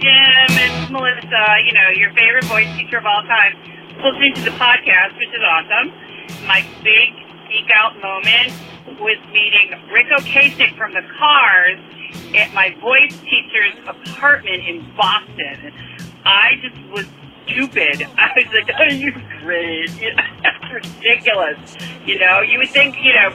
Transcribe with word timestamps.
Jim. 0.00 0.48
It's 0.58 0.90
Melissa, 0.90 1.44
you 1.64 1.72
know, 1.72 1.88
your 1.94 2.10
favorite 2.14 2.44
voice 2.44 2.68
teacher 2.76 2.98
of 2.98 3.06
all 3.06 3.22
time, 3.22 3.54
listening 4.02 4.34
to 4.34 4.42
the 4.42 4.56
podcast, 4.58 5.14
which 5.18 5.30
is 5.30 5.42
awesome. 5.42 5.94
My 6.46 6.66
big 6.82 7.14
geek 7.48 7.70
out 7.76 7.94
moment 8.02 8.52
was 8.98 9.18
meeting 9.32 9.70
Ric 9.92 10.06
Ocasek 10.18 10.76
from 10.76 10.92
the 10.94 11.02
Cars 11.18 11.78
at 12.34 12.52
my 12.54 12.74
voice 12.80 13.18
teacher's 13.22 13.78
apartment 13.86 14.66
in 14.66 14.82
Boston. 14.96 15.72
I 16.24 16.58
just 16.62 16.76
was 16.90 17.06
stupid. 17.46 18.02
I 18.18 18.30
was 18.34 18.50
like, 18.50 18.70
oh, 18.74 19.44
great. 19.44 19.90
You 20.00 20.14
know, 20.14 20.22
that's 20.42 20.72
ridiculous. 20.72 21.76
You 22.06 22.18
know, 22.18 22.40
you 22.40 22.58
would 22.58 22.70
think, 22.70 22.96
you 23.02 23.12
know, 23.12 23.30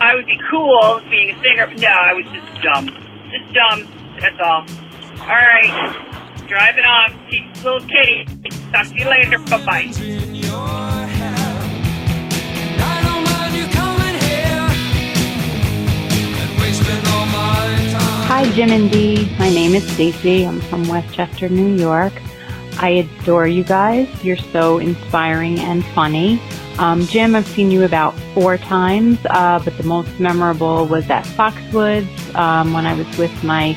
I 0.00 0.14
would 0.14 0.26
be 0.26 0.38
cool 0.50 1.00
being 1.10 1.34
a 1.34 1.42
singer, 1.42 1.66
no, 1.78 1.88
I 1.88 2.12
was 2.12 2.26
just 2.26 2.62
dumb. 2.62 2.86
Just 3.32 3.52
dumb. 3.54 3.88
That's 4.20 4.36
all. 4.44 4.85
All 5.26 5.32
right. 5.32 6.46
Driving 6.46 6.84
off. 6.84 7.12
Teach 7.28 7.64
little 7.64 7.80
kitty. 7.80 8.26
Talk 8.70 8.86
to 8.86 8.94
you 8.94 9.06
later. 9.10 9.40
Bye-bye. 9.40 9.90
Hi, 18.28 18.52
Jim 18.52 18.70
and 18.70 18.88
Dee. 18.88 19.28
My 19.36 19.48
name 19.48 19.74
is 19.74 19.84
Stacy. 19.94 20.46
I'm 20.46 20.60
from 20.60 20.86
Westchester, 20.86 21.48
New 21.48 21.74
York. 21.76 22.12
I 22.78 22.90
adore 22.90 23.48
you 23.48 23.64
guys. 23.64 24.06
You're 24.22 24.36
so 24.36 24.78
inspiring 24.78 25.58
and 25.58 25.84
funny. 25.86 26.40
Um, 26.78 27.04
Jim, 27.06 27.34
I've 27.34 27.48
seen 27.48 27.72
you 27.72 27.82
about 27.82 28.14
four 28.32 28.58
times, 28.58 29.18
uh, 29.30 29.58
but 29.64 29.76
the 29.76 29.82
most 29.82 30.20
memorable 30.20 30.86
was 30.86 31.10
at 31.10 31.24
Foxwoods 31.24 32.34
um, 32.36 32.74
when 32.74 32.86
I 32.86 32.94
was 32.94 33.08
with 33.18 33.42
my 33.42 33.74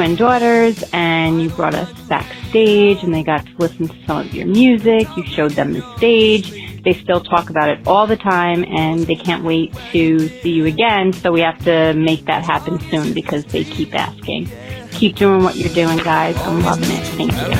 twin 0.00 0.16
daughters, 0.16 0.82
and 0.94 1.42
you 1.42 1.50
brought 1.50 1.74
us 1.74 1.92
backstage, 2.08 3.02
and 3.02 3.14
they 3.14 3.22
got 3.22 3.44
to 3.44 3.52
listen 3.58 3.86
to 3.86 3.94
some 4.06 4.16
of 4.16 4.32
your 4.32 4.46
music. 4.46 5.06
You 5.14 5.26
showed 5.26 5.50
them 5.50 5.74
the 5.74 5.82
stage. 5.98 6.50
They 6.82 6.94
still 6.94 7.20
talk 7.20 7.50
about 7.50 7.68
it 7.68 7.86
all 7.86 8.06
the 8.06 8.16
time, 8.16 8.64
and 8.64 9.00
they 9.00 9.14
can't 9.14 9.44
wait 9.44 9.74
to 9.92 10.26
see 10.40 10.52
you 10.52 10.64
again. 10.64 11.12
So 11.12 11.32
we 11.32 11.42
have 11.42 11.62
to 11.64 11.92
make 11.92 12.24
that 12.24 12.44
happen 12.44 12.80
soon 12.88 13.12
because 13.12 13.44
they 13.44 13.62
keep 13.62 13.94
asking. 13.94 14.48
Keep 14.92 15.16
doing 15.16 15.44
what 15.44 15.56
you're 15.56 15.74
doing, 15.74 15.98
guys. 15.98 16.34
I'm 16.38 16.62
loving 16.62 16.90
it. 16.90 17.06
Thank 17.18 17.32
you. 17.32 17.50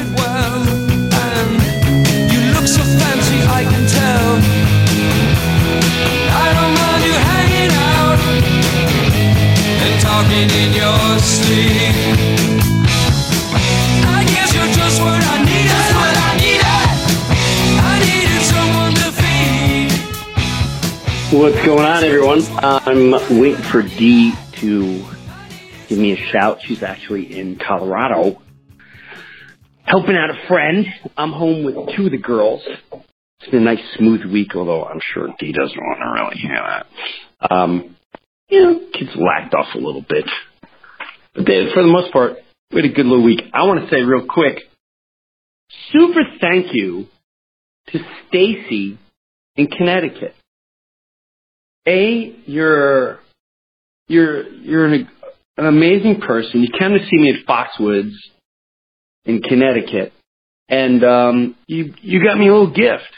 Talking 10.03 10.51
in 10.51 10.73
your 10.73 11.19
sleep. 11.19 12.71
What's 21.33 21.65
going 21.65 21.87
on, 21.87 22.03
everyone? 22.03 22.41
I'm 22.59 23.39
waiting 23.41 23.63
for 23.63 23.83
Dee 23.83 24.33
to 24.55 25.05
give 25.89 25.97
me 25.99 26.13
a 26.13 26.17
shout. 26.17 26.59
She's 26.63 26.83
actually 26.83 27.39
in 27.39 27.57
Colorado 27.57 28.43
helping 29.85 30.17
out 30.17 30.31
a 30.31 30.47
friend. 30.49 30.87
I'm 31.17 31.33
home 31.33 31.65
with 31.65 31.77
two 31.97 32.07
of 32.07 32.11
the 32.11 32.19
girls. 32.19 32.63
It's 33.41 33.51
been 33.51 33.63
a 33.63 33.75
nice, 33.75 33.83
smooth 33.97 34.25
week, 34.25 34.57
although 34.57 34.85
I'm 34.85 35.01
sure 35.15 35.29
Dee 35.39 35.53
doesn't 35.53 35.79
want 35.79 35.99
to 36.01 36.23
really 36.23 36.37
hear 36.37 36.57
that. 36.57 36.87
Um, 37.51 37.97
you 38.51 38.63
know, 38.63 38.81
kids 38.93 39.11
lacked 39.17 39.55
off 39.55 39.75
a 39.75 39.79
little 39.79 40.05
bit. 40.07 40.25
But 41.35 41.47
they, 41.47 41.67
for 41.73 41.83
the 41.83 41.89
most 41.89 42.13
part, 42.13 42.39
we 42.73 42.83
had 42.83 42.91
a 42.91 42.95
good 42.95 43.07
little 43.07 43.25
week. 43.25 43.41
I 43.55 43.65
want 43.65 43.89
to 43.89 43.95
say 43.95 44.03
real 44.03 44.27
quick, 44.29 44.59
super 45.93 46.21
thank 46.41 46.75
you 46.75 47.07
to 47.89 47.99
Stacy 48.29 48.99
in 49.57 49.67
Connecticut. 49.69 50.35
A, 51.87 52.37
you're 52.47 53.21
you're 54.09 54.49
you're 54.49 54.87
an, 54.87 55.09
an 55.57 55.67
amazing 55.67 56.21
person. 56.21 56.63
You 56.63 56.69
came 56.79 56.91
to 56.91 57.05
see 57.05 57.17
me 57.17 57.31
at 57.31 57.47
Foxwoods 57.47 58.13
in 59.25 59.41
Connecticut, 59.41 60.13
and 60.69 61.03
um, 61.05 61.57
you 61.67 61.95
you 62.03 62.23
got 62.25 62.39
me 62.39 62.49
a 62.49 62.53
little 62.53 62.75
gift, 62.75 63.11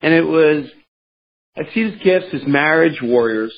and 0.00 0.14
it 0.14 0.26
was 0.26 0.66
I 1.56 1.62
see 1.74 1.90
this 1.90 2.02
gift 2.02 2.26
says 2.30 2.42
Marriage 2.46 3.00
Warriors, 3.02 3.52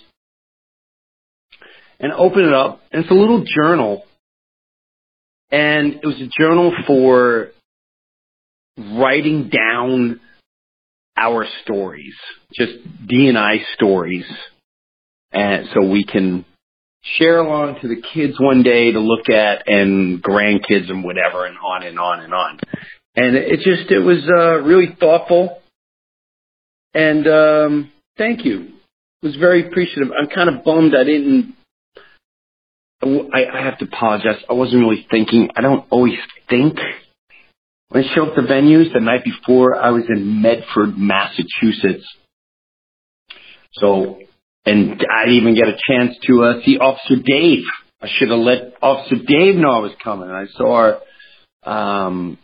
and 2.00 2.12
open 2.12 2.44
it 2.44 2.52
up, 2.52 2.80
and 2.92 3.02
it's 3.02 3.10
a 3.10 3.14
little 3.14 3.44
journal, 3.44 4.04
and 5.50 5.94
it 5.94 6.06
was 6.06 6.20
a 6.20 6.28
journal 6.38 6.74
for 6.86 7.50
writing 8.76 9.50
down 9.50 10.20
our 11.16 11.46
stories, 11.62 12.14
just 12.52 12.72
Dee 13.06 13.28
and 13.28 13.38
I 13.38 13.58
stories, 13.74 14.26
and 15.32 15.68
so 15.72 15.88
we 15.88 16.04
can 16.04 16.44
share 17.18 17.38
along 17.38 17.80
to 17.82 17.88
the 17.88 18.02
kids 18.14 18.34
one 18.40 18.62
day 18.62 18.92
to 18.92 18.98
look 18.98 19.28
at 19.28 19.68
and 19.68 20.22
grandkids 20.22 20.88
and 20.88 21.04
whatever 21.04 21.44
and 21.44 21.56
on 21.58 21.82
and 21.82 21.98
on 21.98 22.20
and 22.20 22.34
on. 22.34 22.58
And 23.16 23.36
it 23.36 23.60
just 23.60 23.90
it 23.90 24.00
was 24.00 24.28
uh, 24.28 24.62
really 24.62 24.96
thoughtful, 24.98 25.60
and 26.94 27.26
um, 27.28 27.92
thank 28.18 28.44
you. 28.44 28.72
It 29.22 29.26
was 29.26 29.36
very 29.36 29.68
appreciative. 29.68 30.12
I'm 30.18 30.28
kind 30.28 30.48
of 30.48 30.64
bummed 30.64 30.94
I 30.94 31.04
didn't. 31.04 31.54
I, 33.04 33.46
I 33.46 33.64
have 33.64 33.78
to 33.78 33.84
apologize. 33.84 34.42
I 34.48 34.54
wasn't 34.54 34.82
really 34.82 35.06
thinking. 35.10 35.50
I 35.56 35.60
don't 35.60 35.86
always 35.90 36.18
think 36.48 36.78
when 37.88 38.04
I 38.04 38.14
show 38.14 38.26
up 38.26 38.34
to 38.34 38.42
venues. 38.42 38.92
The 38.92 39.00
night 39.00 39.24
before, 39.24 39.76
I 39.76 39.90
was 39.90 40.04
in 40.08 40.42
Medford, 40.42 40.96
Massachusetts. 40.96 42.06
So, 43.72 44.20
and 44.64 45.04
I 45.12 45.26
didn't 45.26 45.40
even 45.40 45.54
get 45.54 45.68
a 45.68 45.78
chance 45.90 46.16
to 46.26 46.44
uh, 46.44 46.62
see 46.64 46.78
Officer 46.78 47.16
Dave. 47.24 47.64
I 48.00 48.08
should 48.08 48.30
have 48.30 48.38
let 48.38 48.74
Officer 48.82 49.16
Dave 49.16 49.56
know 49.56 49.70
I 49.70 49.78
was 49.78 49.92
coming. 50.02 50.30
I 50.30 50.46
saw 50.56 51.00
um, 51.64 52.38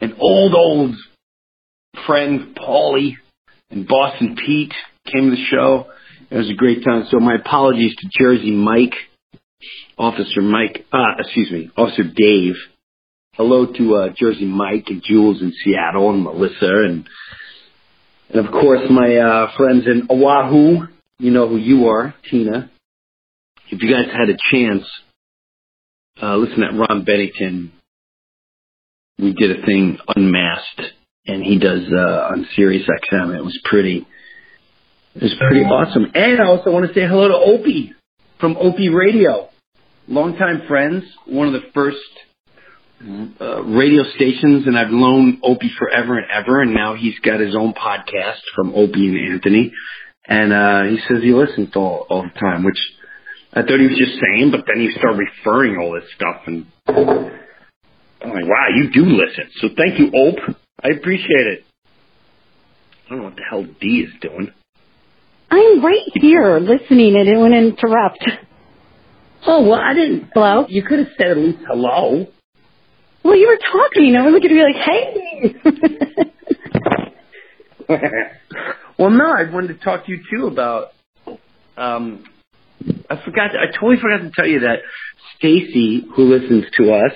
an 0.00 0.14
old, 0.18 0.54
old 0.54 0.96
friend, 2.06 2.56
Paulie, 2.56 3.14
and 3.70 3.86
Boston 3.86 4.36
Pete 4.36 4.74
came 5.06 5.30
to 5.30 5.36
the 5.36 5.44
show. 5.50 5.86
It 6.30 6.36
was 6.36 6.50
a 6.50 6.54
great 6.54 6.84
time. 6.84 7.04
So 7.10 7.18
my 7.20 7.36
apologies 7.36 7.94
to 7.96 8.08
Jersey 8.18 8.52
Mike, 8.52 8.94
Officer 9.98 10.40
Mike, 10.40 10.86
uh, 10.92 11.14
excuse 11.18 11.50
me, 11.50 11.70
Officer 11.76 12.04
Dave. 12.04 12.54
Hello 13.34 13.66
to 13.66 13.94
uh, 13.96 14.08
Jersey 14.16 14.44
Mike 14.44 14.84
and 14.88 15.02
Jules 15.02 15.40
in 15.40 15.52
Seattle 15.64 16.10
and 16.10 16.22
Melissa 16.22 16.84
and 16.84 17.08
and 18.28 18.46
of 18.46 18.52
course 18.52 18.80
my 18.90 19.16
uh, 19.16 19.56
friends 19.56 19.84
in 19.86 20.08
Oahu. 20.10 20.86
You 21.18 21.30
know 21.30 21.48
who 21.48 21.56
you 21.56 21.88
are, 21.88 22.14
Tina. 22.30 22.70
If 23.70 23.82
you 23.82 23.90
guys 23.90 24.06
had 24.12 24.28
a 24.28 24.36
chance, 24.50 24.84
uh, 26.22 26.36
listen 26.36 26.62
at 26.62 26.74
Ron 26.74 27.04
Bennington. 27.04 27.72
We 29.18 29.32
did 29.32 29.58
a 29.58 29.64
thing 29.64 29.98
unmasked, 30.14 30.82
and 31.26 31.42
he 31.42 31.58
does 31.58 31.82
uh, 31.92 32.28
on 32.32 32.46
Sirius 32.56 32.86
XM. 32.88 33.36
It 33.36 33.44
was 33.44 33.58
pretty. 33.64 34.06
It 35.14 35.22
was 35.22 35.34
pretty 35.38 35.60
awesome. 35.60 36.06
And 36.14 36.40
I 36.40 36.46
also 36.46 36.70
want 36.70 36.88
to 36.88 36.94
say 36.94 37.06
hello 37.06 37.28
to 37.28 37.34
Opie 37.34 37.92
from 38.40 38.56
Opie 38.56 38.88
Radio, 38.88 39.50
longtime 40.08 40.62
friends. 40.68 41.04
One 41.26 41.46
of 41.46 41.52
the 41.52 41.68
first 41.74 41.98
uh, 43.40 43.62
radio 43.64 44.04
stations, 44.14 44.66
and 44.66 44.78
I've 44.78 44.90
known 44.90 45.40
Opie 45.42 45.72
forever 45.78 46.18
and 46.18 46.26
ever, 46.30 46.60
and 46.60 46.74
now 46.74 46.94
he's 46.94 47.18
got 47.18 47.40
his 47.40 47.56
own 47.56 47.74
podcast 47.74 48.40
from 48.54 48.74
Opie 48.74 49.08
and 49.08 49.32
Anthony, 49.32 49.72
and 50.26 50.52
uh, 50.52 50.82
he 50.84 50.98
says 51.08 51.22
he 51.22 51.32
listens 51.32 51.72
to 51.72 51.78
all, 51.78 52.06
all 52.08 52.22
the 52.22 52.38
time, 52.38 52.64
which 52.64 52.78
I 53.52 53.62
thought 53.62 53.80
he 53.80 53.86
was 53.86 53.98
just 53.98 54.20
saying, 54.20 54.50
but 54.50 54.64
then 54.66 54.80
he 54.80 54.92
started 54.96 55.18
referring 55.18 55.78
all 55.78 55.92
this 55.92 56.08
stuff, 56.14 56.42
and 56.46 56.66
I'm 56.86 58.30
like, 58.30 58.44
wow, 58.44 58.68
you 58.76 58.90
do 58.92 59.04
listen. 59.04 59.50
So 59.60 59.68
thank 59.76 59.98
you, 59.98 60.12
Ope. 60.14 60.56
I 60.82 60.88
appreciate 60.96 61.46
it. 61.48 61.64
I 63.06 63.08
don't 63.10 63.18
know 63.18 63.24
what 63.24 63.36
the 63.36 63.42
hell 63.50 63.66
Dee 63.80 64.06
is 64.06 64.12
doing. 64.20 64.52
I'm 65.50 65.84
right 65.84 66.08
here 66.14 66.58
listening. 66.58 67.16
I 67.16 67.24
didn't 67.24 67.40
want 67.40 67.52
to 67.52 67.58
interrupt. 67.58 68.24
Oh 69.46 69.68
well, 69.68 69.80
I 69.80 69.94
didn't. 69.94 70.30
Hello? 70.34 70.66
You 70.68 70.82
could 70.82 71.00
have 71.00 71.08
said 71.18 71.32
at 71.32 71.36
least 71.36 71.58
hello. 71.66 72.26
Well, 73.24 73.36
you 73.36 73.48
were 73.48 73.58
talking. 73.58 74.16
I 74.16 74.22
was 74.22 74.32
looking 74.32 74.50
at 74.50 74.56
you 74.56 74.64
like, 74.64 74.76
hey. 77.88 78.22
well, 78.98 79.10
no, 79.10 79.26
I 79.26 79.50
wanted 79.50 79.68
to 79.78 79.84
talk 79.84 80.06
to 80.06 80.12
you 80.12 80.20
too 80.30 80.46
about. 80.46 80.88
Um, 81.76 82.24
I 83.10 83.16
forgot. 83.24 83.50
I 83.56 83.66
totally 83.72 83.96
forgot 84.00 84.22
to 84.22 84.30
tell 84.34 84.46
you 84.46 84.60
that 84.60 84.80
Stacy, 85.36 86.04
who 86.14 86.24
listens 86.24 86.64
to 86.78 86.92
us, 86.92 87.12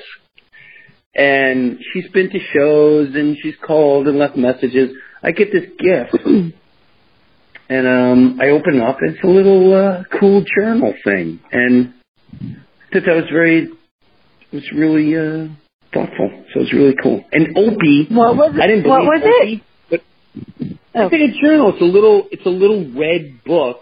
and 1.14 1.78
she's 1.92 2.08
been 2.08 2.30
to 2.30 2.38
shows 2.52 3.14
and 3.14 3.36
she's 3.40 3.56
called 3.64 4.08
and 4.08 4.18
left 4.18 4.36
messages. 4.36 4.90
I 5.22 5.30
get 5.32 5.52
this 5.52 5.66
gift, 5.78 6.24
and 7.68 7.86
um, 7.86 8.38
I 8.40 8.48
open 8.48 8.76
it 8.76 8.82
up. 8.82 8.98
It's 9.00 9.22
a 9.22 9.28
little 9.28 9.74
uh, 9.74 10.04
cool 10.18 10.44
journal 10.56 10.94
thing, 11.04 11.40
and 11.50 11.94
I 12.40 12.92
thought 12.92 13.04
that 13.06 13.16
was 13.16 13.30
very. 13.32 13.62
It 13.64 14.52
was 14.52 14.70
really. 14.72 15.16
Uh, 15.16 15.48
thoughtful. 15.92 16.30
So 16.52 16.60
it 16.60 16.64
was 16.64 16.72
really 16.72 16.94
cool. 17.02 17.24
And 17.32 17.56
Opie, 17.56 18.06
What 18.10 18.36
was 18.36 18.52
it? 18.54 18.60
I 18.60 18.66
didn't 18.66 18.88
what 18.88 18.98
believe 18.98 19.08
was 19.08 19.22
it? 19.24 19.42
Opie, 19.42 19.64
but 19.90 20.00
Oh. 20.94 21.08
it's 21.12 21.36
a 21.38 21.40
journal. 21.40 21.72
It's 21.72 21.80
a 21.80 21.84
little, 21.84 22.26
it's 22.30 22.44
a 22.46 22.50
little 22.50 22.84
red 22.94 23.42
book, 23.44 23.80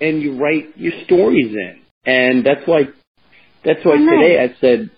and 0.00 0.22
you 0.22 0.36
write 0.40 0.76
your 0.76 0.92
stories 1.04 1.52
in. 1.54 1.80
And 2.04 2.44
that's 2.44 2.66
why, 2.66 2.84
that's 3.64 3.84
why 3.84 3.92
Oh, 3.92 3.96
nice. 3.96 4.14
today 4.22 4.42
I 4.42 4.54
said 4.60 4.90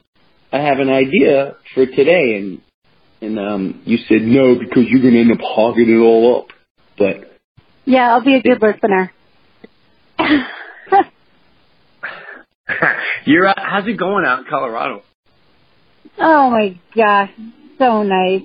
I 0.52 0.58
have 0.60 0.78
an 0.78 0.88
idea 0.88 1.56
for 1.74 1.84
today, 1.86 2.36
and 2.38 2.60
and 3.20 3.38
um, 3.38 3.82
you 3.84 3.98
said 4.08 4.22
no 4.22 4.54
because 4.54 4.84
you're 4.88 5.02
going 5.02 5.14
to 5.14 5.20
end 5.20 5.32
up 5.32 5.40
hogging 5.42 5.90
it 5.90 5.98
all 5.98 6.38
up. 6.40 6.46
But 6.96 7.30
Yeah, 7.84 8.12
I'll 8.14 8.24
be 8.24 8.34
a 8.36 8.42
good 8.42 8.62
listener. 8.62 9.12
you're, 13.26 13.48
uh, 13.48 13.54
how's 13.56 13.86
it 13.86 13.96
going 13.98 14.24
out 14.24 14.40
in 14.40 14.44
Colorado? 14.48 15.02
oh 16.18 16.50
my 16.50 16.78
gosh, 16.94 17.30
so 17.78 18.02
nice. 18.02 18.42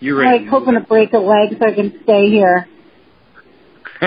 You're 0.00 0.24
I'm 0.24 0.42
like 0.42 0.50
hoping 0.50 0.74
to 0.74 0.80
break 0.80 1.12
a 1.12 1.18
leg 1.18 1.56
so 1.58 1.66
I 1.66 1.72
can 1.74 2.00
stay 2.02 2.28
here. 2.28 2.66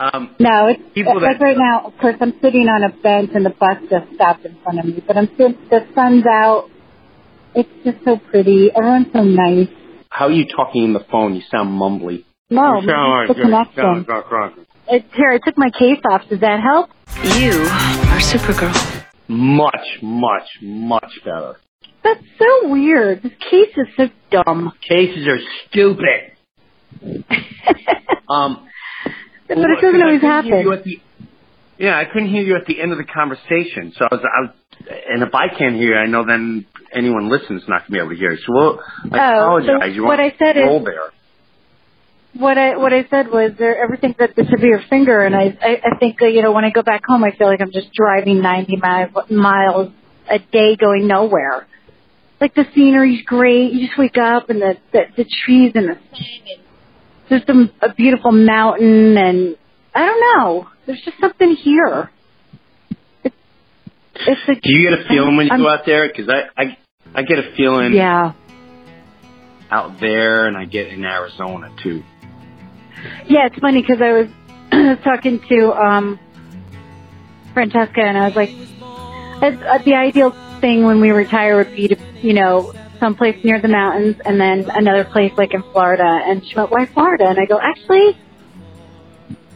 um, 0.00 0.34
No, 0.38 0.66
it's 0.68 0.82
People 0.94 1.20
like 1.20 1.38
that- 1.38 1.44
right 1.44 1.56
now. 1.56 1.86
Of 1.86 1.96
course, 1.98 2.16
I'm 2.20 2.34
sitting 2.42 2.68
on 2.68 2.82
a 2.84 2.90
bench 3.02 3.30
and 3.34 3.44
the 3.44 3.50
bus 3.50 3.78
just 3.90 4.14
stopped 4.14 4.44
in 4.44 4.56
front 4.62 4.78
of 4.80 4.84
me. 4.84 5.02
But 5.06 5.16
I'm 5.16 5.28
still 5.34 5.50
the 5.70 5.86
sun's 5.94 6.26
out. 6.26 6.68
It's 7.54 7.68
just 7.84 8.04
so 8.04 8.18
pretty. 8.18 8.70
Everyone's 8.74 9.06
so 9.12 9.22
nice. 9.22 9.68
how 10.10 10.26
are 10.26 10.32
you 10.32 10.44
talking 10.46 10.84
in 10.84 10.92
the 10.92 11.04
phone? 11.10 11.34
You 11.34 11.42
sound 11.50 11.70
mumbly. 11.70 12.24
No, 12.50 12.80
You 12.80 12.88
sound 12.88 13.30
it's 13.30 13.38
the 13.38 13.42
connection. 13.44 13.74
sound 13.82 14.06
like- 14.08 14.63
It's 14.88 15.06
here. 15.14 15.30
I 15.30 15.38
took 15.44 15.56
my 15.56 15.70
case 15.70 16.00
off. 16.10 16.22
Does 16.28 16.40
that 16.40 16.60
help? 16.60 16.90
You 17.38 17.52
are 17.62 18.20
Supergirl. 18.20 19.04
Much, 19.28 19.98
much, 20.02 20.42
much 20.62 21.10
better. 21.24 21.56
That's 22.02 22.22
so 22.38 22.68
weird. 22.68 23.22
This 23.22 23.32
case 23.50 23.74
is 23.76 23.86
so 23.96 24.08
dumb. 24.30 24.72
Cases 24.88 25.26
are 25.26 25.38
stupid. 25.68 26.32
Um, 28.26 28.66
but 29.48 29.58
it 29.58 29.80
doesn't 29.80 30.02
always 30.02 30.20
couldn't 30.20 30.46
you 30.46 30.58
happen. 30.60 30.72
at 30.72 30.84
the- 30.84 31.00
yeah, 31.78 31.98
I 31.98 32.04
couldn't 32.06 32.30
hear 32.30 32.42
you 32.42 32.56
at 32.56 32.64
the 32.66 32.80
end 32.80 32.90
of 32.92 32.98
the 32.98 33.04
conversation. 33.04 33.92
So 33.98 34.06
I 34.10 34.14
was, 34.14 34.24
I 34.24 34.40
was, 34.40 34.50
and 35.10 35.22
if 35.22 35.34
I 35.34 35.48
can't 35.48 35.76
hear 35.76 35.92
you, 35.92 35.96
I 35.96 36.06
know 36.06 36.24
then 36.26 36.64
anyone 36.92 37.28
listening 37.30 37.58
is 37.58 37.68
not 37.68 37.80
going 37.82 37.86
to 37.86 37.92
be 37.92 37.98
able 37.98 38.10
to 38.10 38.16
hear 38.16 38.32
you. 38.32 38.38
So 38.38 38.52
well, 38.54 38.80
I 39.12 39.34
Oh, 39.36 39.60
so 39.60 39.74
apologize. 39.74 39.94
you 39.94 40.04
what 40.04 40.20
I 40.20 40.30
said 40.38 40.56
is- 40.56 40.84
there. 40.84 41.12
What 42.36 42.58
I 42.58 42.76
what 42.76 42.92
I 42.92 43.06
said 43.10 43.28
was 43.28 43.52
there 43.58 43.82
everything's 43.82 44.16
at 44.18 44.34
the 44.34 44.42
tip 44.44 44.54
of 44.54 44.60
your 44.64 44.80
finger, 44.90 45.20
and 45.20 45.36
I 45.36 45.56
I, 45.62 45.80
I 45.94 45.98
think 46.00 46.20
uh, 46.20 46.26
you 46.26 46.42
know 46.42 46.52
when 46.52 46.64
I 46.64 46.70
go 46.70 46.82
back 46.82 47.02
home, 47.06 47.22
I 47.22 47.30
feel 47.36 47.46
like 47.46 47.60
I'm 47.60 47.70
just 47.72 47.92
driving 47.92 48.42
90 48.42 48.76
mi- 48.76 49.36
miles 49.36 49.92
a 50.28 50.38
day 50.40 50.74
going 50.76 51.06
nowhere. 51.06 51.66
Like 52.40 52.54
the 52.54 52.64
scenery's 52.74 53.22
great. 53.24 53.72
You 53.72 53.86
just 53.86 53.96
wake 53.98 54.18
up 54.18 54.50
and 54.50 54.60
the 54.60 54.76
the, 54.92 55.02
the 55.16 55.24
trees 55.44 55.72
and 55.76 55.88
the 55.90 55.94
thing, 55.94 56.40
and 56.56 56.62
there's 57.28 57.46
some 57.46 57.70
a 57.80 57.94
beautiful 57.94 58.32
mountain, 58.32 59.16
and 59.16 59.56
I 59.94 60.04
don't 60.06 60.20
know. 60.20 60.68
There's 60.86 61.00
just 61.04 61.18
something 61.20 61.54
here. 61.54 62.10
It's 63.22 63.34
it's 64.26 64.40
a, 64.48 64.54
Do 64.54 64.60
you 64.72 64.90
get 64.90 64.98
a 64.98 65.08
feeling 65.08 65.36
when 65.36 65.46
you 65.46 65.52
I'm- 65.52 65.60
go 65.62 65.68
out 65.68 65.86
there? 65.86 66.08
Because 66.08 66.28
I, 66.28 66.62
I, 66.62 66.78
I 67.14 67.22
get 67.22 67.38
a 67.38 67.52
feeling 67.56 67.92
yeah. 67.92 68.32
out 69.70 70.00
there, 70.00 70.46
and 70.48 70.56
I 70.56 70.64
get 70.64 70.88
in 70.88 71.04
Arizona 71.04 71.70
too. 71.82 72.02
Yeah, 73.26 73.46
it's 73.46 73.58
funny 73.58 73.82
because 73.82 74.00
I 74.02 74.12
was 74.12 74.98
talking 75.04 75.40
to 75.48 75.72
um 75.72 76.20
Francesca, 77.52 78.00
and 78.00 78.18
I 78.18 78.26
was 78.28 78.36
like, 78.36 78.50
uh, 78.50 79.78
the 79.84 79.94
ideal 79.94 80.34
thing 80.60 80.84
when 80.84 81.00
we 81.00 81.10
retire 81.10 81.56
would 81.56 81.74
be 81.74 81.88
to, 81.88 81.96
you 82.20 82.32
know, 82.34 82.72
someplace 82.98 83.44
near 83.44 83.60
the 83.60 83.68
mountains, 83.68 84.16
and 84.24 84.40
then 84.40 84.68
another 84.70 85.04
place 85.04 85.32
like 85.36 85.54
in 85.54 85.62
Florida. 85.72 86.02
And 86.04 86.44
she 86.46 86.54
went, 86.56 86.70
"Why 86.70 86.86
Florida?" 86.86 87.26
And 87.28 87.38
I 87.38 87.46
go, 87.46 87.58
"Actually." 87.60 88.16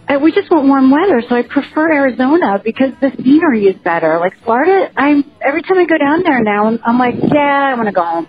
uh, 0.08 0.18
We 0.20 0.32
just 0.32 0.50
want 0.50 0.66
warm 0.68 0.90
weather, 0.90 1.22
so 1.28 1.34
I 1.34 1.42
prefer 1.42 1.92
Arizona 1.92 2.60
because 2.62 2.92
the 3.00 3.10
scenery 3.22 3.64
is 3.66 3.76
better. 3.76 4.18
Like 4.18 4.34
Florida, 4.44 4.90
I'm 4.96 5.24
every 5.40 5.62
time 5.62 5.78
I 5.78 5.86
go 5.86 5.98
down 5.98 6.22
there 6.22 6.42
now, 6.42 6.66
I'm, 6.66 6.78
I'm 6.84 6.98
like, 6.98 7.16
yeah, 7.32 7.70
I 7.70 7.74
want 7.74 7.86
to 7.88 7.92
go 7.92 8.04
home. 8.04 8.28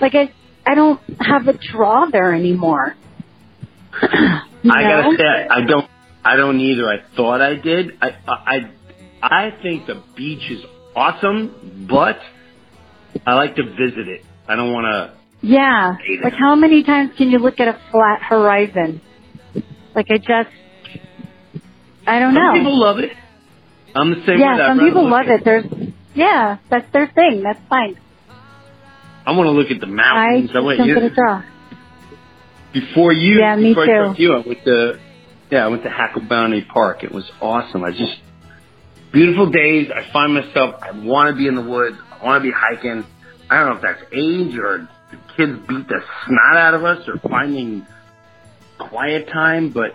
Like 0.00 0.14
I, 0.14 0.32
I 0.66 0.74
don't 0.74 1.00
have 1.20 1.46
a 1.48 1.52
draw 1.52 2.06
there 2.06 2.34
anymore. 2.34 2.96
You 4.64 4.72
I 4.72 4.82
gotta 4.82 5.16
say, 5.16 5.46
I 5.50 5.60
don't, 5.66 5.90
I 6.24 6.36
don't 6.36 6.58
either. 6.58 6.88
I 6.88 6.96
thought 7.16 7.40
I 7.42 7.54
did. 7.56 7.90
I, 8.00 8.08
I, 8.26 8.56
I 9.22 9.50
think 9.62 9.86
the 9.86 10.02
beach 10.16 10.50
is 10.50 10.64
awesome, 10.96 11.86
but 11.88 12.16
I 13.26 13.34
like 13.34 13.56
to 13.56 13.62
visit 13.62 14.08
it. 14.08 14.24
I 14.48 14.56
don't 14.56 14.72
want 14.72 14.86
to. 14.86 15.46
Yeah. 15.46 15.96
Like 16.22 16.32
how 16.32 16.54
many 16.54 16.82
times 16.82 17.10
can 17.18 17.28
you 17.28 17.38
look 17.38 17.60
at 17.60 17.68
a 17.68 17.78
flat 17.90 18.22
horizon? 18.22 19.02
Like 19.94 20.06
I 20.10 20.16
just, 20.16 20.48
I 22.06 22.18
don't 22.18 22.34
Some 22.34 22.42
know. 22.42 22.52
people 22.54 22.78
love 22.80 22.98
it. 22.98 23.10
I'm 23.94 24.10
the 24.10 24.16
same 24.26 24.36
way. 24.36 24.40
yeah, 24.40 24.68
some 24.68 24.78
people 24.80 25.08
love 25.08 25.26
at- 25.26 25.40
it. 25.40 25.44
There's, 25.44 25.64
yeah, 26.14 26.56
that's 26.70 26.90
their 26.92 27.06
thing. 27.06 27.42
That's 27.42 27.60
fine. 27.68 28.00
I 29.26 29.32
want 29.36 29.46
to 29.46 29.52
look 29.52 29.70
at 29.70 29.80
the 29.80 29.86
mountains. 29.86 30.50
I 30.54 30.60
went 30.60 30.78
don't 30.78 30.88
you- 30.88 31.10
draw. 31.14 31.42
Before 32.74 33.12
you. 33.12 33.38
Yeah, 33.40 33.56
me 33.56 33.70
before 33.70 33.84
I 33.84 34.08
too. 34.08 34.14
to 34.14 34.22
you, 34.22 34.34
I 34.34 34.46
went 34.46 34.64
to 34.64 35.00
yeah, 35.50 35.64
I 35.64 35.68
went 35.68 35.84
to 35.84 35.88
Hacklebarney 35.88 36.66
Park. 36.68 37.04
It 37.04 37.12
was 37.12 37.30
awesome. 37.40 37.84
I 37.84 37.92
just 37.92 38.18
beautiful 39.12 39.50
days. 39.50 39.90
I 39.94 40.12
find 40.12 40.34
myself. 40.34 40.74
I 40.82 40.90
want 40.90 41.30
to 41.30 41.36
be 41.36 41.46
in 41.46 41.54
the 41.54 41.62
woods. 41.62 41.96
I 42.20 42.24
want 42.24 42.42
to 42.42 42.48
be 42.48 42.54
hiking. 42.54 43.06
I 43.48 43.58
don't 43.58 43.70
know 43.70 43.76
if 43.76 43.82
that's 43.82 44.02
age 44.12 44.58
or 44.58 44.88
the 45.10 45.16
kids 45.36 45.58
beat 45.68 45.88
the 45.88 46.00
snot 46.26 46.56
out 46.56 46.74
of 46.74 46.84
us 46.84 47.08
or 47.08 47.18
finding 47.28 47.86
quiet 48.78 49.28
time, 49.28 49.70
but 49.70 49.92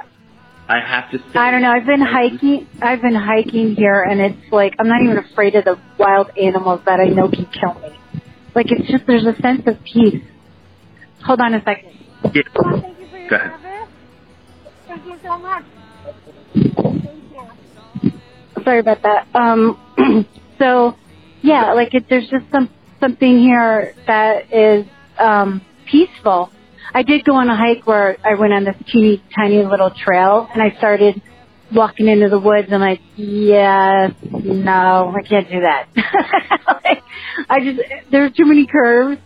I 0.69 0.79
have 0.79 1.11
to 1.11 1.17
say. 1.17 1.39
I 1.39 1.51
don't 1.51 1.61
know. 1.61 1.71
I've 1.71 1.85
been 1.85 2.01
hiking. 2.01 2.67
I've 2.81 3.01
been 3.01 3.15
hiking 3.15 3.75
here, 3.75 4.01
and 4.01 4.21
it's 4.21 4.51
like 4.51 4.75
I'm 4.79 4.87
not 4.87 5.01
even 5.01 5.17
afraid 5.17 5.55
of 5.55 5.65
the 5.65 5.77
wild 5.97 6.31
animals 6.37 6.81
that 6.85 6.99
I 6.99 7.05
know 7.05 7.27
can 7.27 7.47
kill 7.47 7.73
me. 7.81 7.99
Like 8.55 8.71
it's 8.71 8.89
just 8.89 9.05
there's 9.07 9.25
a 9.25 9.35
sense 9.41 9.63
of 9.67 9.83
peace. 9.83 10.23
Hold 11.25 11.41
on 11.41 11.53
a 11.53 11.63
second. 11.63 11.98
Yeah. 12.23 12.41
Go 12.53 13.35
ahead. 13.35 13.87
Thank 14.87 15.05
you 15.05 15.15
so 15.23 15.37
much. 15.37 15.63
Sorry 18.63 18.79
about 18.79 19.01
that. 19.03 19.27
Um, 19.33 20.25
so 20.59 20.95
yeah, 21.41 21.73
like 21.73 21.93
it, 21.93 22.05
there's 22.09 22.27
just 22.29 22.45
some 22.51 22.69
something 22.99 23.39
here 23.39 23.93
that 24.07 24.53
is 24.53 24.85
um, 25.17 25.61
peaceful. 25.89 26.51
I 26.93 27.03
did 27.03 27.23
go 27.23 27.35
on 27.35 27.49
a 27.49 27.55
hike 27.55 27.85
where 27.85 28.17
I 28.23 28.35
went 28.35 28.53
on 28.53 28.63
this 28.63 28.75
teeny 28.91 29.23
tiny 29.35 29.63
little 29.63 29.91
trail, 29.91 30.47
and 30.51 30.61
I 30.61 30.75
started 30.77 31.21
walking 31.73 32.07
into 32.07 32.29
the 32.29 32.39
woods. 32.39 32.65
And 32.65 32.75
I'm 32.75 32.81
like, 32.81 33.01
yeah, 33.15 34.09
no, 34.31 35.13
I 35.15 35.21
can't 35.27 35.49
do 35.49 35.61
that. 35.61 35.87
like, 36.83 37.03
I 37.49 37.59
just 37.63 37.79
there's 38.11 38.33
too 38.33 38.45
many 38.45 38.65
curves. 38.65 39.21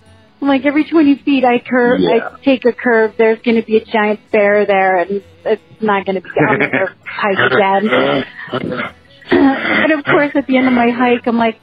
Like 0.46 0.66
every 0.66 0.84
20 0.90 1.16
feet 1.24 1.44
I 1.46 1.60
curve, 1.60 2.00
Yeah. 2.02 2.30
I 2.34 2.44
take 2.44 2.66
a 2.66 2.74
curve. 2.74 3.14
There's 3.18 3.40
going 3.44 3.56
to 3.56 3.64
be 3.66 3.78
a 3.78 3.86
giant 3.86 4.20
bear 4.32 4.66
there, 4.66 4.98
and 4.98 5.24
it's 5.46 5.62
not 5.82 6.06
going 6.06 6.16
to 6.16 6.22
be. 6.22 6.30
I'm 6.38 6.60
hike 7.06 7.52
again. 7.52 8.94
and 9.32 9.92
of 9.94 10.04
course, 10.06 10.32
at 10.36 10.46
the 10.48 10.58
end 10.58 10.68
of 10.68 10.74
my 10.74 10.90
hike, 10.90 11.26
I'm 11.28 11.38
like, 11.38 11.60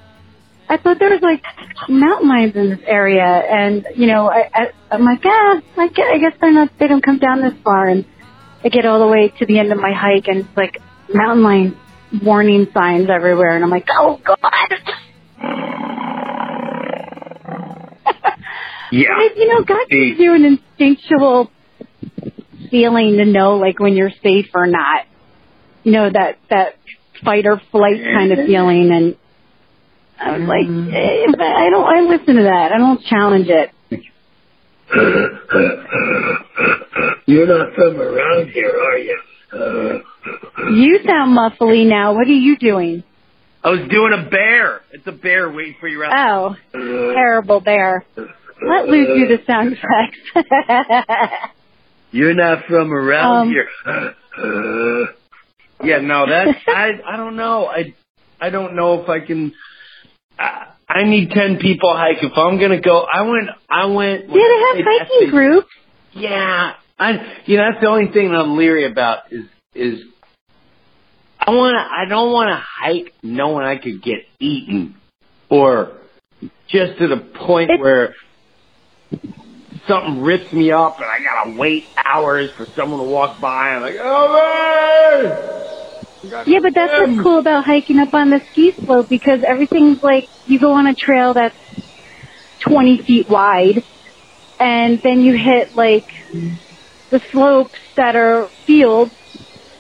I 0.68 0.76
thought 0.76 0.98
there 0.98 1.10
was 1.10 1.20
like 1.20 1.42
mountain 1.88 2.28
lions 2.28 2.54
in 2.56 2.70
this 2.70 2.78
area, 2.86 3.24
and 3.24 3.86
you 3.96 4.06
know, 4.06 4.30
I, 4.30 4.48
I 4.54 4.66
I'm 4.90 5.04
like, 5.04 5.20
ah, 5.24 5.60
I 5.76 5.88
guess, 5.88 6.06
I 6.12 6.18
guess 6.18 6.32
they're 6.40 6.52
not. 6.52 6.70
They 6.78 6.86
don't 6.88 7.02
come 7.04 7.18
down 7.18 7.42
this 7.42 7.54
far, 7.64 7.88
and 7.88 8.04
I 8.64 8.68
get 8.68 8.86
all 8.86 9.00
the 9.00 9.08
way 9.08 9.32
to 9.40 9.46
the 9.46 9.58
end 9.58 9.72
of 9.72 9.78
my 9.78 9.92
hike, 9.92 10.28
and 10.28 10.38
it's 10.46 10.56
like 10.56 10.78
mountain 11.12 11.42
lion 11.42 11.76
warning 12.22 12.66
signs 12.72 13.08
everywhere, 13.10 13.56
and 13.56 13.64
I'm 13.64 13.70
like, 13.70 13.88
oh 13.90 14.20
god. 14.24 14.38
Yeah. 18.90 19.16
But, 19.16 19.36
you 19.36 19.48
know, 19.48 19.62
God 19.64 19.88
gives 19.88 20.20
you 20.20 20.34
an 20.34 20.44
instinctual 20.44 21.50
feeling 22.70 23.16
to 23.18 23.24
know, 23.24 23.56
like, 23.56 23.78
when 23.78 23.94
you're 23.94 24.12
safe 24.22 24.50
or 24.54 24.66
not. 24.66 25.06
You 25.82 25.92
know, 25.92 26.10
that, 26.10 26.36
that 26.50 26.76
fight 27.24 27.46
or 27.46 27.58
flight 27.70 28.02
kind 28.02 28.32
of 28.32 28.38
mm-hmm. 28.38 28.48
feeling. 28.48 28.92
And 28.92 29.16
I 30.18 30.38
was 30.38 30.48
like, 30.48 30.66
mm-hmm. 30.66 30.92
eh, 30.92 31.26
but 31.30 31.40
I 31.40 31.70
don't, 31.70 31.84
I 31.84 32.00
listen 32.00 32.34
to 32.36 32.42
that. 32.42 32.72
I 32.72 32.78
don't 32.78 33.02
challenge 33.04 33.48
it. 33.48 33.70
You're 37.26 37.46
not 37.46 37.74
from 37.74 38.00
around 38.00 38.50
here, 38.50 38.70
are 38.70 38.98
you? 38.98 39.20
Uh, 39.52 39.98
you 40.72 40.98
sound 41.06 41.36
muffly 41.36 41.86
now. 41.88 42.14
What 42.14 42.26
are 42.26 42.32
you 42.32 42.56
doing? 42.58 43.04
I 43.62 43.70
was 43.70 43.88
doing 43.90 44.12
a 44.14 44.22
bear. 44.28 44.80
It's 44.92 45.06
a 45.06 45.12
bear 45.12 45.50
waiting 45.50 45.76
for 45.78 45.88
you 45.88 46.02
out. 46.02 46.12
Oh, 46.12 46.56
terrible 46.72 47.60
bear. 47.60 48.04
Uh, 48.16 48.22
Let 48.66 48.88
loose 48.88 49.06
do 49.08 49.36
the 49.36 49.42
sound 49.46 49.76
effects. 49.76 50.18
You're 52.12 52.34
not 52.34 52.64
from 52.66 52.92
around 52.92 53.36
Um, 53.36 53.48
here. 53.48 53.68
Yeah, 55.82 55.98
no, 56.00 56.26
that's 56.28 56.58
I. 56.66 56.90
I 57.06 57.16
don't 57.16 57.36
know. 57.36 57.66
I 57.66 57.94
I 58.40 58.50
don't 58.50 58.74
know 58.76 59.00
if 59.02 59.08
I 59.08 59.20
can. 59.20 59.52
I, 60.38 60.66
I 60.88 61.04
need 61.04 61.30
ten 61.30 61.58
people 61.58 61.94
hike. 61.96 62.18
If 62.22 62.36
I'm 62.36 62.58
gonna 62.60 62.80
go, 62.80 63.06
I 63.10 63.22
went. 63.22 63.48
I 63.70 63.86
went. 63.86 64.28
Yeah, 64.28 64.34
they 64.34 64.80
have 64.82 64.86
hiking 65.08 65.30
groups. 65.30 65.68
Yeah, 66.12 66.72
I. 66.98 67.12
You 67.46 67.56
know, 67.56 67.70
that's 67.70 67.80
the 67.80 67.88
only 67.88 68.12
thing 68.12 68.30
that 68.32 68.38
I'm 68.38 68.56
leery 68.58 68.90
about 68.90 69.20
is 69.32 69.44
is. 69.74 70.00
I 71.38 71.52
want 71.52 71.74
to. 71.74 71.80
I 71.80 72.04
don't 72.06 72.30
want 72.32 72.50
to 72.50 72.56
hike 72.62 73.14
knowing 73.22 73.64
I 73.64 73.76
could 73.76 74.02
get 74.02 74.18
eaten, 74.38 74.96
or 75.48 75.92
just 76.68 76.98
to 76.98 77.08
the 77.08 77.16
point 77.16 77.70
It- 77.70 77.80
where 77.80 78.14
something 79.86 80.22
rips 80.22 80.52
me 80.52 80.70
up 80.70 80.96
and 80.96 81.06
I 81.06 81.18
gotta 81.22 81.58
wait 81.58 81.86
hours 81.96 82.50
for 82.52 82.66
someone 82.76 83.00
to 83.00 83.06
walk 83.06 83.40
by. 83.40 83.70
I'm 83.70 83.82
like, 83.82 83.96
oh 83.98 85.22
man! 85.22 86.46
Yeah, 86.46 86.60
but 86.62 86.74
that's 86.74 86.92
what's 86.92 87.22
cool 87.22 87.38
about 87.38 87.64
hiking 87.64 87.98
up 87.98 88.12
on 88.12 88.30
the 88.30 88.40
ski 88.52 88.72
slope 88.72 89.08
because 89.08 89.40
everything's 89.46 90.02
like 90.02 90.28
you 90.46 90.58
go 90.58 90.72
on 90.72 90.86
a 90.86 90.94
trail 90.94 91.34
that's 91.34 91.56
20 92.60 93.02
feet 93.02 93.28
wide 93.28 93.82
and 94.58 95.00
then 95.02 95.22
you 95.22 95.36
hit 95.36 95.74
like 95.74 96.06
the 97.10 97.20
slopes 97.30 97.78
that 97.96 98.16
are 98.16 98.48
fields 98.66 99.14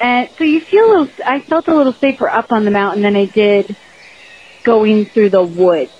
and 0.00 0.30
so 0.38 0.44
you 0.44 0.60
feel 0.60 0.84
a 0.84 0.88
little, 0.88 1.08
I 1.24 1.40
felt 1.40 1.68
a 1.68 1.76
little 1.76 1.92
safer 1.92 2.28
up 2.28 2.46
on 2.50 2.64
the 2.64 2.70
mountain 2.70 3.02
than 3.02 3.16
I 3.16 3.26
did 3.26 3.76
going 4.64 5.04
through 5.04 5.28
the 5.30 5.42
woods. 5.42 5.92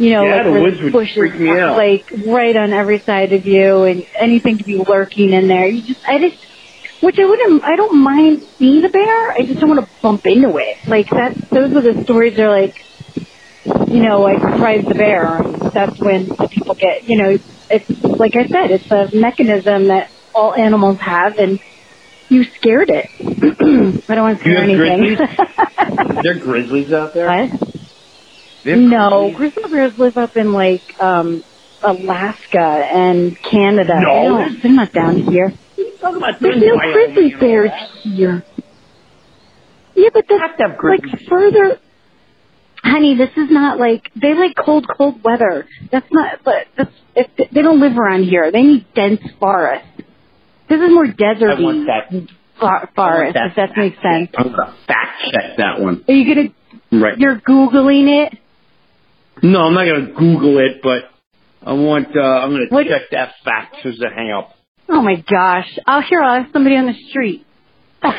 You 0.00 0.12
know, 0.14 0.24
Yeah, 0.24 0.34
like 0.36 0.44
the 0.44 0.50
where 0.52 0.62
woods 0.62 0.80
would 0.80 0.92
bushes 0.94 1.14
freak 1.14 1.34
me 1.38 1.50
out. 1.50 1.76
like 1.76 2.10
right 2.26 2.56
on 2.56 2.72
every 2.72 3.00
side 3.00 3.34
of 3.34 3.44
you 3.46 3.84
and 3.84 4.06
anything 4.18 4.56
to 4.56 4.64
be 4.64 4.78
lurking 4.78 5.32
in 5.34 5.46
there. 5.46 5.66
You 5.68 5.82
just, 5.82 6.00
I 6.08 6.18
just, 6.18 6.42
which 7.02 7.18
I 7.18 7.26
wouldn't, 7.26 7.62
I 7.62 7.76
don't 7.76 8.02
mind 8.02 8.42
seeing 8.58 8.82
a 8.84 8.88
bear. 8.88 9.32
I 9.32 9.42
just 9.46 9.60
don't 9.60 9.68
want 9.68 9.86
to 9.86 9.90
bump 10.00 10.24
into 10.26 10.56
it. 10.56 10.78
Like 10.88 11.10
that, 11.10 11.36
those 11.50 11.76
are 11.76 11.82
the 11.82 12.02
stories 12.04 12.34
that 12.36 12.46
are 12.46 12.50
like, 12.62 12.82
you 13.88 14.02
know, 14.02 14.22
like 14.22 14.38
surprise 14.40 14.86
the 14.88 14.94
bear. 14.94 15.36
And 15.42 15.54
that's 15.70 16.00
when 16.00 16.28
the 16.28 16.48
people 16.50 16.74
get, 16.76 17.04
you 17.04 17.18
know, 17.22 17.38
it's 17.68 17.90
like 18.02 18.34
I 18.36 18.46
said, 18.46 18.70
it's 18.70 18.90
a 18.90 19.14
mechanism 19.14 19.88
that 19.88 20.10
all 20.34 20.54
animals 20.54 20.98
have, 20.98 21.36
and 21.38 21.60
you 22.30 22.44
scared 22.44 22.88
it. 22.90 23.10
I 24.08 24.14
don't 24.14 24.24
want 24.24 24.38
to 24.38 24.44
scare 24.44 24.62
anything. 24.62 25.18
Are 26.16 26.22
there 26.22 26.38
grizzlies 26.38 26.90
out 26.90 27.12
there? 27.12 27.26
what? 27.26 27.69
No, 28.64 29.32
grizzly 29.36 29.62
bears 29.70 29.92
live 29.98 30.16
up 30.16 30.36
in 30.36 30.52
like 30.52 30.82
um 31.00 31.42
Alaska 31.82 32.58
and 32.60 33.36
Canada. 33.42 33.94
No. 34.00 34.14
They 34.14 34.28
don't- 34.44 34.62
they're 34.62 34.72
not 34.72 34.92
down 34.92 35.16
here. 35.16 35.52
Talking 36.00 36.16
about 36.18 36.40
There's 36.40 36.62
no 36.62 36.78
grizzly 36.78 37.34
bears 37.38 37.70
here. 38.02 38.44
Yeah, 39.94 40.08
but 40.12 40.24
that's 40.28 40.58
like 40.82 41.00
further. 41.28 41.78
Honey, 42.82 43.14
this 43.16 43.30
is 43.36 43.50
not 43.50 43.78
like 43.78 44.10
they 44.16 44.32
like 44.34 44.54
cold, 44.56 44.86
cold 44.96 45.22
weather. 45.22 45.66
That's 45.92 46.06
not. 46.10 46.38
But 46.44 46.66
that's 46.76 46.90
if 47.14 47.50
they 47.52 47.60
don't 47.62 47.80
live 47.80 47.96
around 47.98 48.24
here. 48.24 48.50
They 48.50 48.62
need 48.62 48.86
dense 48.94 49.20
forest. 49.38 49.84
This 50.68 50.80
is 50.80 50.90
more 50.90 51.04
I 51.04 51.08
deserty 51.12 51.62
want 51.62 51.86
that. 51.88 52.10
fo- 52.58 52.88
forest. 52.94 53.34
that 53.34 53.46
If 53.50 53.56
that 53.56 53.76
makes 53.76 53.96
sense. 54.00 54.30
I'm 54.38 54.50
gonna 54.52 54.74
fact 54.86 55.22
check 55.32 55.56
that 55.58 55.80
one. 55.80 56.04
Are 56.08 56.14
you 56.14 56.34
gonna? 56.34 57.02
Right. 57.02 57.18
You're 57.18 57.36
googling 57.40 58.26
it. 58.26 58.38
No, 59.42 59.60
I'm 59.62 59.74
not 59.74 59.84
gonna 59.86 60.12
Google 60.12 60.58
it, 60.58 60.82
but 60.82 61.04
I 61.64 61.72
want. 61.72 62.16
uh 62.16 62.20
I'm 62.20 62.50
gonna 62.50 62.66
What- 62.68 62.86
check 62.86 63.10
that 63.12 63.34
fact 63.44 63.76
as 63.84 64.00
a 64.00 64.08
hang 64.14 64.30
up. 64.30 64.56
Oh 64.88 65.02
my 65.02 65.16
gosh! 65.16 65.78
I'll 65.86 66.02
hear. 66.02 66.20
I'll 66.20 66.40
ask 66.42 66.52
somebody 66.52 66.76
on 66.76 66.86
the 66.86 66.94
street. 67.10 67.46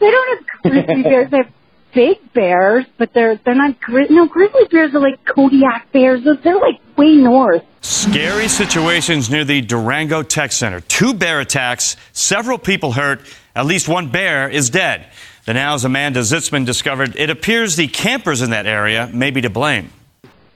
They 0.00 0.10
don't 0.10 0.38
have 0.38 0.72
grizzly 0.72 1.02
bears. 1.04 1.30
They 1.30 1.36
have 1.38 1.52
big 1.94 2.32
bears, 2.32 2.84
but 2.98 3.10
they're 3.14 3.36
they're 3.44 3.54
not 3.54 3.80
gri- 3.80 4.08
no 4.10 4.26
grizzly 4.26 4.62
bears 4.70 4.92
are 4.94 5.00
like 5.00 5.24
Kodiak 5.24 5.92
bears. 5.92 6.24
They're- 6.24 6.36
They're 6.42 6.56
like 6.58 6.80
way 6.96 7.14
north. 7.14 7.62
Scary 7.82 8.48
situations 8.48 9.30
near 9.30 9.44
the 9.44 9.60
Durango 9.60 10.22
Tech 10.22 10.50
Center. 10.52 10.80
Two 10.80 11.14
bear 11.14 11.40
attacks, 11.40 11.96
several 12.12 12.58
people 12.58 12.92
hurt, 12.92 13.20
at 13.54 13.66
least 13.66 13.88
one 13.88 14.08
bear 14.10 14.48
is 14.48 14.70
dead. 14.70 15.06
The 15.44 15.54
Now's 15.54 15.84
Amanda 15.84 16.20
Zitzman 16.20 16.64
discovered 16.64 17.16
it 17.16 17.28
appears 17.28 17.74
the 17.74 17.88
campers 17.88 18.42
in 18.42 18.50
that 18.50 18.66
area 18.66 19.10
may 19.12 19.30
be 19.30 19.40
to 19.40 19.50
blame. 19.50 19.90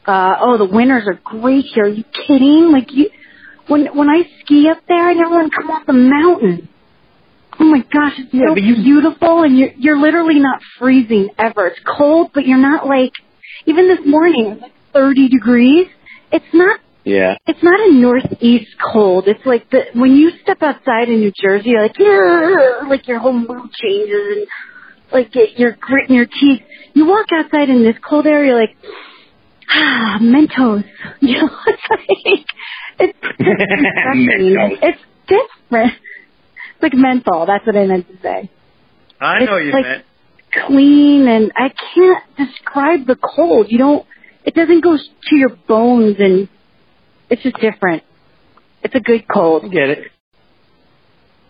Uh, 0.07 0.37
oh, 0.40 0.59
the 0.59 0.64
winters 0.73 1.05
are 1.09 1.19
great 1.25 1.64
here. 1.75 1.85
Are 1.85 1.88
you 1.88 2.05
kidding? 2.26 2.71
Like 2.71 2.93
you, 2.93 3.11
when 3.66 3.87
when 3.97 4.09
I 4.09 4.23
ski 4.40 4.69
up 4.71 4.78
there, 4.87 5.09
I 5.09 5.14
never 5.14 5.31
want 5.31 5.50
to 5.50 5.57
come 5.61 5.71
off 5.71 5.87
the 5.87 5.93
mountain. 5.93 6.69
Oh 7.59 7.64
my 7.64 7.81
gosh, 7.81 8.12
it's 8.19 8.31
so 8.31 8.55
but 8.55 8.62
you- 8.62 8.76
beautiful, 8.76 9.43
and 9.43 9.59
you're 9.59 9.73
you're 9.76 9.99
literally 9.99 10.38
not 10.38 10.61
freezing 10.78 11.31
ever. 11.37 11.66
It's 11.66 11.81
cold, 11.99 12.31
but 12.33 12.47
you're 12.47 12.59
not 12.59 12.87
like 12.87 13.12
even 13.66 13.88
this 13.88 14.07
morning. 14.07 14.52
It's 14.52 14.62
like 14.62 14.73
30 14.93 15.28
degrees. 15.28 15.88
It's 16.31 16.55
not 16.55 16.78
yeah. 17.02 17.35
it's 17.47 17.62
not 17.62 17.81
a 17.81 17.93
northeast 17.93 18.71
cold. 18.93 19.26
It's 19.26 19.45
like 19.45 19.69
the 19.71 19.87
when 19.95 20.12
you 20.12 20.31
step 20.43 20.62
outside 20.62 21.09
in 21.09 21.19
New 21.19 21.33
Jersey, 21.43 21.71
you're 21.71 21.83
like 21.83 21.97
"Ugh," 21.99 22.88
like 22.88 23.09
your 23.09 23.19
whole 23.19 23.33
mood 23.33 23.71
changes 23.83 24.37
and 24.37 24.47
like 25.13 25.35
it, 25.37 25.59
you're 25.59 25.77
gritting 25.81 26.17
your 26.17 26.27
teeth. 26.27 26.63
You 26.95 27.07
walk 27.07 27.27
outside 27.33 27.69
in 27.69 27.83
this 27.85 27.97
cold 28.09 28.27
air, 28.27 28.45
you're 28.45 28.59
like 28.59 28.77
ah, 29.71 30.19
Mentos. 30.21 30.85
You 31.21 31.43
know, 31.43 31.51
it's 31.67 31.83
like 31.91 32.47
it's 32.99 33.19
refreshing. 33.39 34.57
Mentos. 34.57 34.79
It's 34.83 34.99
different. 35.29 35.93
It's 36.75 36.83
like 36.83 36.95
menthol. 36.95 37.47
That's 37.47 37.67
what 37.67 37.77
I 37.77 37.87
meant 37.87 38.07
to 38.09 38.15
say. 38.23 38.51
I 39.21 39.39
It's 39.39 39.47
know 39.51 39.57
you 39.59 39.73
like- 39.73 39.85
meant. 39.85 40.05
Clean 40.69 41.27
and 41.29 41.53
I 41.55 41.71
can't 41.95 42.25
describe 42.39 43.07
the 43.07 43.17
cold. 43.17 43.67
You 43.69 43.77
don't. 43.79 44.07
It 44.45 44.55
doesn't 44.55 44.81
go 44.83 44.97
to 44.97 45.37
your 45.37 45.51
bones 45.69 46.17
and 46.19 46.49
it's 47.29 47.43
just 47.43 47.57
different. 47.57 48.05
It's 48.83 48.95
a 48.95 49.01
good 49.01 49.25
I 49.29 49.33
cold. 49.35 49.71
get 49.71 49.91
it. 49.91 50.11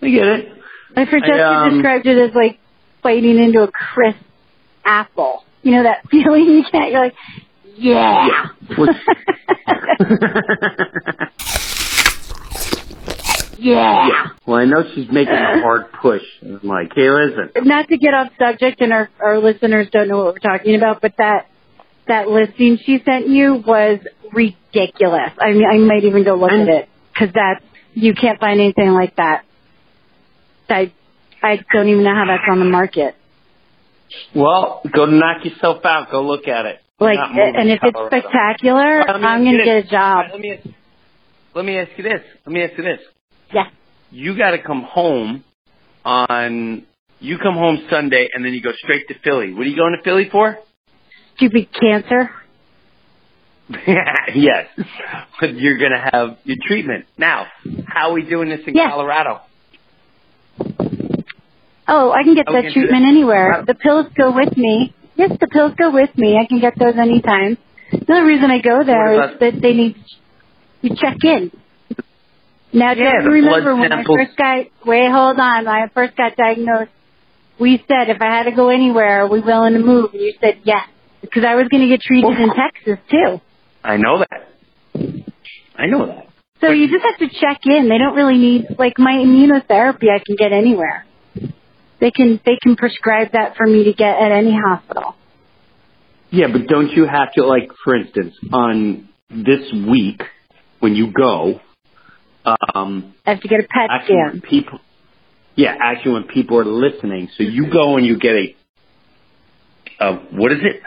I 0.02 0.08
get 0.08 0.26
it. 0.26 0.48
My 0.96 1.04
Francesca 1.04 1.34
I, 1.40 1.66
um, 1.66 1.74
described 1.74 2.06
it 2.06 2.18
as 2.30 2.34
like 2.34 2.58
biting 3.06 3.38
into 3.38 3.62
a 3.62 3.70
crisp 3.70 4.18
apple. 4.84 5.44
You 5.62 5.70
know 5.72 5.82
that 5.84 6.08
feeling 6.10 6.44
you 6.44 6.64
can't. 6.70 6.90
You're 6.90 7.00
like, 7.00 7.14
yeah. 7.76 8.48
yeah. 13.58 14.08
Well, 14.46 14.58
I 14.58 14.64
know 14.64 14.82
she's 14.94 15.08
making 15.10 15.34
a 15.34 15.60
hard 15.62 15.92
push. 16.00 16.22
I'm 16.42 16.60
like, 16.62 16.92
hey, 16.94 17.08
listen. 17.10 17.50
Not 17.66 17.88
to 17.88 17.96
get 17.98 18.14
off 18.14 18.32
subject, 18.38 18.80
and 18.80 18.92
our 18.92 19.08
our 19.20 19.38
listeners 19.38 19.88
don't 19.92 20.08
know 20.08 20.18
what 20.24 20.34
we're 20.34 20.38
talking 20.38 20.74
about, 20.76 21.00
but 21.00 21.14
that 21.18 21.46
that 22.08 22.28
listing 22.28 22.78
she 22.84 23.00
sent 23.04 23.28
you 23.28 23.62
was 23.66 24.00
ridiculous. 24.32 25.30
I 25.40 25.52
mean, 25.52 25.64
I 25.70 25.78
might 25.78 26.04
even 26.04 26.24
go 26.24 26.34
look 26.34 26.50
And- 26.50 26.68
at 26.68 26.82
it 26.82 26.88
because 27.12 27.32
that 27.34 27.62
you 27.94 28.14
can't 28.14 28.38
find 28.40 28.60
anything 28.60 28.90
like 28.92 29.16
that. 29.16 29.44
I 30.68 30.92
I 31.42 31.58
don't 31.72 31.88
even 31.88 32.04
know 32.04 32.14
how 32.14 32.24
that's 32.26 32.42
on 32.50 32.58
the 32.58 32.64
market. 32.64 33.14
Well, 34.34 34.82
go 34.94 35.06
knock 35.06 35.44
yourself 35.44 35.84
out. 35.84 36.10
Go 36.10 36.22
look 36.22 36.48
at 36.48 36.66
it. 36.66 36.80
Like, 36.98 37.18
and 37.18 37.70
if 37.70 37.80
it's 37.82 37.98
spectacular, 38.06 39.02
I'm 39.08 39.20
gonna 39.44 39.64
get 39.64 39.84
a 39.84 39.88
job. 39.88 40.26
Let 40.32 40.40
me 40.40 40.52
ask, 40.52 40.68
let 41.54 41.64
me 41.64 41.78
ask 41.78 41.90
you 41.96 42.04
this. 42.04 42.20
Let 42.46 42.52
me 42.52 42.62
ask 42.62 42.72
you 42.78 42.84
this. 42.84 43.00
Yeah. 43.52 43.64
You 44.10 44.36
got 44.36 44.52
to 44.52 44.62
come 44.62 44.82
home 44.82 45.44
on. 46.04 46.86
You 47.18 47.38
come 47.38 47.54
home 47.54 47.86
Sunday 47.90 48.28
and 48.32 48.44
then 48.44 48.52
you 48.52 48.62
go 48.62 48.72
straight 48.72 49.08
to 49.08 49.14
Philly. 49.24 49.52
What 49.54 49.62
are 49.66 49.70
you 49.70 49.76
going 49.76 49.96
to 49.96 50.02
Philly 50.02 50.28
for? 50.30 50.58
Stupid 51.36 51.68
cancer. 51.78 52.30
yes, 54.34 54.68
but 55.40 55.54
you're 55.56 55.78
going 55.78 55.92
to 55.92 56.10
have 56.12 56.38
your 56.44 56.56
treatment. 56.66 57.06
Now, 57.18 57.46
how 57.86 58.10
are 58.10 58.12
we 58.12 58.22
doing 58.22 58.48
this 58.48 58.60
in 58.66 58.74
Yeah. 58.74 58.90
Colorado? 58.90 59.40
Oh, 61.88 62.10
I 62.12 62.22
can 62.24 62.34
get 62.34 62.46
Oh, 62.48 62.52
that 62.52 62.72
treatment 62.72 63.02
that. 63.04 63.08
anywhere. 63.08 63.64
The 63.66 63.74
pills 63.74 64.06
go 64.16 64.32
with 64.32 64.56
me. 64.56 64.94
Yes, 65.16 65.30
the 65.40 65.46
pills 65.46 65.72
go 65.78 65.90
with 65.90 66.10
me. 66.16 66.36
I 66.36 66.46
can 66.46 66.60
get 66.60 66.74
those 66.78 66.96
anytime. 66.96 67.56
The 67.92 68.12
only 68.12 68.34
reason 68.34 68.50
I 68.50 68.60
go 68.60 68.82
there 68.84 69.12
is 69.32 69.38
that 69.40 69.60
they 69.62 69.72
need 69.72 69.96
you 70.82 70.94
check 70.96 71.16
in. 71.24 71.50
Now, 72.72 72.92
Yeah, 72.92 73.12
don't 73.22 73.24
you 73.24 73.30
remember 73.30 73.74
when 73.76 73.88
samples. 73.90 74.18
I 74.20 74.24
first 74.26 74.36
got 74.36 74.66
wait, 74.86 75.10
hold 75.10 75.38
on, 75.38 75.64
when 75.64 75.74
I 75.74 75.86
first 75.94 76.16
got 76.16 76.36
diagnosed? 76.36 76.90
We 77.58 77.78
said 77.88 78.10
if 78.10 78.20
I 78.20 78.26
had 78.26 78.42
to 78.44 78.52
go 78.52 78.68
anywhere, 78.68 79.22
are 79.24 79.28
we 79.28 79.40
willing 79.40 79.72
to 79.74 79.78
move? 79.78 80.12
And 80.12 80.20
you 80.20 80.34
said 80.40 80.60
yes, 80.64 80.82
because 81.22 81.44
I 81.44 81.54
was 81.54 81.68
going 81.68 81.82
to 81.82 81.88
get 81.88 82.00
treated 82.02 82.38
in 82.38 82.50
Texas 82.50 82.98
too. 83.10 83.40
I 83.82 83.96
know 83.96 84.18
that. 84.18 84.42
I 85.78 85.86
know 85.86 86.06
that. 86.06 86.26
So 86.60 86.70
you 86.70 86.88
just 86.90 87.04
have 87.04 87.18
to 87.18 87.28
check 87.40 87.60
in. 87.64 87.88
They 87.88 87.98
don't 87.98 88.14
really 88.14 88.36
need 88.38 88.66
like 88.78 88.98
my 88.98 89.12
immunotherapy. 89.12 90.10
I 90.10 90.18
can 90.24 90.36
get 90.36 90.52
anywhere. 90.52 91.06
They 92.00 92.10
can 92.10 92.40
they 92.44 92.58
can 92.62 92.76
prescribe 92.76 93.32
that 93.32 93.56
for 93.56 93.66
me 93.66 93.84
to 93.84 93.92
get 93.92 94.16
at 94.16 94.32
any 94.32 94.54
hospital. 94.54 95.14
Yeah, 96.30 96.48
but 96.52 96.66
don't 96.66 96.90
you 96.90 97.06
have 97.06 97.32
to, 97.34 97.46
like, 97.46 97.70
for 97.84 97.94
instance, 97.94 98.34
on 98.52 99.08
this 99.30 99.72
week 99.72 100.22
when 100.80 100.96
you 100.96 101.12
go, 101.12 101.60
um, 102.44 103.14
I 103.24 103.30
have 103.30 103.40
to 103.40 103.48
get 103.48 103.60
a 103.60 103.62
PET 103.62 103.88
actually 103.90 104.16
scan. 104.16 104.40
people, 104.42 104.80
yeah, 105.54 105.76
actually 105.80 106.14
when 106.14 106.24
people 106.24 106.58
are 106.58 106.64
listening, 106.64 107.28
so 107.36 107.44
you 107.44 107.70
go 107.70 107.96
and 107.96 108.04
you 108.04 108.18
get 108.18 108.34
a, 108.34 108.56
uh, 110.00 110.18
what 110.32 110.52
is 110.52 110.58
it? 110.62 110.82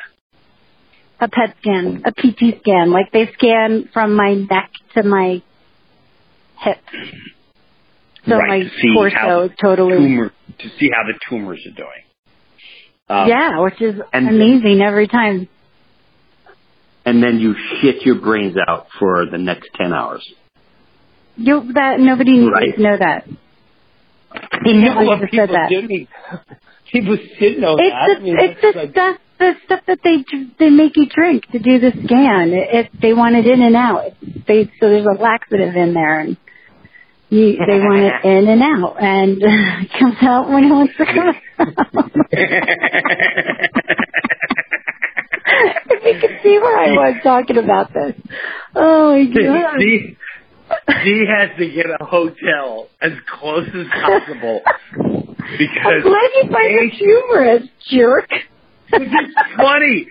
a 1.21 1.27
PET 1.27 1.55
scan, 1.61 2.03
a 2.05 2.11
PT 2.11 2.59
scan. 2.59 2.91
Like 2.91 3.11
they 3.11 3.29
scan 3.33 3.89
from 3.93 4.15
my 4.15 4.35
neck 4.35 4.71
to 4.95 5.03
my 5.03 5.41
hip. 6.57 6.77
So 8.29 8.37
right, 8.37 8.49
my 8.49 8.59
to 8.59 8.69
see 8.81 8.93
torso 8.93 9.49
totally 9.61 9.97
tumor 9.97 10.31
to 10.59 10.69
see 10.79 10.89
how 10.93 11.03
the 11.11 11.17
tumors 11.29 11.65
are 11.65 11.75
doing. 11.75 12.03
Um, 13.09 13.27
yeah, 13.27 13.59
which 13.61 13.81
is 13.81 13.95
and- 14.13 14.27
amazing 14.29 14.81
every 14.81 15.07
time. 15.07 15.47
And 17.05 17.23
then 17.23 17.39
you 17.39 17.55
shit 17.81 18.03
your 18.05 18.15
brains 18.21 18.55
out 18.67 18.87
for 18.99 19.25
the 19.31 19.37
next 19.37 19.69
ten 19.75 19.93
hours. 19.93 20.27
You 21.37 21.71
that 21.73 21.99
nobody 21.99 22.37
needs 22.37 22.51
Right. 22.53 22.75
to 22.75 22.81
know 22.81 22.97
that. 22.97 23.27
You 24.65 24.73
know 24.73 25.01
what 25.03 25.21
people 25.21 25.47
said 25.47 25.49
that. 25.55 25.69
didn't. 25.69 26.07
People 26.91 27.17
should 27.39 27.57
know 27.59 27.77
It's 27.79 27.89
that. 27.91 28.07
the 28.09 28.15
I 28.17 28.19
mean, 28.19 28.37
it's 28.39 28.61
the 28.61 28.71
like- 28.79 28.91
stuff 28.91 29.17
the 29.39 29.53
stuff 29.65 29.79
that 29.87 29.99
they 30.03 30.23
they 30.59 30.69
make 30.69 30.97
you 30.97 31.05
drink 31.07 31.45
to 31.51 31.59
do 31.59 31.79
the 31.79 31.91
scan. 32.03 32.49
It, 32.51 32.69
it 32.75 33.01
they 33.01 33.13
want 33.13 33.35
it 33.37 33.47
in 33.47 33.61
and 33.61 33.75
out. 33.75 34.11
They 34.47 34.65
so 34.79 34.89
there's 34.89 35.05
a 35.05 35.19
laxative 35.19 35.75
in 35.75 35.93
there 35.93 36.19
and 36.19 36.35
you 37.29 37.57
they 37.65 37.79
want 37.79 38.01
it 38.01 38.25
in 38.27 38.47
and 38.47 38.61
out 38.63 38.95
and 39.01 39.37
it 39.41 39.89
comes 39.99 40.15
out 40.21 40.49
when 40.49 40.63
it 40.65 40.69
wants 40.69 40.93
to 40.97 41.05
come 41.05 41.29
out. 41.29 41.35
if 42.31 42.43
you 46.15 46.19
could 46.21 46.39
see 46.43 46.57
where 46.59 46.77
I 46.79 46.91
was 46.91 47.15
talking 47.23 47.57
about 47.57 47.91
this. 47.93 48.13
Oh 48.75 49.15
my 49.15 49.23
god. 49.25 49.79
she, 49.79 50.15
she 51.03 51.25
has 51.27 51.49
to 51.57 51.69
get 51.69 51.85
a 51.87 51.97
hotel 52.03 52.87
as 53.01 53.11
close 53.39 53.67
as 53.67 53.87
possible 53.89 54.61
Because 55.57 55.85
I'm 55.85 56.01
glad 56.01 56.29
you 56.35 56.43
find 56.51 56.89
this 56.89 56.97
humorous, 56.97 57.63
jerk. 57.89 58.29
it's 58.91 59.33
funny. 59.57 60.07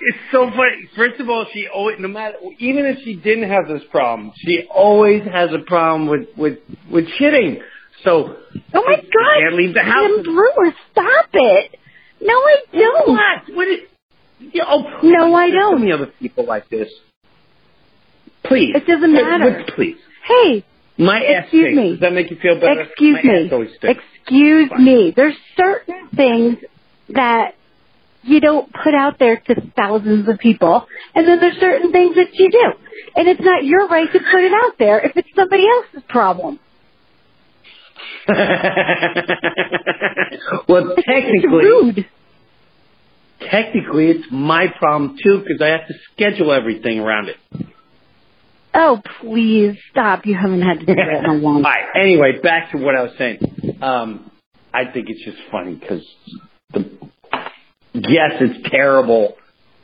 It's 0.00 0.18
so 0.30 0.48
funny. 0.50 0.88
First 0.96 1.20
of 1.20 1.28
all, 1.28 1.46
she 1.52 1.66
always, 1.72 1.96
no 1.98 2.08
matter, 2.08 2.36
even 2.58 2.86
if 2.86 2.98
she 3.04 3.16
didn't 3.16 3.48
have 3.50 3.66
this 3.68 3.82
problem, 3.90 4.32
she 4.36 4.64
always 4.72 5.22
has 5.24 5.50
a 5.52 5.58
problem 5.66 6.08
with 6.08 6.28
with 6.36 6.58
with 6.90 7.06
shitting. 7.20 7.58
So 8.04 8.36
Oh 8.74 8.84
my 8.86 8.96
she 8.96 9.02
god. 9.02 9.40
can't 9.42 9.54
leave 9.56 9.74
the 9.74 9.82
house. 9.82 10.08
Jim 10.24 10.34
Breuer, 10.34 10.72
stop 10.92 11.26
it. 11.32 11.76
No, 12.20 12.32
I 12.34 12.56
don't. 12.72 13.08
What? 13.12 13.56
What 13.56 13.68
is? 13.68 13.80
Yeah, 14.52 14.64
oh, 14.68 14.84
No, 15.02 15.34
I 15.34 15.50
don't. 15.50 15.74
So 15.74 15.78
many 15.78 15.92
other 15.92 16.12
people 16.20 16.46
like 16.46 16.68
this. 16.68 16.88
Please. 18.44 18.74
It 18.76 18.86
doesn't 18.86 19.12
matter. 19.12 19.64
Please. 19.74 19.96
Hey, 20.26 20.64
My 20.96 21.18
Excuse 21.20 21.64
stinks. 21.72 21.76
me. 21.76 21.90
Does 21.92 22.00
that 22.00 22.12
make 22.12 22.30
you 22.30 22.36
feel 22.40 22.54
better? 22.60 22.82
excuse 22.82 23.18
My 23.24 23.32
me. 23.32 23.50
ass. 23.52 23.96
Excuse 24.22 24.68
Fine. 24.70 24.84
me. 24.84 25.12
There's 25.14 25.34
certain 25.56 26.08
things 26.14 26.58
that 27.10 27.54
you 28.22 28.40
don't 28.40 28.70
put 28.72 28.94
out 28.94 29.18
there 29.18 29.36
to 29.38 29.54
thousands 29.76 30.28
of 30.28 30.38
people, 30.38 30.86
and 31.14 31.26
then 31.26 31.40
there's 31.40 31.58
certain 31.58 31.92
things 31.92 32.14
that 32.16 32.28
you 32.34 32.50
do. 32.50 32.72
And 33.16 33.28
it's 33.28 33.40
not 33.40 33.64
your 33.64 33.88
right 33.88 34.10
to 34.12 34.18
put 34.18 34.40
it 34.42 34.52
out 34.52 34.78
there 34.78 35.00
if 35.00 35.16
it's 35.16 35.28
somebody 35.34 35.64
else's 35.68 36.02
problem. 36.08 36.58
well, 40.68 40.92
It's 40.96 41.06
technically, 41.06 41.48
rude. 41.64 42.06
technically, 43.50 44.10
it's 44.10 44.26
my 44.30 44.66
problem 44.78 45.16
too 45.22 45.38
because 45.38 45.60
I 45.62 45.68
have 45.68 45.86
to 45.88 45.94
schedule 46.12 46.52
everything 46.52 47.00
around 47.00 47.28
it. 47.30 47.36
Oh, 48.74 49.00
please 49.20 49.76
stop. 49.90 50.26
You 50.26 50.34
haven't 50.36 50.60
had 50.62 50.80
to 50.80 50.86
do 50.86 50.94
that 50.94 51.24
in 51.24 51.30
a 51.30 51.32
long 51.34 51.56
All 51.64 51.70
right. 51.70 51.86
Anyway, 52.00 52.38
back 52.42 52.70
to 52.72 52.78
what 52.78 52.94
I 52.94 53.02
was 53.02 53.12
saying. 53.16 53.38
Um, 53.80 54.30
I 54.74 54.84
think 54.92 55.08
it's 55.08 55.24
just 55.24 55.38
funny 55.50 55.74
because 55.74 56.04
the 56.74 56.90
yes, 57.94 58.32
it's 58.40 58.68
terrible, 58.70 59.36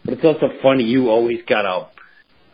but 0.04 0.14
it's 0.14 0.24
also 0.24 0.48
funny. 0.62 0.84
You 0.84 1.10
always 1.10 1.40
gotta. 1.48 1.88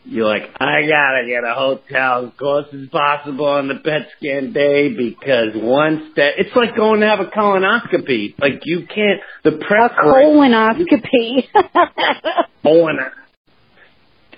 You're 0.03 0.27
like, 0.27 0.45
I 0.59 0.81
gotta 0.89 1.27
get 1.29 1.45
a 1.45 1.55
hotel 1.55 2.27
as 2.27 2.33
close 2.39 2.65
as 2.73 2.89
possible 2.89 3.45
on 3.45 3.69
the 3.69 3.75
PET 3.75 4.09
scan 4.17 4.53
day 4.55 4.89
because 4.89 5.51
once 5.55 6.01
that 6.17 6.39
it's 6.39 6.57
like 6.57 6.75
going 6.75 7.01
to 7.01 7.07
have 7.07 7.21
a 7.21 7.27
colonoscopy. 7.27 8.35
Like 8.41 8.63
you 8.65 8.87
can't 8.87 9.21
the 9.45 9.53
prep 9.53 9.93
Colonoscopy. 9.93 11.49
colon 12.63 12.99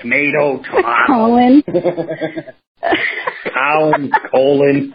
tomato 0.02 0.62
tomato 0.62 0.62
Colon. 1.06 1.62
colon 3.54 4.12
colon. 4.30 4.94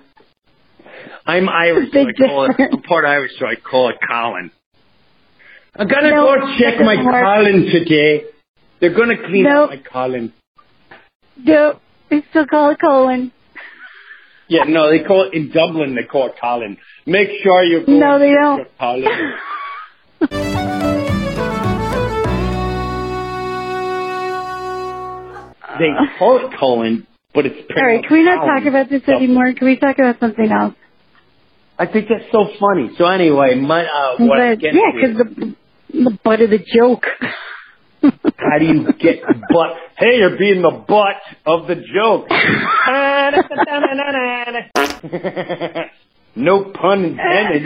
I'm 1.25 1.49
Irish, 1.49 1.89
so 1.91 1.99
I 1.99 2.13
call 2.13 2.45
it, 2.45 2.55
I'm 2.71 2.81
part 2.83 3.05
Irish, 3.05 3.31
so 3.37 3.45
I 3.45 3.55
call 3.55 3.89
it 3.89 3.97
Colin. 4.09 4.51
I'm 5.79 5.87
gonna 5.87 6.09
No, 6.11 6.25
go 6.35 6.57
check 6.57 6.79
my 6.79 6.95
work. 7.03 7.23
colon 7.23 7.65
today. 7.71 8.23
They're 8.79 8.93
gonna 8.95 9.17
clean 9.17 9.43
No. 9.43 9.65
up 9.65 9.69
my 9.71 9.77
colon. 9.77 10.33
no, 11.43 11.79
they 12.09 12.23
still 12.29 12.45
call 12.47 12.71
it 12.71 12.79
colon. 12.79 13.31
Yeah, 14.47 14.63
no, 14.63 14.89
they 14.89 15.03
call 15.03 15.23
it 15.27 15.33
in 15.33 15.51
Dublin. 15.51 15.93
They 15.95 16.03
call 16.03 16.27
it 16.27 16.35
Colin. 16.39 16.77
Make 17.05 17.29
sure 17.43 17.63
you're 17.63 17.85
going 17.85 17.99
No, 17.99 18.17
they 18.17 18.31
don't. 18.31 18.67
Colin. 18.79 19.33
They 25.79 25.89
call 26.17 26.39
it 26.47 26.57
colon, 26.59 27.05
but 27.33 27.45
it's 27.45 27.55
All 27.77 27.85
right, 27.85 28.03
can 28.03 28.17
we 28.17 28.23
not 28.23 28.45
talk 28.45 28.65
about 28.65 28.89
this 28.89 29.03
So, 29.05 29.13
anymore? 29.15 29.53
Can 29.53 29.67
we 29.67 29.77
talk 29.77 29.99
about 29.99 30.19
something 30.19 30.49
else? 30.51 30.73
I 31.77 31.85
think 31.85 32.07
that's 32.09 32.31
so 32.31 32.47
funny. 32.59 32.89
So 32.97 33.05
anyway, 33.05 33.55
my 33.59 33.83
uh, 33.85 34.15
what 34.17 34.39
I'm 34.39 34.55
But, 34.55 34.63
yeah, 34.63 34.91
because 34.95 35.17
the 35.17 35.55
the 35.89 36.17
butt 36.23 36.41
of 36.41 36.49
the 36.49 36.59
joke. 36.59 37.05
How 38.01 38.57
do 38.59 38.65
you 38.65 38.93
get 38.93 39.21
butt? 39.23 39.71
Hey, 39.97 40.17
you're 40.19 40.37
being 40.37 40.61
the 40.61 40.83
butt 40.87 41.15
of 41.45 41.67
the 41.67 41.75
joke. 41.75 42.27
no 46.35 46.71
pun 46.71 47.03
intended. 47.05 47.63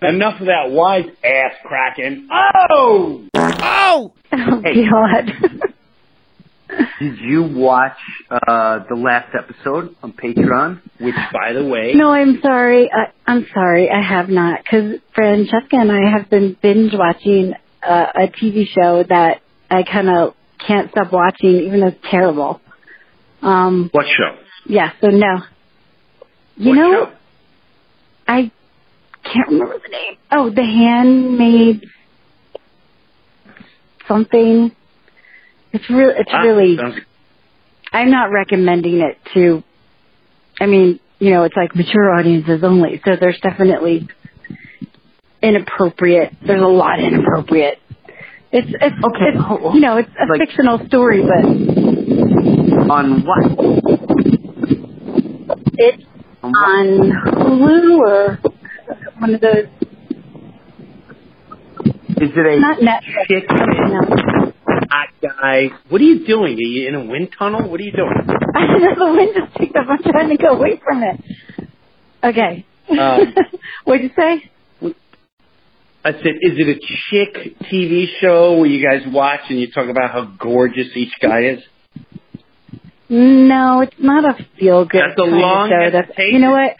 Enough 0.00 0.40
of 0.40 0.46
that 0.46 0.70
wise 0.70 1.06
ass 1.24 1.54
cracking. 1.64 2.28
Oh! 2.70 3.26
Oh! 3.34 4.12
Oh 4.32 4.62
Hey. 4.62 4.84
God. 4.88 5.32
Did 6.98 7.18
you 7.20 7.44
watch 7.44 7.96
uh, 8.30 8.80
the 8.88 8.96
last 8.96 9.28
episode 9.38 9.94
on 10.02 10.12
Patreon? 10.12 10.80
Which, 10.98 11.14
by 11.32 11.52
the 11.52 11.64
way, 11.64 11.92
no, 11.94 12.10
I'm 12.10 12.40
sorry. 12.42 12.90
I, 12.92 13.12
I'm 13.26 13.46
sorry. 13.54 13.88
I 13.90 14.02
have 14.02 14.28
not 14.28 14.60
because 14.64 14.98
Francesca 15.14 15.76
and 15.76 15.92
I 15.92 16.10
have 16.10 16.28
been 16.28 16.56
binge 16.60 16.92
watching 16.94 17.52
uh, 17.86 18.06
a 18.14 18.26
TV 18.28 18.66
show 18.66 19.04
that 19.08 19.42
I 19.70 19.84
kind 19.84 20.08
of 20.08 20.34
can't 20.66 20.90
stop 20.90 21.12
watching, 21.12 21.50
even 21.66 21.80
though 21.80 21.88
it's 21.88 22.04
terrible. 22.10 22.60
Um, 23.42 23.90
what 23.92 24.06
show? 24.06 24.36
yeah. 24.66 24.90
So 25.00 25.08
no. 25.08 25.42
You 26.56 26.70
What 26.70 26.74
know, 26.74 26.92
show? 27.06 27.12
I 28.26 28.50
can't 29.22 29.48
remember 29.50 29.78
the 29.78 29.88
name. 29.88 30.16
Oh, 30.32 30.50
The 30.50 30.62
Handmaid 30.64 31.84
something. 34.08 34.72
It's 35.72 35.88
really, 35.90 36.14
it's 36.18 36.30
Ah, 36.32 36.40
really. 36.40 36.76
sounds- 36.76 37.00
I'm 37.92 38.10
not 38.10 38.30
recommending 38.30 39.00
it 39.00 39.18
to. 39.34 39.62
I 40.60 40.66
mean, 40.66 40.98
you 41.18 41.30
know, 41.30 41.44
it's 41.44 41.56
like 41.56 41.74
mature 41.74 42.12
audiences 42.14 42.62
only. 42.64 43.00
So 43.04 43.16
there's 43.16 43.38
definitely 43.40 44.08
inappropriate. 45.42 46.34
There's 46.42 46.62
a 46.62 46.66
lot 46.66 47.00
inappropriate. 47.00 47.78
It's 48.50 48.68
it's 48.68 48.96
Okay, 49.04 49.38
It's, 49.38 49.74
you 49.74 49.80
know, 49.80 49.98
it's 49.98 50.08
a 50.20 50.26
Like- 50.26 50.40
fictional 50.40 50.78
story, 50.86 51.22
but 51.22 51.44
on 52.90 53.22
what? 53.24 53.44
it's 55.78 56.02
On 56.42 56.52
on 56.54 56.86
Hulu 57.34 57.98
or 57.98 58.38
one 59.18 59.34
of 59.34 59.40
those. 59.40 59.66
Is 62.20 62.30
it 62.36 62.46
a 62.46 62.60
Not 62.60 62.78
Netflix. 62.78 63.26
chick 63.28 63.46
No. 63.50 64.47
Hot 64.88 65.08
guy? 65.22 65.68
What 65.88 66.00
are 66.00 66.04
you 66.04 66.26
doing? 66.26 66.56
Are 66.56 66.60
you 66.60 66.88
in 66.88 66.94
a 66.94 67.04
wind 67.04 67.30
tunnel? 67.38 67.68
What 67.68 67.80
are 67.80 67.84
you 67.84 67.92
doing? 67.92 68.12
I 68.54 68.78
know 68.78 68.94
the 69.06 69.12
wind 69.12 69.30
just 69.34 69.54
picked 69.56 69.76
up. 69.76 69.86
I'm 69.88 70.02
trying 70.02 70.30
to 70.30 70.36
go 70.36 70.48
away 70.48 70.80
from 70.82 71.02
it. 71.02 71.20
Okay. 72.22 72.66
Um, 72.90 73.34
What'd 73.84 74.02
you 74.02 74.10
say? 74.18 74.50
I 76.04 76.12
said, 76.12 76.36
is 76.40 76.56
it 76.56 76.68
a 76.68 76.80
chick 77.10 77.58
TV 77.70 78.06
show 78.20 78.58
where 78.58 78.66
you 78.66 78.82
guys 78.82 79.02
watch 79.12 79.40
and 79.50 79.60
you 79.60 79.70
talk 79.70 79.88
about 79.88 80.10
how 80.10 80.24
gorgeous 80.24 80.88
each 80.94 81.12
guy 81.20 81.42
is? 81.44 81.58
No, 83.10 83.80
it's 83.80 83.96
not 83.98 84.24
a 84.24 84.46
feel 84.58 84.84
good 84.84 85.00
That's 85.00 85.18
a 85.18 85.24
long 85.24 85.70
show. 85.70 85.90
That's 85.90 86.10
you 86.18 86.38
know 86.38 86.50
what? 86.50 86.76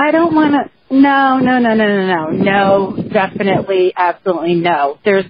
I 0.00 0.10
don't 0.10 0.34
want 0.34 0.54
to. 0.54 0.94
No, 0.94 1.38
no, 1.38 1.58
no, 1.58 1.74
no, 1.74 1.86
no, 1.86 2.06
no, 2.06 2.30
no. 2.30 3.08
Definitely, 3.12 3.92
absolutely 3.96 4.54
no. 4.54 4.98
There's, 5.04 5.24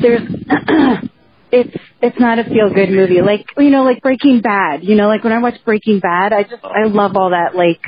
there's. 0.00 0.22
it's 1.52 1.76
it's 2.02 2.18
not 2.18 2.38
a 2.38 2.44
feel 2.44 2.72
good 2.72 2.90
movie. 2.90 3.22
Like 3.22 3.46
you 3.56 3.70
know, 3.70 3.84
like 3.84 4.02
Breaking 4.02 4.40
Bad. 4.40 4.84
You 4.84 4.96
know, 4.96 5.08
like 5.08 5.24
when 5.24 5.32
I 5.32 5.38
watch 5.38 5.62
Breaking 5.64 6.00
Bad, 6.00 6.32
I 6.32 6.42
just 6.42 6.64
I 6.64 6.84
love 6.84 7.16
all 7.16 7.30
that 7.30 7.54
like 7.54 7.80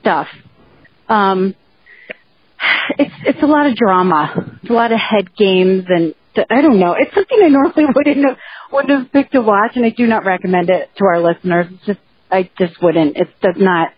stuff. 0.00 0.28
Um, 1.08 1.54
it's 2.98 3.14
it's 3.26 3.42
a 3.42 3.46
lot 3.46 3.66
of 3.66 3.76
drama. 3.76 4.58
It's 4.62 4.70
a 4.70 4.74
lot 4.74 4.92
of 4.92 4.98
head 4.98 5.34
games 5.36 5.84
and 5.88 6.14
I 6.48 6.60
don't 6.62 6.78
know. 6.78 6.94
It's 6.98 7.14
something 7.14 7.38
I 7.42 7.48
normally 7.48 7.86
wouldn't 7.94 8.24
have, 8.24 8.36
wouldn't 8.72 9.02
have 9.02 9.12
picked 9.12 9.32
to 9.32 9.40
watch, 9.40 9.72
and 9.74 9.84
I 9.84 9.90
do 9.90 10.06
not 10.06 10.24
recommend 10.24 10.70
it 10.70 10.90
to 10.96 11.04
our 11.04 11.20
listeners. 11.20 11.66
It's 11.70 11.86
just 11.86 12.00
I 12.30 12.48
just 12.58 12.80
wouldn't. 12.82 13.16
It 13.16 13.28
does 13.42 13.56
not. 13.56 13.88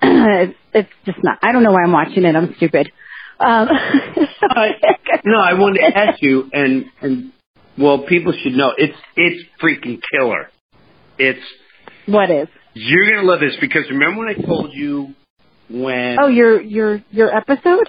it's, 0.02 0.88
just 1.04 1.18
not. 1.22 1.38
I 1.42 1.52
don't 1.52 1.62
know 1.62 1.72
why 1.72 1.82
I'm 1.82 1.92
watching 1.92 2.24
it. 2.24 2.34
I'm 2.34 2.54
stupid. 2.56 2.90
Um, 3.38 3.68
I, 4.42 4.70
no, 5.24 5.38
I 5.38 5.54
wanted 5.54 5.80
to 5.80 5.98
ask 5.98 6.22
you, 6.22 6.48
and 6.52 6.86
and 7.02 7.32
well, 7.78 8.04
people 8.06 8.32
should 8.42 8.52
know 8.54 8.72
it's 8.76 8.96
it's 9.16 9.44
freaking 9.62 10.00
killer. 10.12 10.50
It's 11.18 11.40
what 12.06 12.30
is? 12.30 12.48
you're 12.74 13.06
gonna 13.10 13.26
love 13.26 13.40
this 13.40 13.56
because 13.60 13.84
remember 13.90 14.20
when 14.24 14.28
I 14.28 14.34
told 14.34 14.72
you 14.74 15.14
when 15.70 16.18
Oh, 16.20 16.28
your 16.28 16.60
your 16.60 17.02
your 17.10 17.34
episode? 17.34 17.88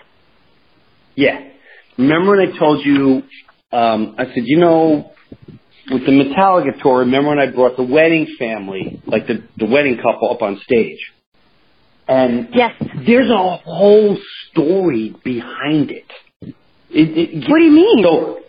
yeah 1.16 1.50
remember 1.98 2.38
when 2.38 2.48
I 2.54 2.58
told 2.58 2.86
you 2.86 3.24
um 3.72 4.16
I 4.18 4.26
said 4.26 4.44
you 4.46 4.60
know 4.60 5.12
with 5.92 6.06
the 6.06 6.12
Metallica 6.12 6.82
tour 6.82 7.00
remember 7.00 7.30
when 7.30 7.40
I 7.40 7.52
brought 7.52 7.76
the 7.78 7.84
wedding 7.84 8.28
family 8.40 9.02
like 9.06 9.28
the 9.28 9.44
the 9.58 9.66
wedding 9.66 9.98
couple 9.98 10.32
up 10.32 10.42
on 10.42 10.60
stage 10.64 11.00
and 12.08 12.50
Yes. 12.54 12.72
there's 13.06 13.30
a 13.30 13.58
whole 13.58 14.18
story 14.52 15.14
behind 15.26 15.92
it. 15.92 16.06
it, 16.42 16.56
it 16.90 17.50
What 17.50 17.58
do 17.60 17.64
you 17.66 17.72
mean? 17.72 18.04
So 18.04 18.40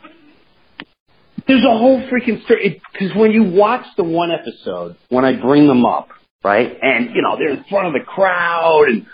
there's 1.48 1.64
a 1.64 1.76
whole 1.78 2.00
freaking 2.08 2.44
story 2.44 2.80
because 2.92 3.16
when 3.16 3.32
you 3.32 3.42
watch 3.44 3.84
the 3.96 4.04
one 4.04 4.30
episode, 4.30 4.96
when 5.08 5.24
I 5.24 5.32
bring 5.40 5.66
them 5.66 5.84
up, 5.84 6.08
right, 6.44 6.70
and 6.80 7.10
you 7.14 7.22
know 7.22 7.36
they're 7.38 7.50
in 7.56 7.64
front 7.68 7.88
of 7.88 7.92
the 7.94 8.00
crowd 8.06 8.84
and 8.88 9.06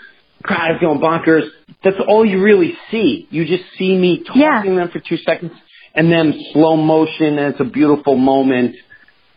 crowd 0.43 0.75
is 0.75 0.81
going 0.81 0.99
bonkers. 0.99 1.49
That's 1.83 1.97
all 2.07 2.25
you 2.25 2.41
really 2.43 2.73
see. 2.91 3.27
You 3.31 3.45
just 3.45 3.63
see 3.77 3.97
me 3.97 4.23
talking 4.23 4.41
Yeah. 4.41 4.61
to 4.63 4.75
them 4.75 4.89
for 4.91 4.99
two 4.99 5.17
seconds, 5.17 5.53
and 5.95 6.11
then 6.11 6.33
slow 6.53 6.75
motion, 6.77 7.39
and 7.39 7.53
it's 7.53 7.59
a 7.61 7.63
beautiful 7.65 8.15
moment. 8.15 8.75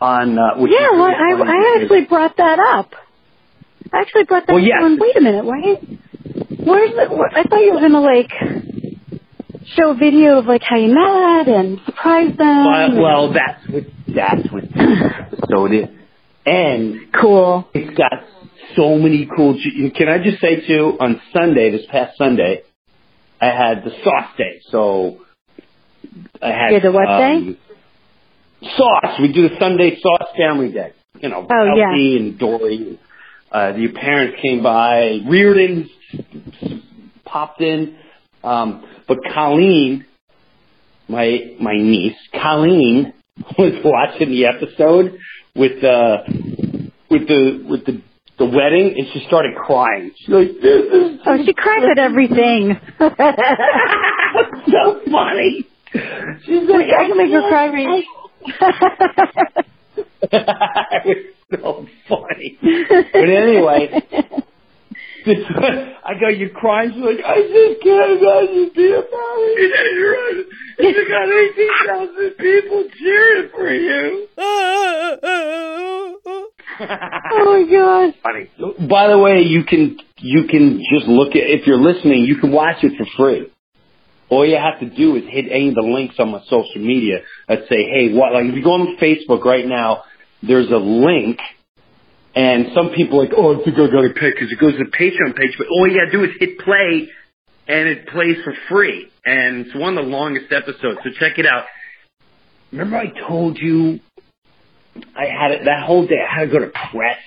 On 0.01 0.39
uh, 0.39 0.57
which 0.59 0.71
yeah, 0.73 0.91
well, 0.93 1.11
I 1.11 1.33
I 1.35 1.81
actually 1.81 2.05
brought 2.05 2.37
that 2.37 2.59
up. 2.61 2.95
I 3.93 3.99
actually 4.01 4.25
brought 4.25 4.47
that 4.47 4.53
Well, 4.53 4.63
up. 4.63 4.69
yes. 4.69 4.81
Going, 4.81 4.99
Wait 5.01 5.17
a 5.17 5.21
minute, 5.21 5.45
why? 5.45 5.61
Where's 6.65 6.91
the? 6.95 7.07
Where, 7.17 7.31
I 7.37 7.43
thought 7.43 7.59
you 7.65 7.73
were 7.75 7.81
gonna 7.81 8.01
like 8.01 8.31
show 9.77 9.91
a 9.91 9.95
video 9.95 10.39
of 10.39 10.47
like 10.47 10.63
how 10.63 10.77
you 10.77 10.95
met 10.95 11.49
and 11.49 11.81
surprise 11.85 12.37
them. 12.37 12.67
Well, 12.67 13.03
well, 13.03 13.33
that's 13.33 13.69
what 13.69 13.85
that's 14.07 14.53
what 14.53 14.65
this 14.65 15.13
episode 15.33 15.73
is, 15.73 15.89
and 16.47 17.13
cool. 17.21 17.69
it's 17.75 17.97
got 17.97 18.13
so 18.77 18.99
many 18.99 19.29
cool. 19.35 19.59
Can 19.97 20.09
I 20.09 20.23
just 20.23 20.41
say 20.41 20.67
too? 20.67 20.97
On 21.01 21.21
Sunday, 21.33 21.71
this 21.71 21.87
past 21.91 22.17
Sunday, 22.19 22.63
I 23.41 23.47
had 23.47 23.85
the 23.85 23.91
sauce 24.05 24.37
day. 24.37 24.61
So 24.71 25.25
I 26.43 26.49
had 26.49 26.73
Yeah, 26.73 26.81
the 26.81 26.93
what 26.93 27.09
um, 27.09 27.57
Sauce. 28.63 29.19
We 29.21 29.33
do 29.33 29.49
the 29.49 29.57
Sunday 29.59 29.99
sauce 30.01 30.29
family 30.37 30.73
day. 30.73 30.93
You 31.21 31.29
know, 31.29 31.47
Oh, 31.51 31.75
yeah. 31.77 31.93
And 31.95 32.39
Dory. 32.39 32.99
Uh, 33.51 33.73
your 33.77 33.93
parents 33.93 34.39
came 34.43 34.63
by. 34.63 35.21
Reardon 35.27 35.89
popped 37.25 37.61
in. 37.61 37.97
Um, 38.45 38.85
but 39.07 39.19
Colleen, 39.35 40.07
my 41.09 41.55
my 41.61 41.75
niece, 41.75 42.17
Colleen 42.33 43.13
was 43.59 43.75
watching 43.85 44.31
the 44.31 44.47
episode 44.47 45.19
with 45.55 45.83
uh 45.85 46.19
with 47.11 47.27
the 47.29 47.65
with 47.69 47.85
the 47.87 48.01
the 48.39 48.47
wedding 48.47 48.95
and 48.97 49.07
she 49.13 49.21
started 49.27 49.57
crying. 49.57 50.13
She's 50.17 50.29
like, 50.29 50.61
This 50.61 50.85
is 50.85 51.19
Oh, 51.27 51.37
she 51.45 51.53
cries 51.53 51.83
at 51.91 51.99
everything. 51.99 52.79
so 54.71 55.01
funny. 55.11 55.67
She's 56.45 56.69
like, 56.69 56.87
I 56.97 57.07
can 57.09 57.17
make 57.17 57.33
her 57.33 57.49
cry 57.49 57.67
right. 57.69 58.05
it 60.31 61.35
was 61.51 61.61
so 61.61 61.87
funny. 62.09 62.59
But 63.13 63.29
anyway, 63.29 64.01
I 65.27 66.15
go, 66.21 66.29
you 66.29 66.51
crying? 66.51 66.93
She's 66.95 67.03
like, 67.03 67.25
I 67.25 67.43
just 67.43 67.83
can't 67.83 68.21
imagine 68.21 68.71
being. 68.75 69.03
You're 69.97 70.13
right. 70.13 70.45
You 70.81 71.09
got 71.09 71.29
18,000 71.29 72.31
people 72.39 72.85
cheering 73.01 73.51
for 73.53 73.69
you. 73.69 74.29
oh 76.81 77.45
my 77.45 77.67
god. 77.69 78.15
Funny. 78.23 78.89
By 78.89 79.09
the 79.09 79.19
way, 79.19 79.41
you 79.41 79.65
can 79.65 79.99
you 80.19 80.45
can 80.49 80.81
just 80.93 81.07
look 81.09 81.31
at 81.31 81.43
if 81.43 81.67
you're 81.67 81.81
listening, 81.81 82.25
you 82.25 82.37
can 82.37 82.53
watch 82.53 82.85
it 82.85 82.93
for 82.97 83.07
free. 83.17 83.51
All 84.31 84.47
you 84.47 84.57
have 84.57 84.79
to 84.81 84.89
do 84.89 85.17
is 85.17 85.25
hit 85.29 85.47
any 85.51 85.71
of 85.71 85.75
the 85.75 85.83
links 85.83 86.17
on 86.19 86.31
my 86.31 86.41
social 86.45 86.77
media 86.81 87.23
that 87.49 87.61
say, 87.69 87.83
"Hey, 87.85 88.13
what?" 88.15 88.33
Like 88.33 88.45
if 88.45 88.55
you 88.55 88.63
go 88.63 88.75
on 88.75 88.97
Facebook 89.01 89.45
right 89.45 89.67
now, 89.67 90.05
there's 90.43 90.71
a 90.71 90.77
link, 90.77 91.39
and 92.39 92.67
some 92.73 92.91
people 92.95 93.19
are 93.19 93.25
like, 93.25 93.35
"Oh, 93.37 93.61
I 93.61 93.65
think 93.65 93.77
I 93.77 93.91
got 93.91 94.03
to 94.03 94.15
pay," 94.15 94.31
because 94.31 94.53
it 94.53 94.61
goes 94.61 94.75
to 94.75 94.85
the 94.85 94.91
Patreon 94.91 95.35
page. 95.35 95.59
But 95.59 95.67
all 95.67 95.89
you 95.89 95.99
got 95.99 96.13
to 96.13 96.13
do 96.13 96.23
is 96.23 96.31
hit 96.39 96.61
play, 96.61 97.11
and 97.67 97.89
it 97.89 98.07
plays 98.07 98.37
for 98.45 98.55
free. 98.69 99.09
And 99.27 99.67
it's 99.67 99.75
one 99.75 99.99
of 99.99 100.05
the 100.05 100.11
longest 100.11 100.53
episodes, 100.53 101.01
so 101.03 101.11
check 101.19 101.39
it 101.39 101.47
out. 101.47 101.65
Remember, 102.71 102.97
I 102.97 103.11
told 103.27 103.59
you 103.59 103.99
I 105.17 105.27
had 105.27 105.51
it 105.51 105.65
that 105.65 105.85
whole 105.85 106.07
day. 106.07 106.23
I 106.23 106.41
had 106.41 106.45
to 106.47 106.53
go 106.53 106.61
to 106.61 106.71
press, 106.71 107.19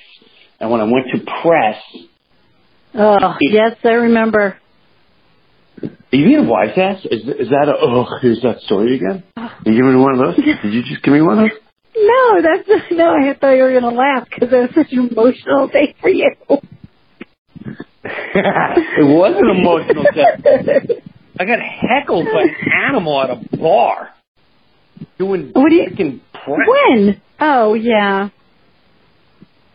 and 0.61 0.71
when 0.71 0.79
I 0.79 0.85
went 0.85 1.07
to 1.13 1.19
press, 1.41 1.75
Oh, 2.93 3.35
yes, 3.41 3.77
I 3.83 3.93
remember. 3.93 4.57
Are 5.81 6.17
you 6.17 6.25
being 6.25 6.39
a 6.39 6.43
wise 6.43 6.77
ass? 6.77 7.05
Is, 7.05 7.21
is 7.21 7.49
that 7.49 7.69
a, 7.69 7.73
oh, 7.79 8.05
here's 8.21 8.41
that 8.41 8.59
story 8.61 8.97
again? 8.97 9.23
Oh. 9.37 9.41
Are 9.41 9.61
you 9.65 9.75
giving 9.75 9.93
me 9.93 10.01
one 10.01 10.19
of 10.19 10.19
those? 10.19 10.35
Did 10.63 10.73
you 10.73 10.83
just 10.83 11.01
give 11.03 11.13
me 11.13 11.21
one 11.21 11.39
of 11.39 11.49
those? 11.49 11.59
No, 11.95 12.41
that's 12.41 12.67
no. 12.91 13.13
I 13.15 13.33
thought 13.39 13.51
you 13.51 13.63
were 13.63 13.79
gonna 13.79 13.95
laugh 13.95 14.27
because 14.29 14.51
it 14.51 14.55
was 14.57 14.69
such 14.75 14.91
an 14.93 15.09
emotional 15.09 15.67
day 15.67 15.95
for 16.01 16.09
you. 16.09 16.31
it 18.03 19.05
was 19.05 19.35
an 19.37 19.49
emotional 19.49 20.03
day. 20.03 21.01
I 21.39 21.45
got 21.45 21.59
heckled 21.59 22.25
by 22.33 22.41
an 22.43 22.55
animal 22.89 23.21
at 23.21 23.29
a 23.31 23.57
bar. 23.57 24.09
Doing 25.17 25.51
What 25.53 25.69
do 25.69 25.75
you- 25.75 25.89
freaking 25.89 26.19
press. 26.33 26.67
when? 26.67 27.21
Oh 27.39 27.73
yeah. 27.73 28.29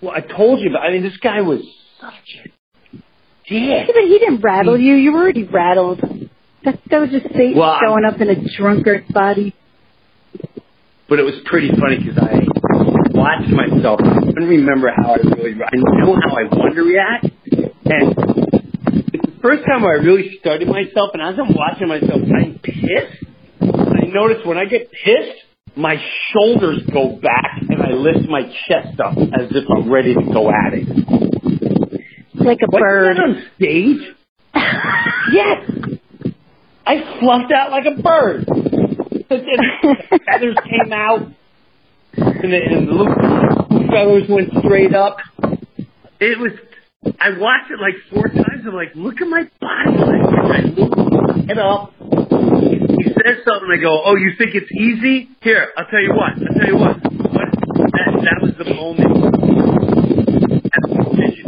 Well, 0.00 0.12
I 0.14 0.20
told 0.20 0.60
you, 0.60 0.70
but 0.70 0.80
I 0.80 0.90
mean, 0.92 1.02
this 1.02 1.16
guy 1.16 1.40
was 1.40 1.60
such 2.00 2.12
a 2.44 2.48
dick. 2.92 3.02
Yeah, 3.48 3.86
but 3.86 4.02
he 4.04 4.18
didn't 4.18 4.40
rattle 4.40 4.78
you. 4.78 4.94
You 4.94 5.12
were 5.12 5.20
already 5.20 5.44
rattled. 5.44 6.00
That, 6.64 6.80
that 6.90 6.98
was 7.00 7.10
just 7.10 7.26
Satan 7.32 7.56
Well, 7.56 7.78
showing 7.80 8.04
up 8.04 8.20
in 8.20 8.28
a 8.28 8.56
drunkard's 8.56 9.10
body. 9.10 9.54
But 11.08 11.18
it 11.20 11.22
was 11.22 11.34
pretty 11.44 11.70
funny 11.70 11.98
because 12.02 12.18
I 12.18 12.42
watched 13.14 13.48
myself. 13.50 14.00
I 14.02 14.20
couldn't 14.26 14.48
remember 14.48 14.90
how 14.94 15.14
I 15.14 15.16
really. 15.16 15.54
I 15.54 15.76
know 15.76 16.16
how 16.26 16.34
I 16.36 16.44
wanted 16.50 16.74
to 16.74 16.82
react, 16.82 17.24
and 17.86 18.14
it's 19.14 19.24
the 19.24 19.38
first 19.40 19.64
time 19.66 19.84
I 19.84 20.02
really 20.02 20.36
studied 20.40 20.66
myself. 20.68 21.10
And 21.14 21.22
as 21.22 21.36
I'm 21.38 21.54
watching 21.54 21.88
myself, 21.88 22.20
I'm 22.26 22.58
pissed. 22.58 23.24
I 23.62 24.06
notice 24.12 24.44
when 24.44 24.58
I 24.58 24.64
get 24.64 24.90
pissed, 24.90 25.42
my 25.76 25.96
shoulders 26.32 26.82
go 26.92 27.16
back 27.22 27.60
and 27.68 27.82
I 27.82 27.90
lift 27.92 28.28
my 28.28 28.42
chest 28.66 28.98
up 28.98 29.16
as 29.16 29.46
if 29.50 29.64
I'm 29.70 29.90
ready 29.90 30.14
to 30.14 30.22
go 30.32 30.50
at 30.50 30.72
it. 30.74 30.88
Like 32.34 32.58
a 32.66 32.70
Like 32.70 32.80
bird. 32.82 33.18
on 33.18 33.42
stage? 33.56 34.00
yes. 35.32 35.70
I 36.86 37.18
fluffed 37.20 37.52
out 37.52 37.70
like 37.72 37.84
a 37.86 38.00
bird. 38.00 38.46
And 39.28 39.42
the 40.10 40.20
feathers 40.24 40.56
came 40.64 40.92
out, 40.92 41.22
and 42.16 42.52
the, 42.52 42.56
and 42.56 42.88
the 42.88 42.92
little 42.92 43.14
feathers 43.90 44.28
went 44.28 44.50
straight 44.64 44.94
up. 44.94 45.18
It 46.20 46.38
was. 46.38 46.52
I 47.20 47.30
watched 47.38 47.70
it 47.70 47.80
like 47.80 47.94
four 48.12 48.28
times. 48.28 48.64
I'm 48.66 48.74
like, 48.74 48.94
look 48.94 49.20
at 49.20 49.28
my 49.28 49.48
body 49.60 49.96
language. 49.98 50.34
I 50.44 50.60
look 50.62 50.96
it 51.50 51.58
up. 51.58 51.92
He 51.98 53.04
says 53.04 53.44
something. 53.44 53.68
I 53.70 53.76
go, 53.80 54.02
oh, 54.04 54.16
you 54.16 54.32
think 54.38 54.54
it's 54.54 54.70
easy? 54.72 55.28
Here, 55.42 55.72
I'll 55.76 55.86
tell 55.86 56.00
you 56.00 56.14
what. 56.14 56.32
I'll 56.32 56.54
tell 56.54 56.68
you 56.68 56.76
what. 56.76 56.96
what? 56.96 57.50
That, 57.92 58.10
that 58.22 58.38
was 58.42 58.54
the 58.58 58.74
moment. 58.74 59.26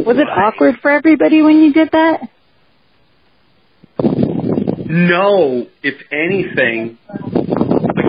Was 0.07 0.17
it 0.17 0.29
awkward 0.29 0.77
for 0.81 0.91
everybody 0.91 1.43
when 1.43 1.59
you 1.63 1.73
did 1.73 1.91
that? 1.93 2.29
No, 4.91 5.67
if 5.83 5.97
anything, 6.11 6.99
but 7.07 7.38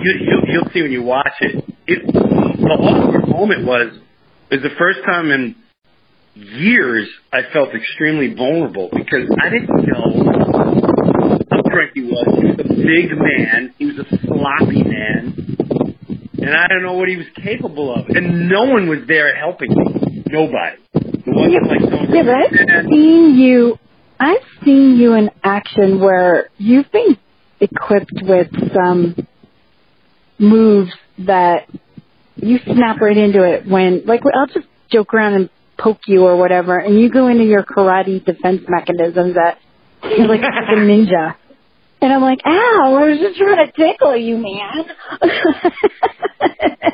you, 0.02 0.14
you, 0.20 0.42
you'll 0.48 0.70
see 0.72 0.82
when 0.82 0.92
you 0.92 1.02
watch 1.02 1.34
it. 1.40 1.64
it 1.86 2.12
the 2.12 2.18
awkward 2.18 3.28
moment 3.28 3.66
was 3.66 3.92
is 4.50 4.62
the 4.62 4.74
first 4.78 5.00
time 5.04 5.30
in 5.30 5.56
years 6.34 7.08
I 7.32 7.40
felt 7.52 7.70
extremely 7.74 8.34
vulnerable 8.34 8.88
because 8.92 9.28
I 9.40 9.48
didn't 9.48 9.68
know 9.86 10.24
how 11.50 11.62
drunk 11.62 11.90
he 11.94 12.02
was. 12.02 12.26
He 12.40 12.46
was 12.46 12.60
a 12.60 12.74
big 12.74 13.10
man. 13.16 13.74
He 13.78 13.86
was 13.86 13.98
a 13.98 14.26
sloppy 14.26 14.82
man. 14.82 15.56
And 16.38 16.50
I 16.54 16.68
don't 16.68 16.82
know 16.82 16.94
what 16.94 17.08
he 17.08 17.16
was 17.16 17.26
capable 17.42 17.94
of. 17.94 18.08
And 18.08 18.48
no 18.48 18.64
one 18.64 18.88
was 18.88 19.00
there 19.06 19.36
helping 19.36 19.70
me. 19.70 20.24
Nobody. 20.26 20.78
It 20.94 21.24
wasn't 21.26 21.66
like 21.66 21.80
someone 21.80 22.12
Yeah, 22.12 22.22
but 22.22 22.34
I've 22.34 22.86
seen 22.88 23.36
you. 23.38 23.78
I've 24.18 24.64
seen 24.64 24.96
you 24.96 25.14
in 25.14 25.30
action 25.44 26.00
where 26.00 26.50
you've 26.58 26.90
been 26.92 27.18
equipped 27.60 28.12
with 28.22 28.48
some 28.74 29.14
moves 30.40 30.90
that 31.18 31.68
you 32.36 32.58
snap 32.64 33.00
right 33.00 33.16
into 33.16 33.42
it 33.44 33.66
when, 33.66 34.02
like, 34.06 34.22
I'll 34.34 34.46
just 34.46 34.66
joke 34.90 35.12
around 35.14 35.34
and 35.34 35.50
poke 35.78 36.00
you 36.06 36.24
or 36.24 36.36
whatever, 36.36 36.78
and 36.78 36.98
you 36.98 37.10
go 37.10 37.26
into 37.28 37.44
your 37.44 37.62
karate 37.62 38.24
defense 38.24 38.62
mechanisms 38.68 39.34
that 39.34 39.58
you're 40.02 40.26
like 40.26 40.40
a 40.42 40.44
ninja. 40.76 41.36
And 42.02 42.12
I'm 42.12 42.22
like, 42.22 42.38
ow, 42.46 42.96
I 42.98 43.08
was 43.10 43.18
just 43.18 43.36
trying 43.38 43.66
to 43.66 43.72
tickle 43.72 44.16
you, 44.16 44.38
man. 44.38 44.84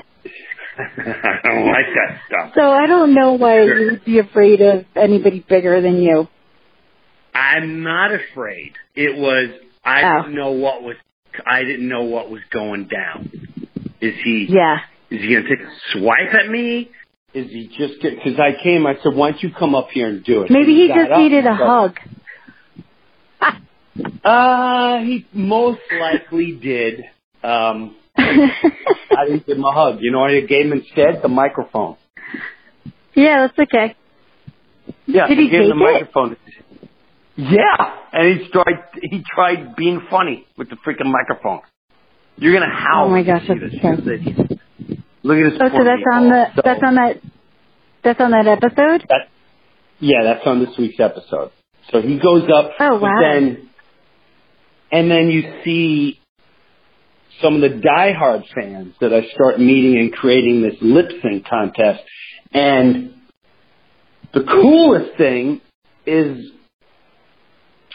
I 0.78 1.38
don't 1.44 1.66
like 1.66 1.87
that 1.94 2.20
stuff. 2.26 2.52
so 2.54 2.70
I 2.70 2.87
don't 2.87 3.14
know 3.14 3.32
why 3.35 3.62
you 3.62 3.88
would 3.92 4.04
be 4.04 4.18
afraid 4.18 4.61
of 4.61 4.85
anybody 4.94 5.44
bigger 5.48 5.80
than 5.80 5.96
you. 6.02 6.28
I'm 7.35 7.82
not 7.82 8.11
afraid. 8.12 8.72
It 8.94 9.16
was 9.16 9.50
I 9.85 10.02
Oh. 10.04 10.22
didn't 10.22 10.35
know 10.35 10.50
what 10.52 10.82
was 10.82 10.96
I 11.46 11.62
didn't 11.64 11.88
know 11.88 12.05
what 12.05 12.31
was 12.31 12.40
going 12.51 12.88
down. 12.88 13.31
Is 14.01 14.14
he 14.25 14.46
Yeah. 14.49 14.79
is 15.11 15.20
he 15.22 15.35
gonna 15.35 15.49
take 15.49 15.61
a 15.61 15.70
swipe 15.92 16.35
at 16.35 16.49
me? 16.49 16.90
Is 17.35 17.51
he 17.51 17.68
just 17.77 18.01
because 18.01 18.38
I 18.40 18.53
came? 18.62 18.87
I 18.87 18.94
said, 19.03 19.14
"Why 19.14 19.31
don't 19.31 19.42
you 19.42 19.51
come 19.51 19.75
up 19.75 19.90
here 19.90 20.09
and 20.09 20.25
do 20.25 20.42
it?" 20.42 20.51
Maybe 20.51 20.75
he 20.75 20.88
got 20.88 21.09
just 21.09 21.18
needed 21.20 21.46
a 21.46 21.55
hug. 21.55 21.99
Uh, 24.25 24.99
he 25.01 25.27
most 25.33 25.81
likely 25.99 26.53
did. 26.53 27.05
Um, 27.42 27.94
I 28.18 29.25
didn't 29.27 29.46
give 29.46 29.57
him 29.57 29.64
a 29.64 29.72
hug. 29.72 29.99
You 30.01 30.11
know 30.12 30.20
what 30.20 30.31
I 30.33 30.40
gave 30.40 30.66
him 30.66 30.72
instead? 30.72 31.22
The 31.22 31.29
microphone. 31.29 31.96
yeah, 33.14 33.46
that's 33.46 33.59
okay. 33.59 33.94
Yeah, 35.07 35.29
Did 35.29 35.38
he 35.38 35.49
gave 35.49 35.62
him 35.62 35.68
the 35.79 35.85
it? 35.85 35.92
microphone. 35.92 36.37
Yeah, 37.37 37.96
and 38.12 38.40
he 38.40 38.49
tried. 38.51 38.85
He 39.03 39.22
tried 39.35 39.77
being 39.77 40.01
funny 40.11 40.46
with 40.57 40.70
the 40.70 40.77
freaking 40.77 41.11
microphone. 41.11 41.61
You're 42.37 42.53
gonna 42.55 42.72
howl. 42.72 43.07
Oh 43.07 43.11
my 43.11 43.22
gosh, 43.22 43.42
that's. 43.46 43.85
Look 45.22 45.38
at 45.38 45.51
this. 45.51 45.61
Oh, 45.61 45.68
so 45.68 45.85
that's 45.85 46.03
on 46.12 46.22
meatball. 46.25 46.31
the 46.31 46.55
So- 46.57 46.62
that's 46.64 46.83
on 46.83 46.94
that 46.94 47.20
that's 48.03 48.20
on 48.20 48.31
that 48.31 48.46
episode. 48.46 49.07
That, 49.09 49.29
yeah, 49.99 50.22
that's 50.22 50.46
on 50.46 50.61
this 50.64 50.77
week's 50.79 51.01
episode. 51.01 51.51
So 51.90 52.01
he 52.01 52.18
goes 52.18 52.44
up. 52.53 52.72
Oh, 52.81 52.99
wow. 52.99 53.11
Then, 53.20 53.68
and 54.92 55.11
then 55.11 55.29
you 55.31 55.61
see 55.64 56.20
some 57.42 57.57
of 57.57 57.61
the 57.61 57.81
diehard 57.81 58.44
fans 58.55 58.94
that 59.01 59.12
I 59.12 59.27
start 59.35 59.59
meeting 59.59 59.99
and 59.99 60.12
creating 60.12 60.62
this 60.62 60.75
lip 60.81 61.11
sync 61.22 61.46
contest. 61.46 62.03
And 62.53 63.14
the 64.33 64.42
coolest 64.44 65.16
thing 65.18 65.61
is 66.07 66.51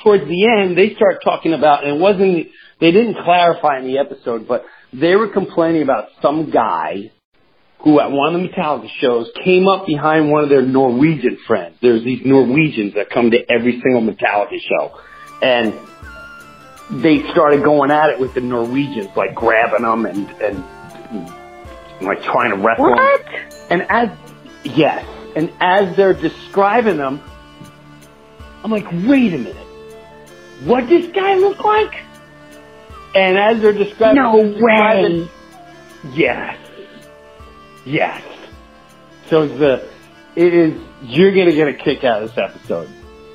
towards 0.04 0.26
the 0.26 0.48
end, 0.48 0.78
they 0.78 0.96
start 0.96 1.22
talking 1.24 1.54
about, 1.54 1.84
and 1.84 1.98
it 1.98 2.00
wasn't, 2.00 2.48
they 2.80 2.92
didn't 2.92 3.16
clarify 3.24 3.80
in 3.80 3.86
the 3.86 3.98
episode, 3.98 4.48
but 4.48 4.66
they 4.94 5.16
were 5.16 5.30
complaining 5.30 5.84
about 5.84 6.10
some 6.22 6.52
guy 6.52 7.12
who 7.80 8.00
at 8.00 8.12
one 8.12 8.36
of 8.36 8.42
the 8.42 8.48
Metallica 8.48 8.90
shows 9.00 9.30
came 9.44 9.68
up 9.68 9.88
behind 9.88 10.30
one 10.30 10.44
of 10.44 10.50
their 10.50 10.62
Norwegian 10.62 11.38
friends. 11.48 11.78
There's 11.82 12.04
these 12.04 12.22
Norwegians 12.24 12.94
that 12.94 13.10
come 13.10 13.32
to 13.32 13.52
every 13.52 13.82
single 13.82 14.02
Metallica 14.02 14.60
show. 14.60 15.00
And 15.42 15.74
they 17.04 17.24
started 17.32 17.64
going 17.64 17.90
at 17.90 18.10
it 18.12 18.20
with 18.20 18.36
the 18.36 18.42
Norwegians, 18.42 19.10
like 19.16 19.34
grabbing 19.34 19.82
them 19.84 20.06
and, 20.06 20.30
and, 20.42 20.64
like 22.02 22.22
trying 22.24 22.52
to 22.52 22.58
wrestle 22.58 22.86
them. 22.86 22.96
What? 22.96 23.26
And 23.72 23.82
as, 23.90 24.10
yes, 24.64 25.06
and 25.36 25.52
as 25.60 25.96
they're 25.96 26.14
describing 26.14 26.98
them, 26.98 27.22
I'm 28.64 28.70
like, 28.70 28.86
wait 28.92 29.34
a 29.34 29.38
minute. 29.38 29.68
What 30.64 30.88
this 30.88 31.12
guy 31.14 31.36
look 31.36 31.64
like? 31.64 31.94
And 33.16 33.38
as 33.38 33.62
they're 33.62 33.74
describing 33.74 34.22
No 34.22 34.38
way. 34.38 35.30
Yes. 36.14 36.58
Yes. 37.86 38.22
So 39.30 39.48
the 39.48 39.90
it 40.36 40.54
is 40.54 40.80
you're 41.04 41.34
gonna 41.36 41.52
get 41.54 41.68
a 41.68 41.74
kick 41.74 42.04
out 42.04 42.24
of 42.24 42.30
this 42.30 42.38
episode. 42.38 42.90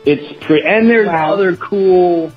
It's 0.04 0.44
pre 0.44 0.62
and 0.64 0.88
there's 0.88 1.08
Wow. 1.08 1.34
other 1.34 1.56
cool 1.56 2.32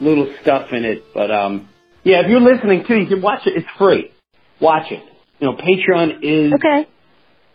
little 0.00 0.32
stuff 0.42 0.72
in 0.72 0.84
it, 0.84 1.04
but 1.14 1.30
um 1.30 1.68
yeah, 2.04 2.22
if 2.22 2.28
you're 2.30 2.40
listening 2.40 2.84
too, 2.86 2.96
you 2.96 3.06
can 3.06 3.22
watch 3.22 3.46
it. 3.46 3.54
It's 3.56 3.68
free. 3.78 4.10
Watch 4.58 4.90
it. 4.90 5.02
You 5.38 5.46
know, 5.48 5.56
Patreon 5.56 6.18
is 6.22 6.52
Okay. 6.54 6.86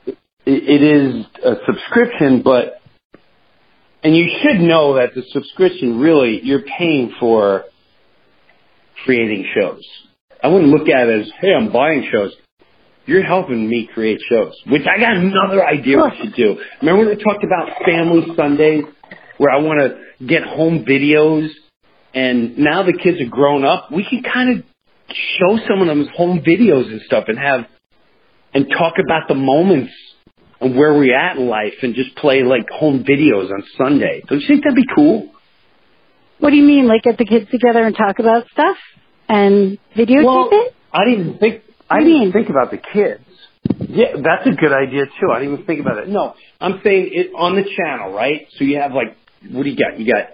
it, 0.06 0.18
it 0.46 0.84
is 0.84 1.26
a 1.44 1.56
subscription, 1.66 2.42
but 2.42 2.77
and 4.04 4.16
you 4.16 4.28
should 4.42 4.62
know 4.62 4.96
that 4.96 5.16
the 5.16 5.24
subscription 5.32 6.00
really 6.00 6.40
you're 6.44 6.64
paying 6.78 7.14
for 7.20 7.66
creating 9.04 9.46
shows. 9.56 9.84
I 10.44 10.50
wouldn't 10.50 10.72
look 10.72 10.88
at 10.88 11.08
it 11.08 11.22
as, 11.22 11.32
hey, 11.40 11.54
I'm 11.54 11.72
buying 11.72 12.08
shows. 12.12 12.32
You're 13.06 13.24
helping 13.24 13.68
me 13.68 13.90
create 13.94 14.20
shows, 14.30 14.54
which 14.68 14.84
I 14.84 15.00
got 15.00 15.16
another 15.16 15.66
idea 15.66 15.98
we 15.98 16.18
should 16.22 16.36
do. 16.36 16.58
Remember 16.82 17.06
when 17.06 17.18
we 17.18 17.24
talked 17.24 17.44
about 17.44 17.86
Family 17.86 18.36
Sundays, 18.36 18.84
where 19.38 19.54
I 19.54 19.62
want 19.62 19.80
to 19.80 20.26
get 20.26 20.44
home 20.44 20.84
videos, 20.86 21.50
and 22.14 22.58
now 22.58 22.84
the 22.84 22.94
kids 22.94 23.20
are 23.22 23.30
grown 23.30 23.64
up, 23.64 23.92
we 23.92 24.04
can 24.04 24.24
kind 24.24 24.58
of 24.58 24.66
show 25.10 25.58
some 25.68 25.82
of 25.82 25.88
them 25.88 26.08
home 26.16 26.42
videos 26.42 26.92
and 26.92 27.02
stuff, 27.06 27.26
and 27.28 27.40
have 27.40 27.62
and 28.54 28.68
talk 28.78 28.96
about 29.04 29.28
the 29.28 29.36
moments 29.36 29.94
and 30.60 30.76
where 30.76 30.94
we're 30.94 31.16
at 31.18 31.38
in 31.38 31.48
life, 31.48 31.76
and 31.82 31.94
just 31.96 32.16
play 32.16 32.44
like 32.44 32.70
home 32.70 33.04
videos 33.04 33.52
on 33.52 33.64
Sunday. 33.78 34.22
Don't 34.28 34.40
you 34.42 34.48
think 34.48 34.64
that'd 34.64 34.76
be 34.76 34.86
cool? 34.96 35.32
What 36.40 36.52
do 36.52 36.56
you 36.56 36.64
mean? 36.64 36.88
Like 36.88 37.04
get 37.04 37.18
the 37.18 37.26
kids 37.26 37.50
together 37.50 37.84
and 37.86 37.96
talk 37.96 38.20
about 38.20 38.48
stuff 38.52 38.78
and 39.28 39.78
videotape 39.96 40.26
Well, 40.26 40.50
it? 40.52 40.76
I 40.94 41.06
didn't 41.06 41.40
think. 41.40 41.64
I 41.90 41.96
What 41.96 42.00
do 42.04 42.06
you 42.06 42.12
didn't 42.14 42.24
mean? 42.26 42.32
think 42.34 42.50
about 42.50 42.72
the 42.72 42.78
kids. 42.78 43.24
Yeah, 43.90 44.14
that's 44.24 44.46
a 44.48 44.52
good 44.52 44.72
idea 44.74 45.06
too. 45.20 45.32
I 45.34 45.40
didn't 45.40 45.54
even 45.56 45.66
think 45.66 45.80
about 45.82 45.98
it. 46.00 46.08
No, 46.10 46.36
I'm 46.62 46.80
saying 46.84 47.10
it 47.12 47.32
on 47.36 47.56
the 47.56 47.64
channel, 47.64 48.14
right? 48.14 48.48
So 48.58 48.64
you 48.64 48.78
have 48.80 48.94
like, 48.94 49.16
what 49.52 49.64
do 49.64 49.70
you 49.70 49.76
got? 49.78 50.00
You 50.00 50.12
got 50.12 50.30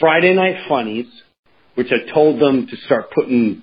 Friday 0.00 0.34
Night 0.34 0.66
Funnies, 0.68 1.06
which 1.74 1.88
I 1.92 2.10
told 2.12 2.40
them 2.40 2.66
to 2.66 2.76
start 2.86 3.10
putting. 3.10 3.62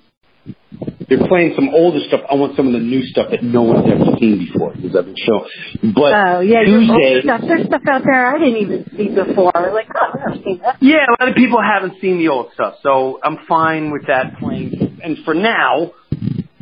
They're 1.11 1.27
playing 1.27 1.51
some 1.57 1.67
older 1.75 1.99
stuff. 2.07 2.21
I 2.31 2.35
want 2.35 2.55
some 2.55 2.67
of 2.67 2.71
the 2.71 2.79
new 2.79 3.03
stuff 3.03 3.31
that 3.31 3.43
no 3.43 3.63
one's 3.63 3.83
ever 3.91 4.15
seen 4.17 4.47
before 4.47 4.71
because 4.73 4.95
I've 4.95 5.03
been 5.03 5.17
showing. 5.17 5.93
But 5.93 6.13
Oh 6.15 6.39
yeah, 6.39 6.61
your 6.63 6.79
Tuesday, 6.79 7.21
stuff. 7.23 7.41
There's 7.45 7.67
stuff 7.67 7.81
out 7.91 8.03
there 8.05 8.33
I 8.33 8.39
didn't 8.39 8.61
even 8.61 8.85
see 8.95 9.09
before. 9.09 9.51
Like, 9.73 9.89
oh, 9.93 10.07
I've 10.07 10.19
never 10.21 10.41
seen 10.41 10.61
that. 10.63 10.77
Yeah, 10.79 11.03
a 11.03 11.21
lot 11.21 11.27
of 11.29 11.35
people 11.35 11.59
haven't 11.61 11.99
seen 11.99 12.17
the 12.17 12.29
old 12.29 12.53
stuff, 12.53 12.75
so 12.81 13.19
I'm 13.21 13.39
fine 13.45 13.91
with 13.91 14.07
that 14.07 14.39
playing. 14.39 15.01
And 15.03 15.17
for 15.25 15.33
now, 15.33 15.91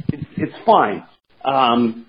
it's, 0.08 0.26
it's 0.36 0.66
fine. 0.66 1.06
Um, 1.46 2.08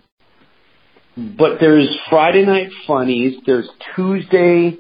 but 1.15 1.61
there's 1.61 1.95
Friday 2.09 2.47
Night 2.47 2.71
Funnies. 2.87 3.35
There's 3.45 3.69
Tuesday, 3.95 4.79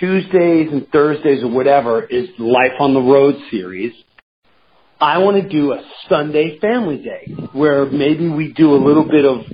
Tuesdays 0.00 0.72
and 0.72 0.88
Thursdays 0.88 1.44
or 1.44 1.50
whatever 1.50 2.02
is 2.02 2.30
Life 2.38 2.80
on 2.80 2.94
the 2.94 3.02
Road 3.02 3.36
series. 3.50 3.92
I 5.04 5.18
want 5.18 5.42
to 5.42 5.46
do 5.46 5.72
a 5.72 5.82
Sunday 6.08 6.58
Family 6.60 6.96
Day 6.96 7.34
where 7.52 7.84
maybe 7.84 8.26
we 8.26 8.54
do 8.54 8.72
a 8.72 8.80
little 8.80 9.04
bit 9.04 9.26
of 9.26 9.44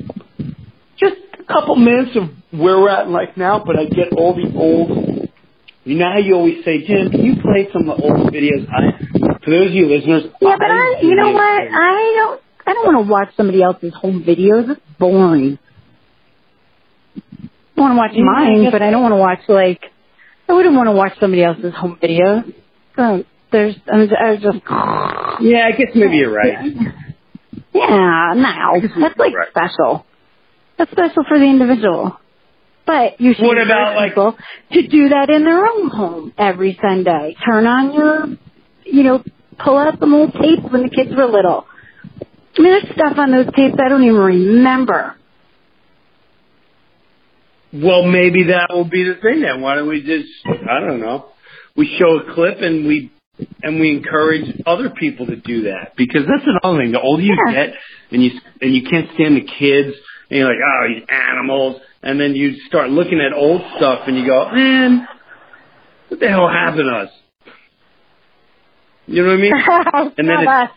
just 0.96 1.16
a 1.40 1.44
couple 1.52 1.74
minutes 1.74 2.12
of 2.14 2.30
where 2.56 2.78
we're 2.78 2.88
at 2.88 3.06
in 3.06 3.12
life 3.12 3.30
now, 3.36 3.60
but 3.64 3.76
I 3.76 3.86
get 3.86 4.12
all 4.16 4.34
the 4.34 4.56
old 4.56 5.28
you 5.82 5.96
know 5.96 6.06
how 6.12 6.18
you 6.18 6.34
always 6.34 6.64
say, 6.64 6.86
Jim, 6.86 7.10
can 7.10 7.24
you 7.24 7.34
play 7.42 7.66
some 7.72 7.88
of 7.88 7.96
the 7.96 8.02
old 8.04 8.32
videos? 8.32 8.68
I, 8.68 9.42
for 9.42 9.50
those 9.50 9.68
of 9.68 9.74
you 9.74 9.86
listeners, 9.86 10.24
Yeah, 10.40 10.56
but 10.56 10.70
I, 10.70 11.00
you 11.02 11.16
know 11.16 11.32
what? 11.32 11.42
I 11.42 12.12
don't. 12.16 12.40
I 12.66 12.72
don't 12.74 12.94
want 12.94 13.06
to 13.06 13.10
watch 13.10 13.28
somebody 13.36 13.62
else's 13.62 13.92
home 13.94 14.22
videos. 14.22 14.70
It's 14.70 14.80
boring. 15.00 15.58
I 17.16 17.80
want 17.80 17.92
to 17.92 17.96
watch 17.96 18.12
mine, 18.14 18.70
but 18.70 18.82
I 18.82 18.90
don't 18.90 19.02
want 19.02 19.12
to 19.12 19.16
watch 19.16 19.40
like. 19.48 19.80
I 20.48 20.52
wouldn't 20.52 20.76
want 20.76 20.86
to 20.88 20.92
watch 20.92 21.14
somebody 21.18 21.42
else's 21.42 21.74
home 21.74 21.98
videos. 22.00 22.54
So 22.94 23.24
there's. 23.52 23.74
I'm, 23.90 24.08
I 24.18 24.30
was 24.32 24.40
just. 24.40 24.58
Yeah, 25.42 25.66
I 25.66 25.72
guess 25.76 25.90
maybe 25.94 26.16
you're 26.16 26.32
right. 26.32 26.74
Yeah, 27.72 28.32
no, 28.36 28.80
that's 28.80 29.18
like 29.18 29.32
right. 29.34 29.48
special. 29.50 30.04
That's 30.78 30.90
special 30.90 31.24
for 31.28 31.38
the 31.38 31.44
individual. 31.44 32.18
But 32.86 33.20
you 33.20 33.34
should 33.34 33.44
What 33.46 33.60
about, 33.62 33.96
like- 33.96 34.10
people 34.12 34.36
to 34.72 34.86
do 34.88 35.10
that 35.10 35.30
in 35.30 35.44
their 35.44 35.64
own 35.66 35.88
home 35.90 36.32
every 36.36 36.78
Sunday. 36.82 37.36
Turn 37.44 37.66
on 37.66 37.92
your, 37.94 38.26
you 38.84 39.02
know, 39.04 39.22
pull 39.62 39.76
out 39.78 40.00
some 40.00 40.14
old 40.14 40.32
tapes 40.32 40.62
when 40.70 40.82
the 40.82 40.88
kids 40.90 41.10
were 41.16 41.26
little. 41.26 41.66
I 42.58 42.62
mean, 42.62 42.72
there's 42.72 42.94
stuff 42.94 43.16
on 43.18 43.30
those 43.30 43.46
tapes 43.54 43.76
I 43.78 43.88
don't 43.88 44.02
even 44.02 44.16
remember. 44.16 45.14
Well, 47.72 48.02
maybe 48.02 48.44
that 48.48 48.68
will 48.70 48.84
be 48.88 49.04
the 49.04 49.14
thing 49.20 49.42
then. 49.42 49.60
Why 49.60 49.76
don't 49.76 49.88
we 49.88 50.00
just, 50.02 50.28
I 50.68 50.80
don't 50.80 51.00
know, 51.00 51.26
we 51.76 51.96
show 51.98 52.18
a 52.18 52.34
clip 52.34 52.58
and 52.60 52.86
we 52.86 53.12
and 53.62 53.81
we 53.81 53.90
encourage 53.90 54.61
other 54.66 54.90
people 54.90 55.26
to 55.26 55.37
do 55.37 55.62
that 55.64 55.92
because 55.96 56.22
that's 56.26 56.44
another 56.46 56.79
thing. 56.83 56.92
The 56.92 57.00
older 57.00 57.22
you 57.22 57.37
Yeah. 57.48 57.53
get, 57.66 57.74
and 58.12 58.22
you 58.24 58.31
and 58.61 58.74
you 58.74 58.83
can't 58.88 59.09
stand 59.14 59.37
the 59.37 59.42
kids, 59.59 59.96
and 60.31 60.38
you're 60.38 60.48
like, 60.48 60.59
oh, 60.64 60.88
these 60.94 61.05
animals, 61.11 61.81
and 62.03 62.18
then 62.20 62.35
you 62.35 62.55
start 62.68 62.90
looking 62.90 63.20
at 63.20 63.33
old 63.37 63.62
stuff 63.76 64.00
and 64.07 64.16
you 64.16 64.26
go, 64.26 64.50
man, 64.53 65.07
what 66.09 66.20
the 66.20 66.29
hell 66.29 66.48
happened 66.48 66.88
to 66.90 66.96
us? 66.96 67.11
You 69.07 69.22
know 69.24 69.29
what 69.31 69.38
I 69.38 69.42
mean? 69.42 69.53
And 70.18 70.29
then 70.29 70.38
it- 70.40 70.70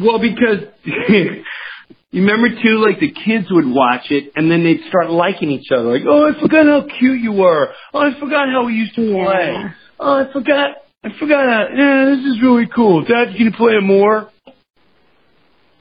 Well, 0.00 0.18
because 0.18 0.64
you 0.84 1.44
remember 2.22 2.48
too, 2.62 2.78
like 2.84 2.98
the 3.00 3.12
kids 3.12 3.46
would 3.50 3.66
watch 3.66 4.10
it 4.10 4.32
and 4.36 4.50
then 4.50 4.64
they'd 4.64 4.80
start 4.88 5.10
liking 5.10 5.50
each 5.50 5.70
other. 5.70 5.84
Like, 5.92 6.02
oh, 6.08 6.28
I 6.34 6.40
forgot 6.40 6.64
how 6.66 6.86
cute 6.98 7.20
you 7.20 7.32
were. 7.32 7.68
Oh, 7.92 7.98
I 7.98 8.18
forgot 8.18 8.48
how 8.48 8.64
we 8.64 8.72
used 8.74 8.94
to 8.94 9.02
play. 9.02 9.52
Yeah. 9.52 9.70
Oh, 10.04 10.24
I 10.28 10.32
forgot. 10.32 10.76
I 11.04 11.08
forgot. 11.18 11.46
How, 11.46 11.66
yeah, 11.74 12.04
this 12.10 12.24
is 12.24 12.42
really 12.42 12.66
cool. 12.74 13.04
Dad, 13.04 13.34
can 13.36 13.46
you 13.46 13.52
play 13.52 13.74
it 13.74 13.82
more? 13.82 14.30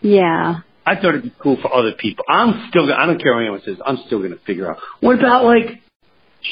yeah. 0.02 0.60
I 0.84 0.96
thought 0.96 1.10
it'd 1.10 1.24
be 1.24 1.34
cool 1.40 1.58
for 1.62 1.72
other 1.72 1.92
people. 1.98 2.26
I'm 2.28 2.68
still. 2.70 2.88
gonna 2.88 2.98
I 3.02 3.06
don't 3.06 3.22
care 3.22 3.34
what 3.36 3.42
anyone 3.42 3.62
says. 3.64 3.78
I'm 3.86 3.98
still 4.08 4.18
going 4.18 4.32
to 4.32 4.40
figure 4.46 4.70
out. 4.70 4.78
What 5.00 5.20
about 5.20 5.46
like 5.46 5.80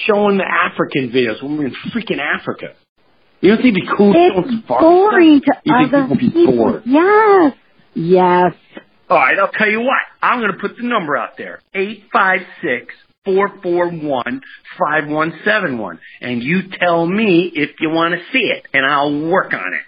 showing 0.05 0.37
the 0.37 0.45
African 0.45 1.09
videos 1.09 1.41
when 1.41 1.57
we're 1.57 1.65
in 1.67 1.75
freaking 1.91 2.19
Africa? 2.19 2.75
You 3.41 3.49
don't 3.49 3.57
think 3.63 3.75
it'd 3.75 3.87
be 3.87 3.89
cool 3.97 4.13
showing 4.13 4.43
It's 4.53 4.61
safari 4.61 4.81
boring 4.81 5.41
stuff? 5.41 5.63
to 5.63 5.69
You 5.69 5.73
think 5.81 5.93
other 5.93 6.15
people 6.15 6.17
would 6.17 6.33
be 6.33 6.45
bored? 6.45 6.83
Yes. 6.85 7.53
Yes. 7.95 8.53
All 9.09 9.17
right, 9.17 9.39
I'll 9.39 9.51
tell 9.51 9.69
you 9.69 9.79
what. 9.81 9.97
I'm 10.21 10.39
going 10.41 10.51
to 10.51 10.59
put 10.59 10.77
the 10.77 10.83
number 10.83 11.17
out 11.17 11.35
there. 11.37 11.59
Eight 11.73 12.03
five 12.13 12.41
six 12.61 12.93
four 13.35 13.59
four 13.61 13.89
one 13.91 14.41
five 14.79 15.07
one 15.07 15.33
seven 15.45 15.77
one, 15.77 15.99
and 16.21 16.41
you 16.43 16.61
tell 16.79 17.05
me 17.05 17.51
if 17.53 17.71
you 17.79 17.89
want 17.89 18.13
to 18.15 18.19
see 18.31 18.45
it, 18.45 18.65
and 18.73 18.85
I'll 18.85 19.27
work 19.29 19.53
on 19.53 19.73
it. 19.73 19.81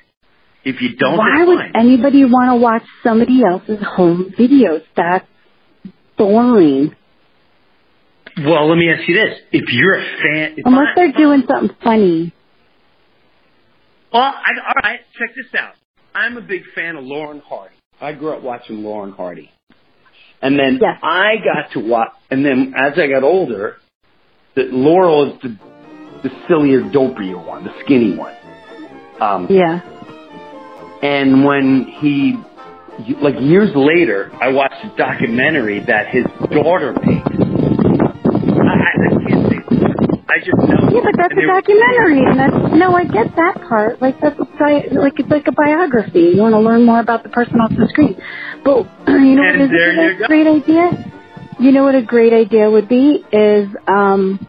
If 0.70 0.80
you 0.82 0.96
don't, 0.96 1.18
Why 1.18 1.44
would 1.44 1.58
fine. 1.58 1.72
anybody 1.76 2.24
want 2.26 2.50
to 2.52 2.56
watch 2.56 2.84
somebody 3.04 3.42
else's 3.44 3.84
home 3.84 4.34
videos? 4.38 4.84
That's 4.96 5.26
boring. 6.18 6.96
well, 8.46 8.70
let 8.70 8.78
me 8.78 8.90
ask 8.92 9.08
you 9.08 9.16
this: 9.16 9.40
If 9.52 9.72
you're 9.74 10.00
a 10.00 10.04
fan, 10.22 10.56
Unless 10.64 10.88
I- 10.90 10.94
they're 10.96 11.12
doing 11.14 11.44
something 11.50 11.76
funny. 11.84 12.34
Well, 14.14 14.22
I, 14.22 14.52
all 14.68 14.82
right, 14.84 15.00
check 15.18 15.30
this 15.36 15.60
out. 15.60 15.74
I'm 16.14 16.38
a 16.38 16.42
big 16.42 16.64
fan 16.76 16.96
of 16.98 17.06
Laurel 17.06 17.32
and 17.32 17.42
Hardy. 17.42 17.76
I 18.02 18.12
grew 18.14 18.34
up 18.34 18.42
watching 18.44 18.84
Laurel 18.84 19.06
and 19.06 19.14
Hardy. 19.14 19.50
And 20.42 20.58
then 20.58 20.80
Yes. 20.82 20.98
I 21.04 21.36
got 21.38 21.72
to 21.74 21.80
watch, 21.88 22.10
and 22.32 22.44
then 22.46 22.74
as 22.76 22.98
I 22.98 23.08
got 23.08 23.24
older, 23.24 23.78
the 24.56 24.64
Laurel 24.72 25.34
is 25.36 25.42
the, 25.42 25.58
the 26.24 26.30
sillier, 26.48 26.82
dopier 26.82 27.36
one, 27.46 27.64
the 27.64 27.72
skinny 27.86 28.16
one. 28.16 28.36
Um, 29.20 29.48
Yeah. 29.50 29.82
and 31.04 31.46
when 31.46 31.86
he, 32.02 32.36
like 33.22 33.36
years 33.40 33.70
later, 33.76 34.32
I 34.42 34.50
watched 34.50 34.84
a 34.84 34.92
documentary 34.98 35.80
that 35.86 36.08
his 36.08 36.26
daughter 36.52 36.94
made. 37.06 37.22
I, 37.22 38.74
I, 38.74 38.92
I 39.06 39.30
can't 39.30 39.50
say, 39.50 39.60
I 40.28 40.38
just 40.40 40.58
know. 40.70 40.81
Yeah, 40.92 41.00
but 41.04 41.16
that's 41.18 41.34
a 41.34 41.48
documentary, 41.48 42.24
and 42.26 42.38
that's 42.40 42.74
no, 42.76 42.94
I 42.96 43.06
get 43.06 43.36
that 43.38 43.56
part. 43.70 44.02
Like 44.02 44.20
that's 44.20 44.38
a 44.40 44.46
bi- 44.46 44.88
like 44.92 45.14
it's 45.20 45.30
like 45.30 45.48
a 45.48 45.52
biography. 45.54 46.34
You 46.36 46.42
want 46.42 46.54
to 46.54 46.60
learn 46.60 46.86
more 46.86 47.00
about 47.00 47.24
the 47.24 47.30
person 47.30 47.56
off 47.62 47.72
the 47.72 47.88
screen. 47.90 48.16
But 48.64 48.84
you 49.08 49.36
know 49.36 49.44
what 49.44 49.56
And 49.56 49.62
is 49.64 49.70
there 49.70 50.12
a 50.16 50.20
go. 50.20 50.28
great 50.28 50.48
idea? 50.48 51.14
You 51.60 51.72
know 51.72 51.84
what 51.84 51.96
a 51.96 52.02
great 52.02 52.34
idea 52.34 52.70
would 52.70 52.90
be 52.90 53.24
is 53.32 53.70
um 53.88 54.46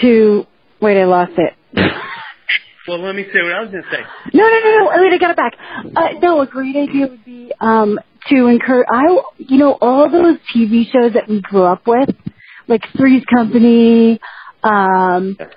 to 0.00 0.46
wait. 0.80 1.00
I 1.00 1.04
lost 1.04 1.32
it. 1.36 1.54
Well, 2.88 3.00
let 3.02 3.16
me 3.16 3.24
say 3.24 3.42
what 3.42 3.50
I 3.52 3.62
was 3.62 3.70
going 3.72 3.82
to 3.82 3.90
say. 3.90 4.00
No, 4.32 4.44
no, 4.44 4.60
no, 4.60 4.78
no. 4.78 5.02
Wait, 5.02 5.12
I 5.12 5.18
got 5.18 5.30
it 5.32 5.36
back. 5.36 5.54
Uh, 5.96 6.20
no, 6.22 6.40
a 6.40 6.46
great 6.46 6.76
idea 6.76 7.08
would 7.08 7.24
be 7.24 7.50
um, 7.60 7.98
to 8.28 8.46
encourage. 8.46 8.86
I, 8.88 9.18
you 9.38 9.58
know, 9.58 9.72
all 9.80 10.08
those 10.08 10.36
TV 10.54 10.84
shows 10.92 11.14
that 11.14 11.28
we 11.28 11.40
grew 11.40 11.64
up 11.64 11.82
with, 11.84 12.10
like 12.68 12.82
Three's 12.96 13.24
Company, 13.24 14.20
um, 14.62 15.36
uh, 15.40 15.48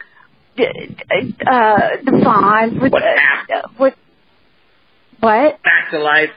The 0.57 2.12
Fonz. 2.12 2.81
With, 2.81 2.91
What 2.91 3.03
uh, 3.03 3.67
what? 3.77 3.95
What? 5.19 5.63
Back 5.63 5.91
to 5.91 5.99
life, 5.99 6.29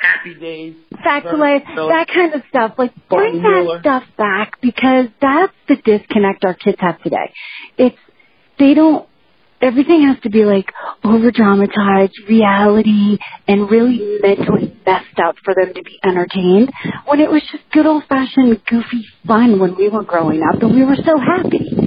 happy 0.00 0.34
days. 0.34 0.74
Back 1.04 1.22
to 1.24 1.36
life, 1.36 1.62
that 1.66 2.06
kind 2.12 2.34
of 2.34 2.42
stuff. 2.48 2.72
Like 2.78 2.92
bring 3.08 3.42
that 3.42 3.78
stuff 3.80 4.02
back 4.16 4.60
because 4.60 5.06
that's 5.20 5.52
the 5.68 5.76
disconnect 5.76 6.44
our 6.44 6.54
kids 6.54 6.78
have 6.80 7.00
today. 7.02 7.32
It's 7.78 7.96
they 8.58 8.74
don't. 8.74 9.08
Everything 9.60 10.06
has 10.08 10.20
to 10.24 10.30
be 10.30 10.44
like 10.44 10.66
over 11.04 11.30
dramatized 11.30 12.18
reality 12.28 13.16
and 13.48 13.70
really 13.70 14.18
mentally 14.20 14.76
messed 14.84 15.18
up 15.24 15.36
for 15.42 15.54
them 15.54 15.72
to 15.72 15.82
be 15.82 15.98
entertained. 16.04 16.70
When 17.06 17.20
it 17.20 17.30
was 17.30 17.40
just 17.50 17.62
good 17.72 17.86
old 17.86 18.04
fashioned 18.08 18.60
goofy 18.66 19.06
fun 19.26 19.58
when 19.60 19.74
we 19.76 19.88
were 19.88 20.02
growing 20.02 20.42
up 20.42 20.60
and 20.60 20.74
we 20.74 20.84
were 20.84 20.96
so 20.96 21.18
happy. 21.18 21.83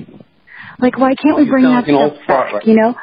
Like 0.79 0.97
why 0.97 1.15
can't 1.15 1.37
we 1.37 1.43
You 1.45 1.49
bring 1.49 1.63
that 1.63 1.69
like 1.69 1.87
an 1.87 1.95
old 1.95 2.13
stuff 2.13 2.25
fart 2.27 2.45
back? 2.47 2.53
right 2.53 2.67
You 2.67 2.75
know, 2.75 2.95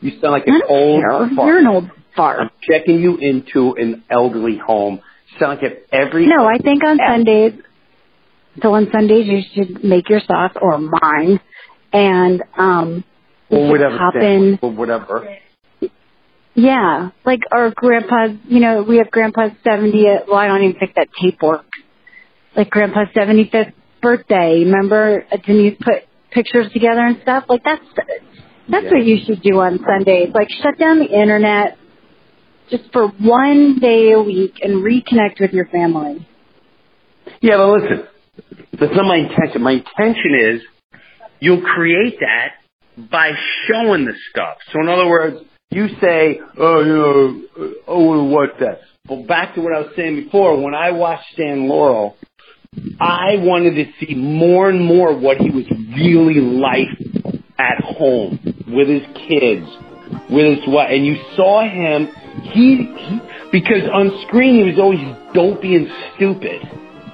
You 0.00 0.10
sound 0.20 0.32
like 0.32 0.46
an 0.46 0.60
old 0.68 1.00
care. 1.02 1.10
fart. 1.34 1.46
You're 1.48 1.58
an 1.58 1.66
old 1.66 1.90
fart. 2.14 2.40
I'm 2.40 2.50
checking 2.62 3.00
you 3.00 3.16
into 3.16 3.74
an 3.76 4.04
elderly 4.10 4.58
home. 4.58 5.00
You 5.32 5.38
sound 5.38 5.60
like 5.60 5.70
at 5.70 5.78
every. 5.92 6.26
No, 6.26 6.46
I 6.46 6.58
think 6.58 6.82
on. 6.84 6.98
Sundays. 6.98 7.52
So 8.62 8.72
on 8.74 8.88
Sundays 8.92 9.26
you 9.26 9.40
should 9.54 9.84
make 9.84 10.08
your 10.08 10.20
sauce 10.20 10.52
or 10.60 10.78
mine, 10.78 11.40
and 11.92 12.42
um, 12.56 13.04
or 13.50 13.68
whatever. 13.68 13.98
hop 13.98 14.14
in. 14.16 14.58
Or 14.62 14.70
whatever. 14.72 15.36
Yeah, 16.54 17.10
like 17.24 17.40
our 17.52 17.70
grandpa's. 17.70 18.38
You 18.48 18.60
know, 18.60 18.82
we 18.82 18.96
have 18.96 19.10
grandpa's 19.10 19.52
seventieth. 19.62 20.22
Well, 20.26 20.36
I 20.38 20.46
don't 20.46 20.62
even 20.62 20.78
think 20.78 20.94
that 20.94 21.08
tape 21.20 21.42
works. 21.42 21.66
Like 22.56 22.70
grandpa's 22.70 23.08
seventy 23.14 23.48
fifth 23.50 23.74
birthday. 24.00 24.60
Remember, 24.64 25.26
uh, 25.30 25.36
Denise 25.44 25.76
put 25.78 26.04
pictures 26.36 26.70
together 26.72 27.00
and 27.00 27.16
stuff. 27.22 27.44
Like 27.48 27.64
that's 27.64 27.84
that's 28.68 28.84
Yeah. 28.84 28.90
what 28.94 29.04
you 29.10 29.16
should 29.24 29.42
do 29.42 29.54
on 29.60 29.78
Sundays. 29.90 30.30
Like 30.34 30.48
shut 30.62 30.78
down 30.78 30.98
the 30.98 31.10
internet 31.22 31.78
just 32.70 32.84
for 32.92 33.08
one 33.08 33.78
day 33.78 34.12
a 34.12 34.22
week 34.22 34.54
and 34.62 34.84
reconnect 34.84 35.40
with 35.40 35.52
your 35.52 35.66
family. 35.66 36.26
Yeah, 37.40 37.56
but 37.56 37.68
listen, 37.80 37.98
that's 38.78 38.94
not 38.94 39.06
my 39.06 39.16
intention. 39.16 39.62
My 39.62 39.72
intention 39.82 40.32
is 40.50 40.62
you'll 41.40 41.62
create 41.62 42.18
that 42.20 42.48
by 43.10 43.30
showing 43.66 44.04
the 44.04 44.14
stuff. 44.30 44.56
So 44.72 44.80
in 44.80 44.88
other 44.88 45.08
words, 45.08 45.36
you 45.70 45.88
say, 46.00 46.40
oh, 46.58 46.80
you 46.88 46.96
know, 46.96 47.72
oh, 47.86 48.24
what's 48.24 48.58
that? 48.60 48.80
Well, 49.08 49.24
back 49.24 49.54
to 49.54 49.60
what 49.60 49.72
I 49.72 49.80
was 49.80 49.92
saying 49.96 50.24
before, 50.24 50.60
when 50.60 50.74
I 50.74 50.90
watched 50.92 51.24
Stan 51.32 51.68
Laurel, 51.68 52.16
I 53.00 53.36
wanted 53.38 53.74
to 53.76 53.84
see 54.00 54.14
more 54.14 54.68
and 54.70 54.84
more 54.84 55.16
what 55.16 55.36
he 55.38 55.50
was 55.50 55.64
really 55.96 56.40
like 56.40 56.88
at 57.58 57.82
home 57.82 58.38
with 58.68 58.88
his 58.88 59.02
kids, 59.28 59.66
with 60.30 60.58
his 60.58 60.66
wife. 60.68 60.88
And 60.90 61.04
you 61.06 61.16
saw 61.36 61.62
him, 61.62 62.08
he, 62.42 62.76
he 62.96 63.20
because 63.52 63.88
on 63.92 64.22
screen 64.26 64.56
he 64.56 64.64
was 64.70 64.78
always 64.78 65.00
dopey 65.34 65.74
and 65.76 65.88
stupid. 66.16 66.62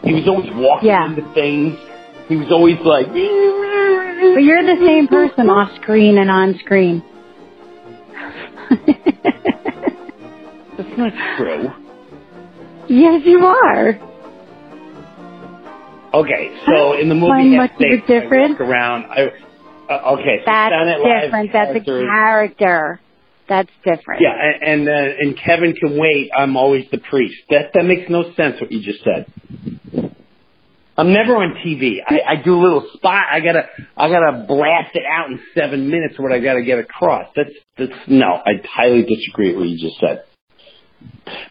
He 0.04 0.12
was 0.14 0.26
always 0.26 0.50
walking 0.54 0.88
Yeah. 0.88 1.06
into 1.08 1.22
things. 1.34 1.76
He 2.28 2.36
was 2.36 2.50
always 2.50 2.78
like, 2.84 3.06
But 3.08 4.42
you're 4.42 4.62
the 4.64 4.84
same 4.84 5.06
person 5.08 5.48
off 5.50 5.70
screen 5.80 6.18
and 6.18 6.30
on 6.30 6.58
screen. 6.64 7.02
that's 10.76 10.98
not 10.98 11.12
true. 11.36 11.70
yes, 12.88 13.22
you 13.24 13.44
are. 13.44 13.98
Okay, 16.14 16.60
so 16.66 16.98
in 16.98 17.08
the 17.08 17.14
movie 17.14 17.56
much 17.56 17.70
of 17.70 17.76
a 17.76 17.78
Baked, 17.78 18.10
I 18.10 18.64
around. 18.64 19.04
I, 19.06 19.32
uh, 19.88 20.12
okay, 20.14 20.38
so 20.40 20.44
That's 20.46 21.00
different. 21.00 21.52
That's 21.52 21.76
a 21.76 21.80
character. 21.80 23.00
That's 23.48 23.70
different. 23.84 24.20
Yeah, 24.20 24.32
and 24.32 24.62
and, 24.62 24.88
uh, 24.88 25.20
and 25.20 25.38
Kevin 25.38 25.74
can 25.74 25.98
wait. 25.98 26.30
I'm 26.36 26.56
always 26.56 26.86
the 26.90 26.98
priest. 26.98 27.36
That 27.50 27.72
that 27.74 27.84
makes 27.84 28.10
no 28.10 28.32
sense. 28.34 28.60
What 28.60 28.70
you 28.70 28.82
just 28.82 29.02
said. 29.04 29.26
I'm 30.96 31.12
never 31.12 31.36
on 31.36 31.54
TV. 31.64 31.96
I, 32.06 32.20
I 32.32 32.42
do 32.42 32.54
a 32.54 32.62
little 32.62 32.86
spot. 32.94 33.24
I 33.30 33.40
gotta 33.40 33.68
I 33.96 34.08
gotta 34.08 34.44
blast 34.46 34.94
it 34.94 35.04
out 35.10 35.30
in 35.30 35.40
seven 35.54 35.88
minutes. 35.88 36.18
What 36.18 36.32
I 36.32 36.38
gotta 36.38 36.62
get 36.62 36.78
across. 36.78 37.28
That's 37.34 37.50
that's 37.78 37.98
no. 38.06 38.26
I 38.26 38.60
highly 38.70 39.04
disagree 39.04 39.52
with 39.52 39.60
what 39.60 39.68
you 39.68 39.78
just 39.78 39.98
said. 39.98 40.24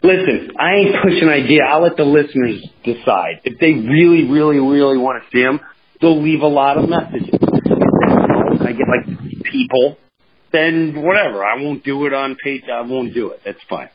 Listen, 0.02 0.50
I 0.58 0.74
ain't 0.74 0.96
pushing 1.02 1.24
an 1.24 1.28
idea. 1.28 1.60
I'll 1.68 1.82
let 1.82 1.96
the 1.96 2.04
listeners 2.04 2.64
decide. 2.84 3.40
If 3.44 3.58
they 3.58 3.72
really, 3.72 4.28
really, 4.30 4.58
really 4.58 4.98
want 4.98 5.22
to 5.22 5.28
see 5.30 5.42
them, 5.42 5.60
they'll 6.00 6.22
leave 6.22 6.42
a 6.42 6.48
lot 6.48 6.78
of 6.78 6.88
messages. 6.88 7.30
If 7.32 8.62
I 8.62 8.72
get 8.72 8.86
like 8.88 9.42
people 9.44 9.96
then 10.52 11.02
whatever. 11.02 11.44
I 11.44 11.60
won't 11.60 11.82
do 11.82 12.06
it 12.06 12.14
on 12.14 12.36
page. 12.42 12.62
I 12.72 12.82
won't 12.82 13.14
do 13.14 13.30
it. 13.30 13.40
That's 13.44 13.58
fine. 13.68 13.88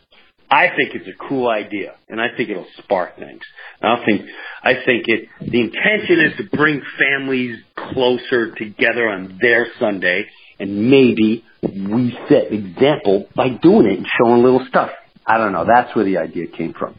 I 0.50 0.68
think 0.76 0.96
it's 0.96 1.08
a 1.08 1.28
cool 1.28 1.50
idea, 1.50 1.96
and 2.08 2.22
I 2.22 2.28
think 2.36 2.50
it'll 2.50 2.66
spark 2.78 3.18
things. 3.18 3.42
And 3.82 3.92
I 3.92 4.06
think 4.06 4.22
I 4.64 4.74
think 4.86 5.06
it. 5.08 5.28
The 5.42 5.62
intention 5.62 6.20
is 6.22 6.38
to 6.38 6.58
bring 6.58 6.82
families 6.98 7.60
closer 7.76 8.56
together 8.56 9.10
on 9.10 9.40
their 9.42 9.68
Sunday, 9.80 10.26
and 10.58 10.90
maybe 10.90 11.44
we 11.62 12.18
set 12.30 12.52
an 12.52 12.66
example 12.66 13.28
by 13.36 13.50
doing 13.50 13.88
it 13.88 13.98
and 13.98 14.08
showing 14.18 14.42
little 14.42 14.66
stuff. 14.70 14.92
I 15.28 15.38
don't 15.38 15.52
know. 15.52 15.66
That's 15.68 15.94
where 15.96 16.06
the 16.06 16.18
idea 16.18 16.48
came 16.48 16.74
from. 16.74 16.96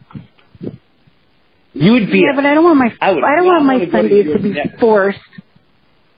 You 1.73 1.93
would 1.93 2.11
be. 2.11 2.19
Yeah, 2.19 2.33
but 2.35 2.45
I 2.45 2.53
don't 2.53 2.63
want 2.63 2.77
my 2.77 2.91
I 3.01 3.11
would 3.11 3.23
I 3.23 3.35
don't 3.35 3.45
want 3.45 3.65
my 3.65 3.79
go 3.79 3.85
to 3.85 3.91
Sundays 3.91 4.25
to 4.33 4.39
be 4.41 4.49
next- 4.53 4.79
forced. 4.79 5.19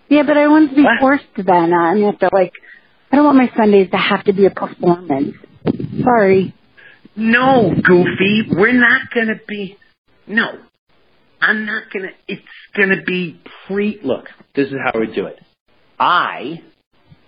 Yeah, 0.10 0.24
but 0.24 0.38
I 0.38 0.48
want 0.48 0.70
to 0.72 0.76
be 0.76 0.84
What? 0.84 1.00
forced 1.00 1.26
to 1.38 1.44
then. 1.44 1.74
I 1.74 1.94
mean, 1.94 2.06
I 2.14 2.18
feel 2.18 2.30
like 2.34 2.52
I 3.12 3.16
don't 3.16 3.26
want 3.26 3.38
my 3.38 3.50
Sundays 3.56 3.90
to 3.92 3.98
have 3.98 4.24
to 4.26 4.34
be 4.34 4.46
a 4.46 4.50
performance. 4.50 5.36
Sorry. 6.04 6.54
No, 7.16 7.74
Goofy, 7.84 8.44
we're 8.50 8.74
not 8.74 9.02
gonna 9.14 9.40
be. 9.48 9.78
No, 10.28 10.48
I'm 11.42 11.66
not 11.66 11.84
gonna. 11.94 12.12
It's 12.28 12.42
gonna 12.76 13.04
be 13.06 13.40
pre. 13.68 14.00
Look, 14.04 14.26
this 14.56 14.68
is 14.68 14.76
how 14.84 15.00
we 15.00 15.08
do 15.14 15.26
it. 15.28 15.40
I, 16.00 16.62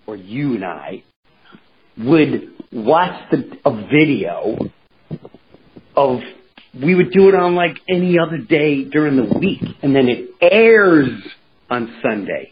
or 0.08 0.16
you 0.16 0.56
and 0.56 0.66
I, 0.66 1.04
would 1.98 2.52
watch 2.74 3.30
the 3.32 3.58
a 3.66 3.72
video 3.88 4.58
of. 5.96 6.20
We 6.74 6.96
would 6.96 7.12
do 7.12 7.30
it 7.30 7.36
on 7.36 7.54
like 7.54 7.78
any 7.88 8.18
other 8.18 8.40
day 8.40 8.84
during 8.86 9.16
the 9.16 9.38
week, 9.38 9.62
and 9.84 9.96
then 9.96 10.08
it 10.10 10.32
airs 10.42 11.08
on 11.70 11.94
Sunday 12.02 12.52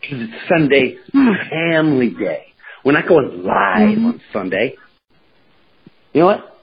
because 0.00 0.22
it's 0.22 0.48
Sunday 0.48 0.96
family 1.48 2.10
day. 2.10 2.46
We're 2.84 2.92
not 2.92 3.06
going 3.06 3.44
live 3.44 3.96
Mhm. 3.98 4.06
on 4.06 4.20
Sunday. 4.32 4.74
You 6.12 6.20
know 6.22 6.26
what? 6.26 6.56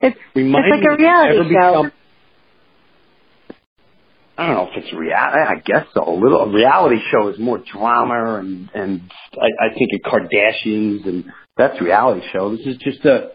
It's 0.00 0.16
Remind 0.34 0.64
it's 0.66 0.76
like 0.86 0.92
a 0.92 0.96
reality 0.96 1.38
show. 1.38 1.48
become- 1.48 1.92
I 4.38 4.46
don't 4.46 4.56
know 4.56 4.68
if 4.72 4.84
it's 4.84 4.92
reality. 4.92 5.40
I 5.40 5.56
guess 5.56 5.86
so. 5.92 6.04
A 6.08 6.10
little 6.14 6.40
a 6.40 6.48
reality 6.48 7.00
show 7.10 7.28
is 7.28 7.38
more 7.38 7.58
drama, 7.58 8.36
and 8.38 8.70
and 8.74 9.00
I, 9.40 9.66
I 9.66 9.68
think 9.74 9.90
of 9.94 10.00
Kardashians, 10.12 11.04
and 11.06 11.24
that's 11.56 11.80
reality 11.80 12.26
show. 12.32 12.56
This 12.56 12.66
is 12.66 12.76
just 12.78 13.04
a 13.04 13.32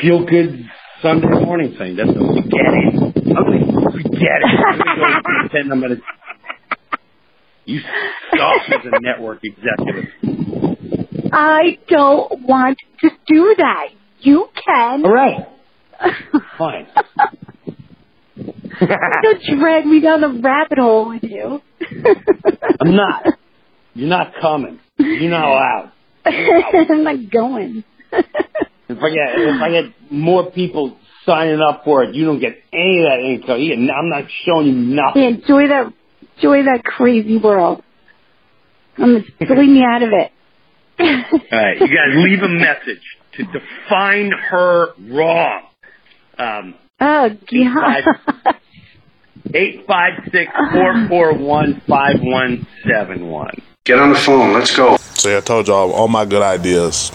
feel 0.00 0.24
good 0.26 0.68
Sunday 1.00 1.28
morning 1.28 1.74
thing. 1.78 1.96
That's 1.96 2.08
what 2.08 2.34
we 2.34 2.42
get 2.42 2.74
it. 2.74 2.94
Ugly, 3.16 3.58
we 3.94 4.02
get 4.02 4.40
it. 4.42 4.60
I'm 4.66 4.78
gonna 4.78 5.22
go 5.22 5.38
pretend 5.48 5.72
I'm 5.72 5.80
gonna. 5.80 5.96
You 7.64 7.80
suck 8.30 8.68
as 8.70 8.84
a 8.84 9.00
network 9.00 9.40
executive. 9.44 10.10
I 11.32 11.78
don't 11.88 12.42
want 12.42 12.78
to 13.00 13.10
do 13.26 13.54
that. 13.58 13.88
You 14.20 14.48
can. 14.64 15.04
All 15.04 15.12
right, 15.12 15.46
fine. 16.58 16.88
Don't 18.80 19.60
drag 19.60 19.86
me 19.86 20.00
down 20.00 20.20
the 20.22 20.40
rabbit 20.42 20.78
hole 20.78 21.08
with 21.08 21.22
you. 21.22 21.62
I'm 22.80 22.96
not. 22.96 23.26
You're 23.94 24.08
not 24.08 24.32
coming. 24.40 24.80
You're 24.98 25.30
not 25.30 25.44
allowed. 25.44 25.92
I'm 26.24 27.04
not 27.04 27.30
going. 27.30 27.84
If 28.12 28.98
I 28.98 29.10
get 29.10 29.38
if 29.38 29.62
I 29.62 29.70
get 29.70 29.84
more 30.12 30.50
people 30.50 30.96
signing 31.24 31.60
up 31.60 31.84
for 31.84 32.04
it, 32.04 32.14
you 32.14 32.24
don't 32.26 32.40
get 32.40 32.56
any 32.72 32.98
of 32.98 33.04
that 33.04 33.20
income. 33.20 33.60
You 33.60 33.76
get- 33.76 33.94
I'm 33.94 34.08
not 34.08 34.24
showing 34.44 34.66
you 34.66 34.72
Yeah, 34.94 35.02
nothing. 35.06 35.22
enjoy 35.24 35.68
that, 35.68 35.92
enjoy 36.36 36.62
that 36.64 36.84
crazy 36.84 37.36
world. 37.38 37.82
I'm 38.98 39.22
just 39.22 39.50
leave 39.50 39.68
me 39.68 39.82
out 39.82 40.02
of 40.02 40.10
it. 40.12 40.30
All 41.00 41.58
right, 41.58 41.80
you 41.80 41.86
guys 41.86 42.14
leave 42.14 42.42
a 42.42 42.48
message 42.48 43.02
to 43.36 43.44
define 43.44 44.30
her 44.30 44.88
wrong. 45.10 45.62
Um, 46.38 46.74
oh, 47.00 47.30
God. 47.30 48.54
eight 49.54 49.84
five 49.86 50.12
six 50.30 50.52
four 50.72 51.08
four 51.08 51.34
one 51.38 51.80
five 51.88 52.16
one 52.20 52.66
seven 52.86 53.26
one. 53.28 53.54
Get 53.84 53.98
on 53.98 54.12
the 54.12 54.18
phone. 54.18 54.52
Let's 54.54 54.76
go. 54.76 54.96
See, 55.14 55.36
I 55.36 55.40
told 55.40 55.66
y'all 55.66 55.90
all 55.90 56.06
my 56.06 56.24
good 56.24 56.42
ideas 56.42 57.10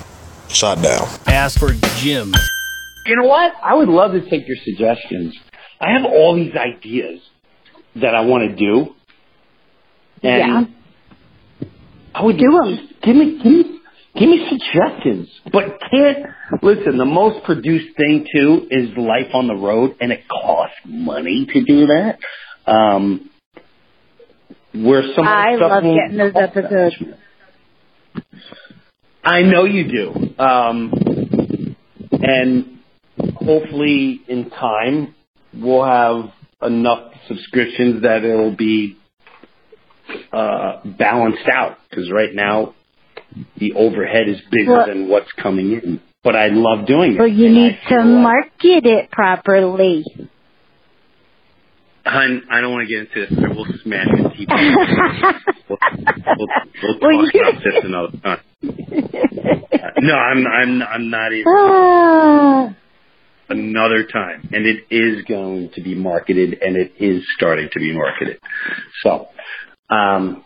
shot 0.49 0.81
down. 0.81 1.07
Ask 1.25 1.59
for 1.59 1.71
Jim. 1.99 2.33
You 3.05 3.15
know 3.15 3.27
what? 3.27 3.53
I 3.63 3.73
would 3.73 3.87
love 3.87 4.11
to 4.11 4.29
take 4.29 4.45
your 4.49 4.57
suggestions. 4.65 5.33
I 5.79 5.91
have 5.93 6.03
all 6.03 6.35
these 6.35 6.53
ideas 6.57 7.21
that 7.95 8.15
I 8.15 8.21
want 8.25 8.49
to 8.49 8.55
do, 8.57 8.95
and 10.23 10.67
I 12.13 12.23
would 12.23 12.37
Do 12.37 12.61
'em. 12.65 12.89
Give 13.01 13.15
me, 13.15 13.37
give 13.41 13.51
me, 13.51 13.79
give 14.17 14.29
me 14.29 14.49
suggestions. 14.49 15.29
But 15.49 15.79
can't 15.89 16.25
listen. 16.61 16.97
The 16.97 17.05
most 17.05 17.45
produced 17.45 17.95
thing 17.95 18.27
too 18.35 18.67
is 18.69 18.89
life 18.97 19.33
on 19.33 19.47
the 19.47 19.55
road, 19.55 19.95
and 20.01 20.11
it 20.11 20.27
costs 20.27 20.75
money 20.83 21.45
to 21.45 21.63
do 21.63 21.85
that. 21.87 22.19
Um, 22.65 23.29
where 24.73 25.03
some 25.15 25.25
of 25.25 25.31
the 25.31 25.31
I 25.31 25.55
love 25.55 25.83
getting 25.83 26.17
those 26.17 26.33
episodes. 26.35 26.95
I 29.23 29.41
know 29.41 29.65
you 29.65 29.91
do. 29.91 30.43
Um, 30.43 31.75
and 32.11 32.79
hopefully 33.35 34.21
in 34.27 34.49
time 34.49 35.15
we'll 35.53 35.85
have 35.85 36.31
enough 36.61 37.13
subscriptions 37.27 38.03
that 38.03 38.23
it'll 38.23 38.55
be 38.55 38.97
uh, 40.31 40.81
balanced 40.85 41.47
out. 41.51 41.77
Because 41.89 42.11
right 42.11 42.33
now 42.33 42.73
the 43.57 43.73
overhead 43.73 44.29
is 44.29 44.37
bigger 44.51 44.71
Well- 44.71 44.87
than 44.87 45.09
what's 45.09 45.31
coming 45.33 45.73
in. 45.73 46.01
But 46.23 46.35
I 46.35 46.47
love 46.47 46.85
doing 46.87 47.13
it. 47.13 47.19
Well, 47.19 47.27
you 47.27 47.49
need 47.49 47.79
to 47.87 48.03
market 48.03 48.85
it 48.85 49.11
properly. 49.11 50.03
Hun, 52.09 52.43
I 52.51 52.61
don't 52.61 52.71
want 52.71 52.87
to 52.87 52.93
get 52.93 53.07
into 53.07 53.27
this, 53.27 53.39
but 53.39 53.55
we'll 53.55 53.65
smash 53.83 54.07
TV. 54.07 54.47
we'll, 55.69 55.77
we'll, 56.37 56.47
we'll 56.83 56.99
Well, 57.01 57.25
talk 57.25 57.35
about 57.35 57.63
this 57.63 57.83
another 57.83 58.17
time. 58.23 58.41
No, 59.99 60.13
I'm 60.13 60.45
I'm 60.45 60.81
I'm 60.83 61.09
not 61.09 61.33
even 61.33 61.45
Ah. 61.47 62.75
another 63.49 64.03
time, 64.05 64.47
and 64.51 64.65
it 64.67 64.85
is 64.91 65.23
going 65.25 65.71
to 65.75 65.81
be 65.81 65.95
marketed, 65.95 66.59
and 66.61 66.75
it 66.77 66.93
is 66.99 67.23
starting 67.35 67.69
to 67.73 67.79
be 67.79 67.93
marketed. 67.93 68.37
So, 69.03 69.27
um, 69.89 70.43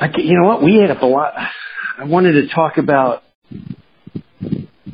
I 0.00 0.10
you 0.16 0.38
know 0.40 0.46
what? 0.48 0.62
We 0.62 0.76
had 0.80 0.90
up 0.90 1.02
a 1.02 1.06
lot. 1.06 1.34
I 1.98 2.04
wanted 2.04 2.32
to 2.32 2.48
talk 2.54 2.78
about. 2.78 3.22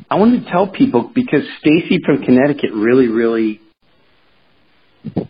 I 0.09 0.15
wanted 0.15 0.45
to 0.45 0.51
tell 0.51 0.67
people 0.67 1.11
because 1.13 1.41
Stacy 1.59 1.99
from 2.05 2.23
Connecticut 2.23 2.71
really, 2.73 3.07
really, 3.07 3.59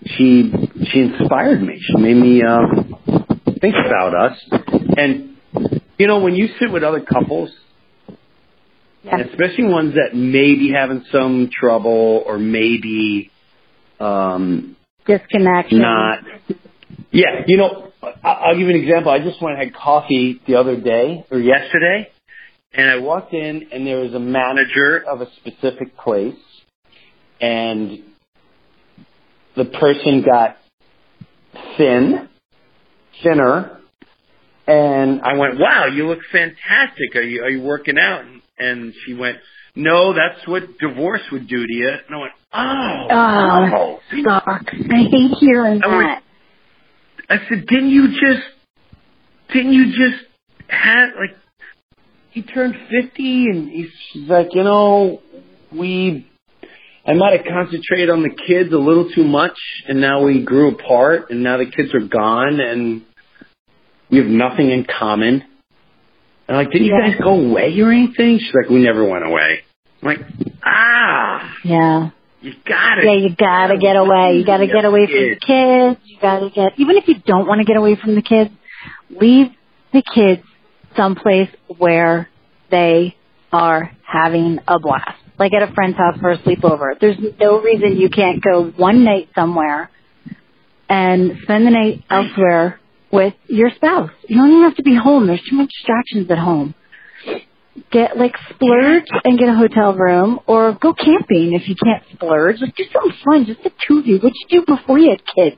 she 0.06 0.52
she 0.92 1.00
inspired 1.00 1.62
me. 1.62 1.80
She 1.82 1.98
made 2.02 2.16
me 2.16 2.44
um, 2.44 2.96
think 3.62 3.76
about 3.86 4.14
us, 4.16 4.38
and 4.98 5.36
you 5.98 6.08
know 6.08 6.20
when 6.20 6.36
you 6.36 6.50
sit 6.60 6.72
with 6.72 6.84
other 6.84 7.02
couples 7.02 7.52
and 9.12 9.22
especially 9.22 9.66
ones 9.66 9.96
that 9.96 10.16
may 10.18 10.56
be 10.56 10.72
having 10.76 11.04
some 11.12 11.50
trouble 11.54 12.24
or 12.26 12.38
maybe 12.38 13.32
um 14.00 14.76
Disconnection. 15.06 15.80
not 15.80 16.20
yeah 17.12 17.44
you 17.48 17.58
know 17.58 17.92
I- 18.02 18.30
i'll 18.30 18.58
give 18.58 18.68
you 18.68 18.76
an 18.76 18.82
example 18.82 19.12
i 19.12 19.20
just 19.20 19.42
went 19.42 19.58
and 19.60 19.66
had 19.72 19.76
coffee 19.76 20.42
the 20.48 20.56
other 20.56 20.80
day 20.80 21.26
or 21.30 21.40
yesterday 21.40 22.10
and 22.74 22.90
i 22.90 22.98
walked 22.98 23.34
in 23.34 23.68
and 23.72 23.86
there 23.86 24.00
was 24.00 24.14
a 24.14 24.20
manager 24.20 25.04
of 25.08 25.22
a 25.22 25.28
specific 25.36 25.96
place 25.98 26.36
and 27.40 28.04
the 29.56 29.66
person 29.66 30.24
got 30.24 30.58
thin 31.78 32.28
thinner 33.24 33.80
and 34.68 35.22
I 35.22 35.38
went, 35.38 35.60
"Wow, 35.60 35.86
you 35.88 36.08
look 36.08 36.20
fantastic. 36.32 37.16
Are 37.16 37.22
you 37.22 37.44
are 37.44 37.50
you 37.50 37.62
working 37.62 37.98
out?" 38.00 38.22
And, 38.26 38.42
and 38.58 38.94
she 39.06 39.14
went, 39.14 39.38
"No, 39.76 40.14
that's 40.14 40.46
what 40.48 40.64
divorce 40.80 41.22
would 41.32 41.48
do 41.48 41.66
to 41.68 41.74
you." 41.74 41.88
And 41.90 42.16
I 42.16 42.18
went, 42.20 42.34
"Oh, 42.54 43.08
Oh, 43.12 43.16
wow." 43.16 44.00
sucks. 44.24 44.74
I 44.92 45.04
hate 45.12 45.32
hearing 45.40 45.82
I 45.84 45.88
went- 45.88 46.08
that. 46.10 46.24
I 47.30 47.38
said, 47.50 47.66
"Didn't 47.68 47.90
you 47.92 48.08
just? 48.10 48.44
Didn't 49.54 49.74
you 49.74 49.86
just 49.92 50.24
have 50.68 51.10
like?" 51.20 51.38
He 52.32 52.42
turned 52.42 52.76
fifty, 52.90 53.46
and 53.46 53.70
he's 53.70 53.90
she's 54.12 54.28
like, 54.28 54.48
"You 54.54 54.64
know, 54.64 55.22
we." 55.72 56.28
I 57.08 57.14
might 57.14 57.38
have 57.38 57.46
concentrated 57.46 58.10
on 58.10 58.24
the 58.24 58.30
kids 58.30 58.74
a 58.74 58.78
little 58.78 59.10
too 59.12 59.24
much, 59.24 59.58
and 59.88 60.02
now 60.02 60.24
we 60.24 60.44
grew 60.44 60.72
apart, 60.72 61.30
and 61.30 61.44
now 61.44 61.58
the 61.58 61.66
kids 61.66 61.94
are 61.94 62.00
gone, 62.08 62.60
and 62.60 63.04
we 64.10 64.18
have 64.18 64.28
nothing 64.28 64.72
in 64.72 64.86
common. 64.86 65.44
And 66.48 66.58
like, 66.58 66.72
did 66.72 66.82
you 66.82 66.94
Yeah. 66.94 67.12
guys 67.12 67.20
go 67.22 67.40
away 67.40 67.80
or 67.80 67.92
anything? 67.92 68.40
She's 68.40 68.54
like, 68.54 68.70
we 68.70 68.82
never 68.84 69.04
went 69.04 69.26
away. 69.26 69.62
I'm 70.02 70.08
like, 70.08 70.20
ah, 70.64 71.54
Yeah. 71.64 72.10
you 72.42 72.54
gotta. 72.66 73.06
Yeah, 73.06 73.14
you 73.14 73.36
gotta 73.36 73.78
get 73.78 73.96
away. 73.96 74.38
You 74.38 74.46
gotta 74.46 74.68
get 74.68 74.86
away 74.86 75.06
from 75.08 75.16
the 75.30 75.40
kids. 75.40 76.00
You 76.06 76.18
gotta 76.22 76.50
get, 76.50 76.74
even 76.78 76.98
if 76.98 77.08
you 77.08 77.16
don't 77.26 77.48
want 77.48 77.60
to 77.62 77.66
get 77.66 77.78
away 77.78 77.96
from 77.96 78.16
the 78.16 78.22
kids, 78.22 78.52
leave 79.10 79.48
the 79.94 80.02
kids 80.14 80.42
someplace 80.96 81.50
where 81.78 82.30
they 82.72 83.16
are 83.52 83.92
having 84.04 84.60
a 84.68 84.80
blast. 84.80 85.18
Like 85.38 85.54
at 85.54 85.70
a 85.70 85.74
friend's 85.74 85.98
house 85.98 86.18
for 86.20 86.32
a 86.32 86.38
sleepover. 86.40 87.00
There's 87.00 87.18
no 87.40 87.62
reason 87.62 87.98
you 87.98 88.10
can't 88.10 88.42
go 88.42 88.72
one 88.78 89.04
night 89.04 89.30
somewhere 89.36 89.90
and 90.90 91.40
spend 91.44 91.66
the 91.66 91.72
night 91.72 92.04
elsewhere 92.10 92.80
with 93.12 93.34
your 93.48 93.72
spouse. 93.76 94.12
You 94.28 94.38
don't 94.38 94.52
even 94.52 94.64
have 94.64 94.76
to 94.76 94.84
be 94.84 94.96
home. 94.96 95.28
There's 95.28 95.42
too 95.50 95.58
many 95.58 95.68
distractions 95.68 96.30
at 96.30 96.38
home. 96.38 96.76
Get 97.92 98.18
like 98.18 98.34
splurge 98.50 99.06
and 99.26 99.38
get 99.38 99.50
a 99.50 99.56
hotel 99.56 99.94
room 99.94 100.40
or 100.48 100.78
go 100.80 100.94
camping 100.94 101.54
if 101.54 101.68
you 101.68 101.76
can't 101.76 102.04
splurge. 102.14 102.62
Like 102.62 102.76
do 102.76 102.84
something 102.92 103.18
fun, 103.26 103.46
just 103.46 103.64
the 103.64 103.72
two 103.88 104.00
of 104.00 104.08
you. 104.08 104.16
What'd 104.16 104.34
you 104.50 104.62
do 104.62 104.66
before 104.66 104.98
you 104.98 105.10
had 105.10 105.22
kids? 105.26 105.58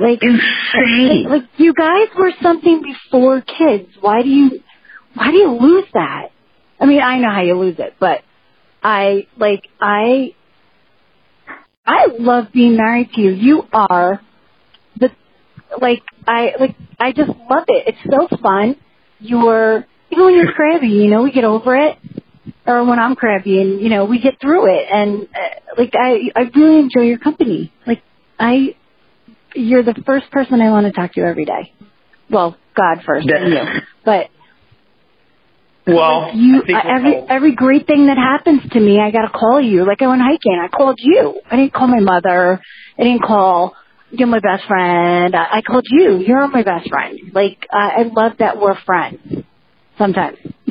Like 0.00 0.20
Insane. 0.22 1.24
Like, 1.24 1.42
like 1.42 1.50
you 1.56 1.74
guys 1.74 2.08
were 2.18 2.32
something 2.42 2.82
before 2.82 3.42
kids. 3.42 3.90
Why 4.00 4.22
do 4.22 4.28
you 4.28 4.60
why 5.14 5.30
do 5.30 5.36
you 5.36 5.58
lose 5.60 5.86
that? 5.94 6.28
I 6.80 6.86
mean, 6.86 7.00
I 7.00 7.18
know 7.18 7.30
how 7.30 7.42
you 7.42 7.54
lose 7.58 7.78
it, 7.78 7.94
but 7.98 8.22
I 8.82 9.26
like 9.36 9.68
I 9.80 10.34
I 11.84 12.06
love 12.18 12.52
being 12.52 12.76
married 12.76 13.12
to 13.14 13.20
you. 13.20 13.30
You 13.30 13.62
are 13.72 14.20
the 14.96 15.10
like 15.80 16.02
I 16.26 16.52
like 16.58 16.76
I 16.98 17.12
just 17.12 17.30
love 17.30 17.64
it. 17.68 17.88
It's 17.88 17.98
so 18.10 18.36
fun. 18.40 18.76
You're 19.20 19.86
even 20.10 20.24
when 20.24 20.34
you're 20.34 20.52
crabby, 20.52 20.88
you 20.88 21.08
know, 21.08 21.22
we 21.22 21.32
get 21.32 21.44
over 21.44 21.76
it. 21.76 21.98
Or 22.66 22.84
when 22.84 22.98
I'm 22.98 23.14
crabby, 23.14 23.60
and 23.60 23.80
you 23.80 23.88
know, 23.88 24.04
we 24.04 24.20
get 24.20 24.40
through 24.40 24.66
it. 24.74 24.86
And 24.90 25.22
uh, 25.34 25.74
like 25.76 25.94
I, 25.94 26.30
I 26.36 26.50
really 26.54 26.78
enjoy 26.80 27.02
your 27.02 27.18
company. 27.18 27.72
Like 27.86 28.02
I, 28.38 28.76
you're 29.54 29.82
the 29.82 29.94
first 30.06 30.30
person 30.30 30.60
I 30.60 30.70
want 30.70 30.86
to 30.86 30.92
talk 30.92 31.14
to 31.14 31.22
every 31.22 31.44
day. 31.46 31.72
Well, 32.30 32.56
God 32.74 33.02
first, 33.06 33.26
and 33.28 33.52
you. 33.52 33.62
But 34.04 34.28
Well, 35.88 36.30
you 36.34 36.62
I 36.68 36.96
every 36.96 37.14
every 37.28 37.54
great 37.54 37.86
thing 37.86 38.06
that 38.06 38.18
happens 38.18 38.62
to 38.72 38.80
me, 38.80 39.00
I 39.00 39.10
gotta 39.10 39.30
call 39.30 39.60
you. 39.60 39.86
Like 39.86 40.02
I 40.02 40.06
went 40.06 40.20
hiking, 40.22 40.60
I 40.62 40.68
called 40.68 40.98
you. 40.98 41.40
I 41.50 41.56
didn't 41.56 41.72
call 41.72 41.86
my 41.86 42.00
mother. 42.00 42.60
I 42.98 43.02
didn't 43.02 43.22
call 43.22 43.74
you're 44.10 44.28
my 44.28 44.40
best 44.40 44.64
friend. 44.66 45.34
I, 45.34 45.58
I 45.58 45.62
called 45.62 45.86
you. 45.90 46.18
You're 46.18 46.48
my 46.48 46.62
best 46.62 46.88
friend. 46.88 47.18
Like 47.32 47.66
uh, 47.72 47.76
I 47.76 48.02
love 48.02 48.32
that 48.38 48.58
we're 48.58 48.78
friends. 48.84 49.44
Sometimes. 49.96 50.38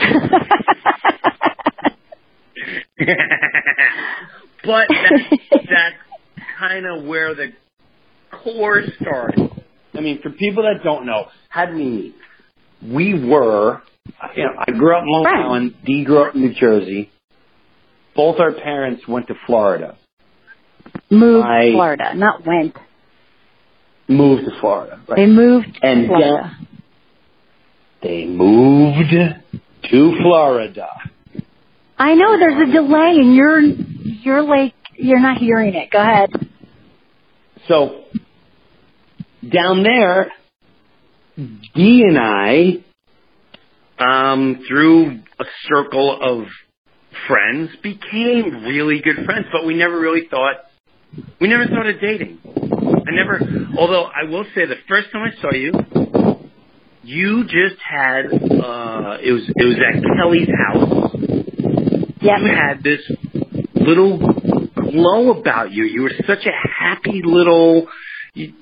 but 4.64 4.88
that's, 4.90 5.42
that's 5.52 5.96
kind 6.60 6.86
of 6.86 7.04
where 7.06 7.36
the 7.36 7.52
core 8.32 8.84
started. 9.02 9.52
I 9.94 10.00
mean, 10.00 10.22
for 10.22 10.30
people 10.30 10.64
that 10.64 10.84
don't 10.84 11.06
know, 11.06 11.28
how 11.50 11.66
did 11.66 11.76
we 11.76 11.86
meet? 11.86 12.16
We 12.82 13.28
were, 13.28 13.82
you 14.36 14.44
know, 14.44 14.52
I 14.68 14.72
grew 14.72 14.96
up 14.96 15.04
in 15.04 15.10
Long 15.10 15.24
Right. 15.26 15.46
Island. 15.46 15.76
Dee 15.86 16.04
grew 16.04 16.20
up 16.24 16.36
in 16.36 16.42
New 16.42 16.54
Jersey. 16.54 17.10
Both 18.16 18.40
our 18.40 18.52
parents 18.54 19.08
went 19.08 19.28
to 19.28 19.36
Florida. 19.46 19.96
moved 21.10 21.46
I- 21.46 21.66
to 21.66 21.72
Florida, 21.74 22.14
not 22.16 22.46
went. 22.46 22.76
Moved 24.08 24.46
to 24.46 24.60
Florida. 24.60 25.00
Right? 25.08 25.18
They 25.18 25.26
moved 25.26 25.80
And 25.84 26.02
to 26.04 26.08
Florida. 26.08 26.58
They 28.02 28.26
moved 28.26 29.12
to 29.92 30.16
Florida. 30.22 30.88
I 31.98 32.14
know 32.16 32.38
there's 32.40 32.70
a 32.70 32.72
delay, 32.72 33.16
and 33.20 33.34
you're 33.36 33.60
you're 33.60 34.42
like 34.44 34.74
you're 34.96 35.20
not 35.20 35.38
hearing 35.38 35.74
it. 35.76 35.90
Go 35.92 36.00
ahead. 36.00 36.30
So 37.68 38.04
down 39.48 39.84
there, 39.84 40.32
Dee 41.38 42.04
and 42.08 42.18
I, 42.18 42.84
um, 44.00 44.64
through 44.68 45.20
a 45.40 45.46
circle 45.68 46.20
of 46.22 46.48
friends, 47.28 47.72
became 47.82 48.64
really 48.64 49.02
good 49.02 49.26
friends. 49.26 49.46
But 49.52 49.66
we 49.66 49.76
never 49.76 50.00
really 50.00 50.28
thought 50.30 50.56
we 51.40 51.48
never 51.48 51.66
thought 51.66 51.88
of 51.88 52.00
dating. 52.02 52.40
I 52.46 53.12
never. 53.12 53.40
Although 53.78 54.04
I 54.04 54.30
will 54.30 54.46
say, 54.56 54.66
the 54.66 54.76
first 54.88 55.08
time 55.12 55.24
I 55.24 55.42
saw 55.42 55.54
you, 55.54 55.72
you 57.04 57.44
just 57.44 57.82
had 57.82 58.26
uh, 58.26 59.18
it 59.24 59.32
was 59.32 59.50
it 59.56 59.66
was 59.66 59.78
at 59.78 60.04
Kelly's 60.18 60.50
house. 60.50 61.12
Yep. 62.22 62.40
You 62.40 62.48
had 62.48 62.84
this 62.84 63.00
little 63.76 64.18
glow 64.18 65.40
about 65.40 65.72
you. 65.72 65.86
You 65.86 66.04
were 66.04 66.12
such 66.26 66.46
a 66.46 66.52
happy 66.52 67.22
little. 67.24 67.88
You, 68.34 68.54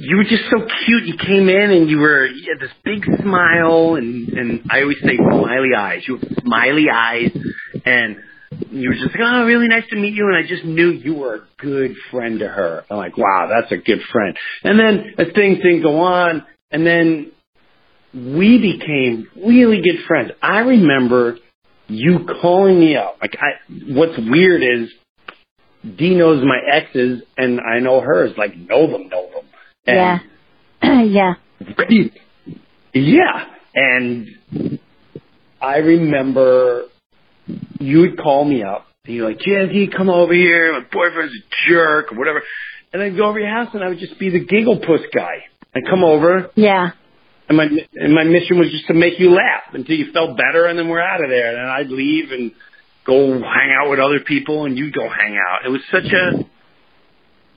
you 0.00 0.16
were 0.16 0.24
just 0.24 0.44
so 0.50 0.66
cute. 0.86 1.04
You 1.04 1.16
came 1.18 1.48
in 1.48 1.70
and 1.70 1.90
you 1.90 1.98
were 1.98 2.26
you 2.26 2.54
had 2.54 2.66
this 2.66 2.74
big 2.84 3.04
smile 3.20 3.96
and 3.96 4.28
and 4.30 4.62
I 4.70 4.80
always 4.80 4.96
say 5.02 5.16
smiley 5.16 5.74
eyes. 5.76 6.02
You 6.08 6.16
have 6.16 6.28
smiley 6.42 6.86
eyes 6.92 7.30
and 7.84 8.16
you 8.70 8.88
were 8.88 8.94
just 8.94 9.10
like, 9.10 9.20
oh, 9.22 9.44
really 9.44 9.68
nice 9.68 9.84
to 9.90 9.96
meet 9.96 10.14
you. 10.14 10.26
And 10.26 10.36
I 10.36 10.48
just 10.48 10.64
knew 10.64 10.90
you 10.90 11.14
were 11.14 11.34
a 11.34 11.40
good 11.58 11.94
friend 12.10 12.38
to 12.40 12.48
her. 12.48 12.84
I'm 12.90 12.96
like, 12.96 13.16
wow, 13.18 13.48
that's 13.50 13.70
a 13.72 13.76
good 13.76 14.00
friend. 14.10 14.36
And 14.64 14.78
then 14.78 15.14
as 15.18 15.34
things 15.34 15.58
didn't 15.58 15.82
go 15.82 16.00
on, 16.00 16.44
and 16.70 16.86
then 16.86 17.32
we 18.14 18.58
became 18.58 19.28
really 19.36 19.82
good 19.82 20.04
friends. 20.06 20.32
I 20.42 20.60
remember 20.60 21.36
you 21.88 22.26
calling 22.40 22.80
me 22.80 22.96
up. 22.96 23.18
Like, 23.20 23.36
I, 23.38 23.60
what's 23.88 24.18
weird 24.18 24.62
is 24.62 24.90
Dee 25.82 26.14
knows 26.14 26.44
my 26.44 26.58
exes 26.72 27.22
and 27.36 27.60
I 27.60 27.80
know 27.80 28.00
hers. 28.00 28.32
Like, 28.36 28.56
know 28.56 28.90
them, 28.90 29.08
know 29.08 29.28
them. 29.32 29.49
Yeah. 29.86 30.18
yeah. 30.82 31.34
yeah. 32.94 33.44
And 33.74 34.28
I 35.60 35.76
remember 35.78 36.84
you 37.78 38.00
would 38.00 38.18
call 38.18 38.44
me 38.44 38.62
up 38.62 38.86
and 39.04 39.14
you're 39.14 39.28
like, 39.28 39.38
Jazzy, 39.38 39.94
come 39.94 40.08
over 40.10 40.34
here. 40.34 40.72
My 40.72 40.80
boyfriend's 40.80 41.34
a 41.34 41.68
jerk 41.70 42.12
or 42.12 42.18
whatever. 42.18 42.42
And 42.92 43.02
I'd 43.02 43.16
go 43.16 43.28
over 43.28 43.38
your 43.38 43.50
house 43.50 43.68
and 43.74 43.82
I 43.84 43.88
would 43.88 43.98
just 43.98 44.18
be 44.18 44.30
the 44.30 44.44
giggle 44.44 44.78
puss 44.80 45.00
guy. 45.14 45.44
I'd 45.74 45.86
come 45.88 46.02
over 46.02 46.50
Yeah. 46.56 46.90
and 47.48 47.56
my 47.56 47.68
and 47.94 48.12
my 48.12 48.24
mission 48.24 48.58
was 48.58 48.70
just 48.72 48.86
to 48.88 48.94
make 48.94 49.20
you 49.20 49.30
laugh 49.30 49.72
until 49.72 49.94
you 49.96 50.12
felt 50.12 50.36
better 50.36 50.66
and 50.66 50.78
then 50.78 50.88
we're 50.88 51.00
out 51.02 51.22
of 51.22 51.30
there. 51.30 51.48
And 51.50 51.56
then 51.58 51.66
I'd 51.66 51.88
leave 51.90 52.32
and 52.32 52.50
go 53.06 53.38
hang 53.38 53.70
out 53.80 53.88
with 53.90 54.00
other 54.00 54.20
people 54.20 54.64
and 54.64 54.76
you'd 54.76 54.94
go 54.94 55.08
hang 55.08 55.36
out. 55.36 55.64
It 55.64 55.68
was 55.70 55.80
such 55.92 56.12
a 56.12 56.44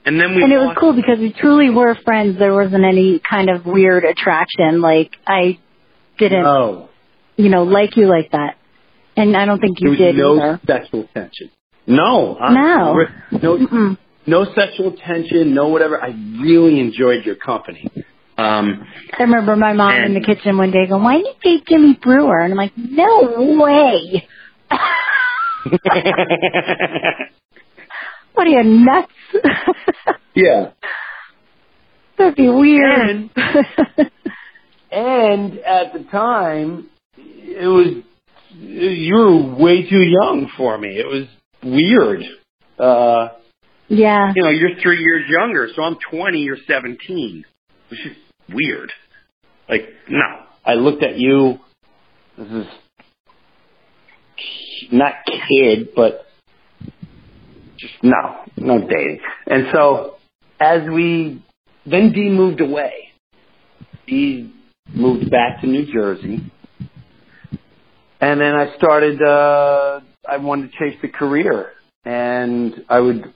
and 0.05 0.19
then 0.19 0.35
we 0.35 0.43
And 0.43 0.51
it 0.51 0.57
was 0.57 0.75
cool 0.79 0.93
because 0.93 1.19
we 1.19 1.31
truly 1.33 1.69
were 1.69 1.95
friends. 2.03 2.37
There 2.39 2.53
wasn't 2.53 2.83
any 2.85 3.19
kind 3.29 3.49
of 3.49 3.65
weird 3.65 4.03
attraction. 4.05 4.81
Like 4.81 5.11
I 5.27 5.57
didn't, 6.17 6.43
No. 6.43 6.89
you 7.37 7.49
know, 7.49 7.63
like 7.63 7.95
you 7.97 8.07
like 8.07 8.31
that. 8.31 8.57
And 9.15 9.35
I 9.37 9.45
don't 9.45 9.59
think 9.59 9.77
There 9.79 9.87
you 9.87 9.91
was 9.91 9.99
did 9.99 10.15
no 10.15 10.35
either. 10.37 10.59
sexual 10.65 11.07
tension. 11.13 11.49
No. 11.85 12.37
I- 12.39 12.53
No. 12.53 13.05
No 13.31 13.57
Mm-mm. 13.57 13.97
no 14.25 14.45
sexual 14.55 14.91
tension, 14.93 15.53
no 15.53 15.67
whatever. 15.67 16.01
I 16.01 16.09
really 16.41 16.79
enjoyed 16.79 17.25
your 17.25 17.35
company. 17.35 17.89
Um, 18.37 18.87
I 19.17 19.23
remember 19.23 19.55
my 19.55 19.73
mom 19.73 19.93
in 19.93 20.13
the 20.15 20.21
kitchen 20.21 20.57
one 20.57 20.71
day 20.71 20.87
going, 20.87 21.03
"Why 21.03 21.17
did 21.17 21.27
you 21.27 21.33
date 21.59 21.67
Jimmy 21.67 21.93
Breuer?" 22.01 22.39
And 22.39 22.51
I'm 22.53 22.57
like, 22.57 22.71
"No 22.75 23.59
way! 23.61 24.27
What 28.33 28.47
are 28.47 28.49
you 28.49 28.63
nuts? 28.63 29.11
yeah. 30.35 30.71
That'd 32.17 32.35
be 32.35 32.49
weird." 32.49 33.29
And 34.91 35.57
at 35.57 35.93
the 35.93 36.05
time, 36.11 36.89
it 37.17 37.67
was 37.67 38.03
you 38.51 39.15
were 39.15 39.55
way 39.55 39.89
too 39.89 40.03
young 40.03 40.51
for 40.55 40.77
me. 40.77 40.89
It 40.89 41.07
was 41.07 41.27
weird. 41.63 42.23
Uh, 42.77 43.29
yeah, 43.87 44.33
you 44.35 44.43
know, 44.43 44.49
you're 44.49 44.79
three 44.81 44.99
years 44.99 45.23
younger, 45.29 45.67
so 45.75 45.81
I'm 45.83 45.97
20, 46.11 46.39
you're 46.39 46.57
17, 46.67 47.43
which 47.89 47.99
is 48.05 48.15
weird. 48.49 48.91
Like, 49.67 49.89
no. 50.09 50.21
I 50.65 50.75
looked 50.75 51.03
at 51.03 51.17
you. 51.17 51.59
This 52.37 52.47
is 52.47 52.65
not 54.91 55.13
kid, 55.25 55.89
but 55.95 56.25
just 57.83 58.03
no, 58.03 58.45
no 58.57 58.79
dating. 58.79 59.19
And 59.47 59.67
so, 59.73 60.15
as 60.59 60.81
we 60.89 61.43
then 61.85 62.11
Dee 62.13 62.29
moved 62.29 62.61
away. 62.61 62.93
Dee 64.07 64.53
moved 64.93 65.29
back 65.29 65.61
to 65.61 65.67
New 65.67 65.91
Jersey, 65.91 66.51
and 68.21 68.41
then 68.41 68.55
I 68.55 68.75
started. 68.77 69.21
uh 69.21 69.99
I 70.27 70.37
wanted 70.37 70.71
to 70.71 70.77
chase 70.77 70.97
the 71.01 71.09
career, 71.09 71.71
and 72.05 72.85
I 72.89 72.99
would. 72.99 73.33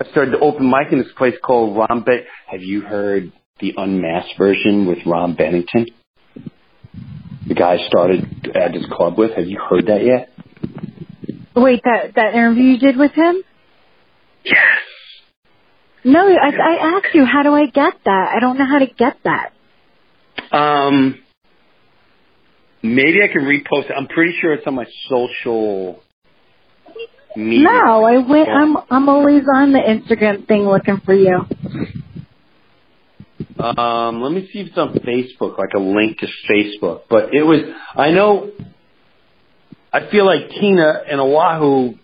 I 0.00 0.10
started 0.10 0.32
to 0.32 0.40
open 0.40 0.68
mic 0.68 0.92
in 0.92 0.98
this 0.98 1.12
place 1.16 1.34
called 1.42 1.76
Ron 1.76 2.02
Ben. 2.02 2.22
Have 2.48 2.62
you 2.62 2.80
heard 2.82 3.32
the 3.60 3.74
unmasked 3.76 4.36
version 4.36 4.86
with 4.86 4.98
Ron 5.06 5.36
Bennington? 5.36 5.86
The 7.46 7.54
guy 7.54 7.76
started 7.86 8.50
at 8.56 8.72
this 8.72 8.86
club 8.90 9.18
with. 9.18 9.32
Have 9.36 9.46
you 9.46 9.60
heard 9.60 9.86
that 9.86 10.04
yet? 10.04 10.30
Wait, 11.54 11.82
that 11.84 12.14
that 12.16 12.34
interview 12.34 12.64
you 12.64 12.78
did 12.78 12.96
with 12.96 13.12
him? 13.12 13.42
Yes. 14.44 14.56
No, 16.04 16.26
I, 16.28 16.50
I 16.50 16.96
asked 16.96 17.14
you, 17.14 17.24
how 17.24 17.42
do 17.42 17.54
I 17.54 17.66
get 17.66 17.94
that? 18.04 18.32
I 18.36 18.40
don't 18.40 18.58
know 18.58 18.66
how 18.66 18.78
to 18.78 18.86
get 18.86 19.16
that. 19.24 19.52
Um, 20.52 21.18
maybe 22.82 23.22
I 23.22 23.28
can 23.32 23.42
repost 23.42 23.90
it. 23.90 23.94
I'm 23.96 24.06
pretty 24.06 24.36
sure 24.40 24.52
it's 24.52 24.66
on 24.66 24.74
my 24.74 24.86
social 25.08 26.02
media. 27.36 27.64
No, 27.64 28.04
I 28.04 28.18
went. 28.18 28.48
I'm 28.48 28.76
I'm 28.90 29.08
always 29.08 29.42
on 29.52 29.72
the 29.72 29.78
Instagram 29.78 30.46
thing 30.46 30.66
looking 30.66 31.00
for 31.04 31.14
you. 31.14 31.46
Um, 33.58 34.20
let 34.20 34.32
me 34.32 34.48
see 34.52 34.60
if 34.60 34.68
it's 34.68 34.78
on 34.78 34.92
Facebook, 34.94 35.58
like 35.58 35.72
a 35.74 35.78
link 35.78 36.18
to 36.18 36.28
Facebook. 36.50 37.02
But 37.08 37.34
it 37.34 37.42
was, 37.42 37.60
I 37.94 38.10
know, 38.10 38.50
I 39.92 40.10
feel 40.10 40.26
like 40.26 40.50
Tina 40.50 41.02
and 41.08 41.20
Oahu, 41.20 41.94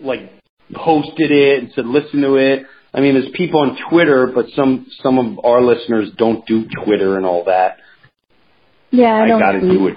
like, 0.00 0.32
posted 0.74 1.30
it 1.30 1.62
and 1.62 1.72
said, 1.74 1.86
listen 1.86 2.20
to 2.22 2.36
it. 2.36 2.64
I 2.94 3.00
mean, 3.00 3.14
there's 3.14 3.30
people 3.34 3.60
on 3.60 3.78
Twitter, 3.90 4.26
but 4.26 4.46
some 4.54 4.86
some 5.02 5.18
of 5.18 5.44
our 5.44 5.62
listeners 5.62 6.10
don't 6.16 6.44
do 6.46 6.66
Twitter 6.84 7.16
and 7.16 7.24
all 7.24 7.44
that. 7.44 7.78
Yeah, 8.90 9.14
I 9.14 9.24
I 9.24 9.28
don't. 9.28 9.40
got 9.40 9.52
to 9.52 9.60
do 9.60 9.88
it. 9.88 9.96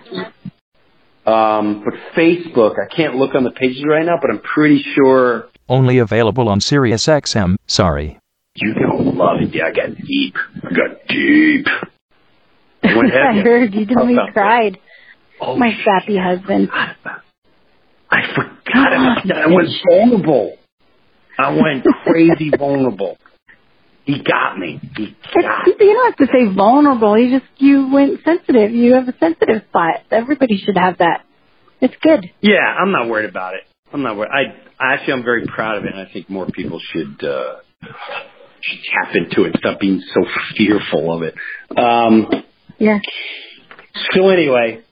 Um, 1.28 1.84
but 1.84 1.94
Facebook, 2.16 2.76
I 2.80 2.94
can't 2.96 3.16
look 3.16 3.34
on 3.36 3.44
the 3.44 3.52
pages 3.52 3.84
right 3.88 4.06
now, 4.06 4.18
but 4.22 4.30
I'm 4.30 4.40
pretty 4.42 4.84
sure 4.96 5.48
Only 5.68 5.98
available 5.98 6.48
on 6.48 6.60
SiriusXM. 6.60 7.56
Sorry. 7.68 8.20
you 8.56 8.74
don't 8.76 9.16
love 9.18 9.42
it. 9.42 9.54
Yeah, 9.56 9.66
I 9.66 9.72
got 9.72 9.98
deep. 9.98 10.36
I 10.64 10.70
got 10.74 11.08
deep. 11.08 11.66
What 12.96 13.08
I 13.08 13.26
have 13.26 13.36
you? 13.38 13.42
heard 13.42 13.74
you 13.74 13.86
didn't 13.86 13.98
How 13.98 14.10
even 14.10 14.32
cried. 14.34 14.80
Oh, 15.42 15.58
My 15.58 15.72
sappy 15.84 16.18
husband. 16.18 16.70
I 16.72 18.22
forgot 18.36 18.94
about 18.94 19.28
that. 19.28 19.38
I 19.38 19.48
went 19.48 19.70
vulnerable. 19.90 20.58
I 21.38 21.50
went 21.54 21.86
crazy 22.04 22.52
vulnerable. 22.58 23.18
He 24.06 24.22
got 24.22 24.58
me. 24.58 24.80
He 24.96 25.16
got 25.34 25.68
It's, 25.68 25.80
you 25.80 25.94
don't 25.94 26.06
have 26.18 26.28
to 26.28 26.32
say 26.32 26.54
vulnerable. 26.54 27.18
You 27.18 27.40
just 27.40 27.52
you 27.58 27.92
went 27.92 28.20
sensitive. 28.24 28.72
You 28.72 28.94
have 28.94 29.08
a 29.08 29.18
sensitive 29.18 29.64
spot. 29.70 30.02
Everybody 30.12 30.58
should 30.58 30.78
have 30.78 31.00
that. 31.00 31.26
It's 31.82 31.96
good. 32.02 32.30
Yeah, 32.42 32.60
I'm 32.62 32.92
not 32.92 33.10
worried 33.10 33.30
about 33.30 33.56
it. 33.56 33.62
I'm 33.92 34.04
not 34.04 34.16
worried. 34.16 34.30
I 34.32 34.94
actually 34.94 35.14
I'm 35.14 35.24
very 35.24 35.46
proud 35.48 35.78
of 35.80 35.86
it, 35.86 35.92
and 35.94 36.00
I 36.00 36.12
think 36.12 36.30
more 36.30 36.46
people 36.46 36.80
should 36.94 37.24
uh, 37.24 37.56
should 38.62 38.80
tap 38.92 39.16
into 39.16 39.44
it. 39.46 39.56
Stop 39.58 39.80
being 39.80 40.02
so 40.14 40.22
fearful 40.56 41.14
of 41.16 41.24
it. 41.24 41.34
Um, 41.78 42.28
Yeah. 42.78 43.00
so 44.14 44.30
anyway, 44.30 44.84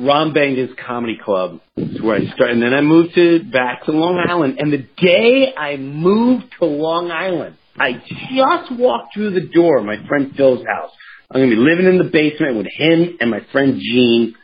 Ron 0.00 0.32
Bang's 0.32 0.70
Comedy 0.86 1.18
Club 1.22 1.60
is 1.76 2.00
where 2.00 2.16
I 2.16 2.26
started, 2.34 2.54
and 2.54 2.62
then 2.62 2.74
I 2.74 2.80
moved 2.82 3.14
to 3.14 3.42
back 3.42 3.84
to 3.84 3.92
Long 3.92 4.24
Island. 4.28 4.58
And 4.58 4.72
the 4.72 4.86
day 4.96 5.52
I 5.56 5.76
moved 5.76 6.44
to 6.60 6.66
Long 6.66 7.10
Island, 7.10 7.56
I 7.76 7.92
just 7.92 8.78
walked 8.78 9.14
through 9.14 9.30
the 9.30 9.48
door 9.48 9.78
of 9.78 9.84
my 9.84 9.96
friend 10.06 10.32
Phil's 10.36 10.64
house. 10.66 10.90
I'm 11.30 11.40
gonna 11.40 11.50
be 11.50 11.56
living 11.56 11.86
in 11.86 11.98
the 11.98 12.10
basement 12.10 12.56
with 12.56 12.68
him 12.72 13.18
and 13.20 13.30
my 13.30 13.40
friend 13.52 13.80
Gene, 13.80 14.34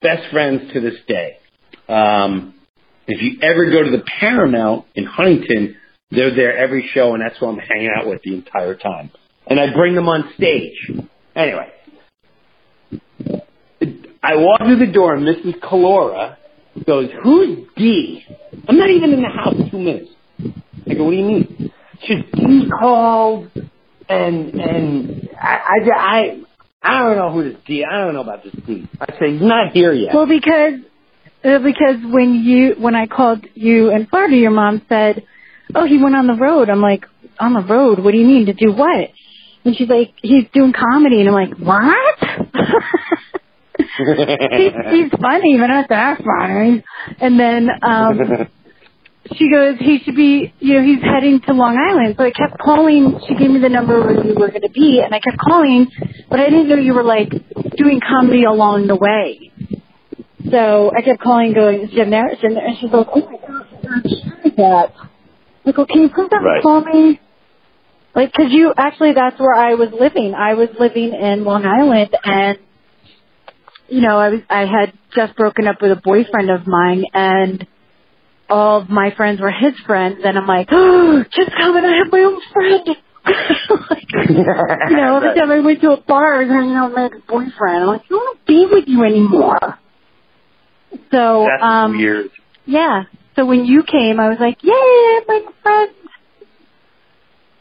best 0.00 0.30
friends 0.30 0.72
to 0.72 0.80
this 0.80 0.96
day. 1.06 1.38
Um, 1.88 2.54
if 3.06 3.20
you 3.20 3.40
ever 3.42 3.68
go 3.70 3.82
to 3.82 3.90
the 3.90 4.04
Paramount 4.20 4.86
in 4.94 5.04
Huntington, 5.04 5.76
they're 6.10 6.34
there 6.34 6.56
every 6.56 6.88
show, 6.94 7.14
and 7.14 7.22
that's 7.22 7.38
who 7.38 7.46
I'm 7.46 7.58
hanging 7.58 7.90
out 7.96 8.06
with 8.06 8.22
the 8.22 8.34
entire 8.34 8.76
time. 8.76 9.10
And 9.46 9.58
I 9.58 9.72
bring 9.72 9.94
them 9.94 10.08
on 10.08 10.32
stage. 10.36 10.90
Anyway, 11.34 11.68
I 14.22 14.36
walk 14.36 14.60
through 14.60 14.78
the 14.84 14.92
door, 14.92 15.14
and 15.14 15.26
Mrs. 15.26 15.60
Calora 15.60 16.36
goes, 16.86 17.08
"Who's 17.22 17.66
Dee?" 17.76 18.24
I'm 18.68 18.76
not 18.76 18.90
even 18.90 19.12
in 19.14 19.22
the 19.22 19.28
house 19.28 19.54
two 19.70 19.78
minutes. 19.78 20.10
I 20.88 20.94
go, 20.94 21.04
"What 21.04 21.12
do 21.12 21.16
you 21.16 21.24
mean?" 21.24 21.72
She 22.02 22.14
goes, 22.14 22.24
Dee 22.34 22.70
called, 22.78 23.50
and 24.08 24.54
and 24.54 25.28
I 25.40 25.56
I 25.56 25.90
I, 25.96 26.40
I 26.82 27.02
don't 27.02 27.16
know 27.16 27.32
who 27.32 27.44
this 27.50 27.58
Dee. 27.66 27.84
I 27.84 27.98
don't 28.04 28.14
know 28.14 28.20
about 28.22 28.44
this 28.44 28.54
Dee. 28.66 28.88
I 29.00 29.06
say 29.18 29.32
he's 29.32 29.42
not 29.42 29.72
here 29.72 29.92
yet. 29.92 30.14
Well, 30.14 30.26
because 30.26 30.80
uh, 31.44 31.58
because 31.58 31.96
when 32.04 32.34
you 32.34 32.74
when 32.78 32.94
I 32.94 33.06
called 33.06 33.46
you 33.54 33.90
in 33.90 34.06
Florida, 34.06 34.36
your 34.36 34.50
mom 34.50 34.82
said, 34.88 35.24
"Oh, 35.74 35.86
he 35.86 35.96
went 36.02 36.14
on 36.14 36.26
the 36.26 36.34
road." 36.34 36.68
I'm 36.68 36.82
like, 36.82 37.06
"On 37.38 37.54
the 37.54 37.62
road? 37.62 37.98
What 38.00 38.12
do 38.12 38.18
you 38.18 38.26
mean 38.26 38.46
to 38.46 38.52
do 38.52 38.70
what?" 38.72 39.08
And 39.64 39.76
she's 39.76 39.88
like, 39.88 40.12
"He's 40.22 40.44
doing 40.52 40.72
comedy," 40.72 41.20
and 41.20 41.28
I'm 41.28 41.34
like, 41.34 41.58
"What?" 41.58 42.29
He's, 43.96 44.72
he's 44.90 45.10
funny, 45.20 45.58
but 45.58 45.66
not 45.66 45.88
that 45.88 46.22
funny. 46.22 46.84
And 47.20 47.38
then 47.38 47.68
um 47.82 48.48
she 49.36 49.50
goes, 49.50 49.76
he 49.78 50.00
should 50.04 50.16
be, 50.16 50.52
you 50.60 50.74
know, 50.74 50.82
he's 50.82 51.02
heading 51.02 51.40
to 51.46 51.52
Long 51.52 51.76
Island. 51.76 52.16
So 52.18 52.24
I 52.24 52.30
kept 52.30 52.58
calling. 52.58 53.20
She 53.28 53.34
gave 53.34 53.50
me 53.50 53.60
the 53.60 53.68
number 53.68 54.00
where 54.00 54.14
you 54.24 54.34
were 54.34 54.48
going 54.48 54.62
to 54.62 54.70
be, 54.70 55.00
and 55.04 55.14
I 55.14 55.20
kept 55.20 55.38
calling, 55.38 55.86
but 56.28 56.40
I 56.40 56.44
didn't 56.46 56.68
know 56.68 56.76
you 56.76 56.94
were 56.94 57.04
like 57.04 57.30
doing 57.76 58.00
comedy 58.00 58.44
along 58.44 58.86
the 58.86 58.96
way. 58.96 59.52
So 60.50 60.90
I 60.96 61.02
kept 61.02 61.20
calling, 61.20 61.52
going, 61.52 61.82
is 61.82 61.90
Jim 61.90 62.10
there? 62.10 62.32
Is 62.32 62.38
Jim 62.40 62.54
there? 62.54 62.66
And 62.66 62.76
she's 62.80 62.90
like, 62.90 63.06
oh 63.14 63.20
my 63.30 63.36
gosh, 63.36 63.66
I'm 63.84 64.02
sure 64.02 64.50
that. 64.56 64.92
I 65.66 65.72
go, 65.72 65.84
can 65.86 66.00
you 66.02 66.08
please 66.08 66.28
have 66.32 66.42
Right. 66.42 66.62
call 66.62 66.80
me? 66.80 67.20
Like, 68.14 68.32
cause 68.32 68.46
you, 68.48 68.72
actually 68.76 69.12
that's 69.12 69.38
where 69.38 69.54
I 69.54 69.74
was 69.74 69.90
living. 69.92 70.34
I 70.34 70.54
was 70.54 70.70
living 70.80 71.12
in 71.14 71.44
Long 71.44 71.64
Island 71.66 72.16
and, 72.24 72.58
you 73.90 74.00
know, 74.00 74.18
I 74.18 74.28
was, 74.30 74.40
I 74.48 74.60
had 74.60 74.92
just 75.14 75.36
broken 75.36 75.66
up 75.66 75.82
with 75.82 75.90
a 75.92 76.00
boyfriend 76.02 76.50
of 76.50 76.66
mine 76.66 77.04
and 77.12 77.66
all 78.48 78.82
of 78.82 78.88
my 78.88 79.12
friends 79.16 79.40
were 79.40 79.50
his 79.50 79.74
friends 79.86 80.20
and 80.24 80.38
I'm 80.38 80.46
like, 80.46 80.68
oh, 80.70 81.24
just 81.30 81.50
coming, 81.56 81.84
I 81.84 81.96
have 81.98 82.12
my 82.12 82.20
own 82.20 82.40
friend. 82.52 82.88
like, 83.90 84.30
you 84.30 84.96
know, 84.96 85.16
every 85.16 85.34
time 85.38 85.50
I 85.50 85.60
went 85.60 85.80
to 85.82 85.90
a 85.92 86.00
bar, 86.00 86.34
I 86.36 86.44
was 86.44 86.48
hanging 86.48 86.74
out 86.74 86.88
with 86.90 86.96
my 86.96 87.04
ex-boyfriend. 87.06 87.82
I'm 87.82 87.86
like, 87.86 88.02
I 88.02 88.08
don't 88.08 88.18
want 88.18 88.38
to 88.38 88.46
be 88.46 88.66
with 88.70 88.84
you 88.86 89.04
anymore. 89.04 89.78
So, 91.12 91.46
That's 91.48 91.62
um, 91.62 91.96
weird. 91.96 92.30
yeah. 92.66 93.04
So 93.36 93.46
when 93.46 93.64
you 93.64 93.82
came, 93.82 94.18
I 94.18 94.28
was 94.28 94.38
like, 94.40 94.62
yay, 94.62 94.72
I 94.72 95.20
have 95.20 95.28
my 95.28 95.52
friend. 95.62 95.90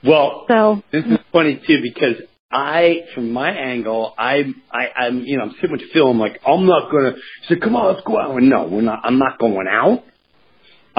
Well, 0.03 0.45
So, 0.47 0.81
this 0.91 1.05
is 1.05 1.19
funny 1.31 1.61
too 1.67 1.81
because 1.83 2.15
I, 2.51 3.01
from 3.13 3.31
my 3.31 3.51
angle, 3.51 4.13
I, 4.17 4.43
I, 4.71 4.87
I'm, 5.05 5.21
you 5.21 5.37
know, 5.37 5.43
I'm 5.43 5.55
sitting 5.61 5.71
with 5.71 5.91
Phil. 5.93 6.09
I'm 6.09 6.19
like, 6.19 6.39
I'm 6.45 6.65
not 6.65 6.91
gonna. 6.91 7.11
He 7.13 7.47
said, 7.47 7.61
"Come 7.61 7.75
on, 7.75 7.93
let's 7.93 8.05
go 8.05 8.19
out." 8.19 8.31
I 8.31 8.33
went, 8.33 8.47
no, 8.47 8.67
we're 8.67 8.81
not. 8.81 9.01
I'm 9.03 9.19
not 9.19 9.37
going 9.37 9.67
out. 9.69 10.03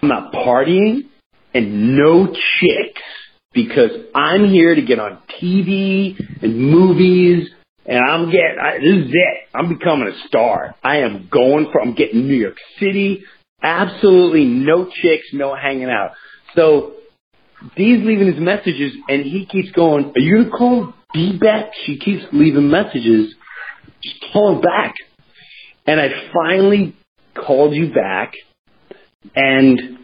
I'm 0.00 0.08
not 0.08 0.32
partying, 0.32 1.08
and 1.52 1.96
no 1.96 2.28
chicks 2.28 3.02
because 3.52 3.90
I'm 4.14 4.48
here 4.48 4.76
to 4.76 4.82
get 4.82 5.00
on 5.00 5.18
TV 5.42 6.16
and 6.40 6.56
movies, 6.56 7.48
and 7.84 7.98
I'm 7.98 8.26
getting. 8.26 8.56
I, 8.62 8.78
this 8.78 9.06
is 9.06 9.12
it. 9.12 9.48
I'm 9.52 9.76
becoming 9.76 10.06
a 10.06 10.28
star. 10.28 10.76
I 10.84 10.98
am 10.98 11.28
going 11.32 11.68
for. 11.72 11.80
I'm 11.80 11.94
getting 11.96 12.28
New 12.28 12.36
York 12.36 12.58
City. 12.78 13.24
Absolutely 13.60 14.44
no 14.44 14.86
chicks, 14.86 15.26
no 15.32 15.56
hanging 15.56 15.90
out. 15.90 16.12
So 16.54 16.94
Dee's 17.76 18.04
leaving 18.04 18.32
his 18.32 18.40
messages, 18.40 18.92
and 19.08 19.22
he 19.22 19.46
keeps 19.46 19.70
going, 19.72 20.12
are 20.16 20.20
you 20.20 20.44
to 20.44 20.50
call 20.50 20.94
Dee 21.14 21.38
back? 21.38 21.70
She 21.84 21.98
keeps 21.98 22.24
leaving 22.32 22.70
messages. 22.70 23.34
Just 24.02 24.16
call 24.32 24.56
her 24.56 24.60
back. 24.60 24.94
And 25.86 26.00
I 26.00 26.08
finally 26.32 26.96
called 27.34 27.74
you 27.74 27.92
back, 27.92 28.34
and 29.34 29.98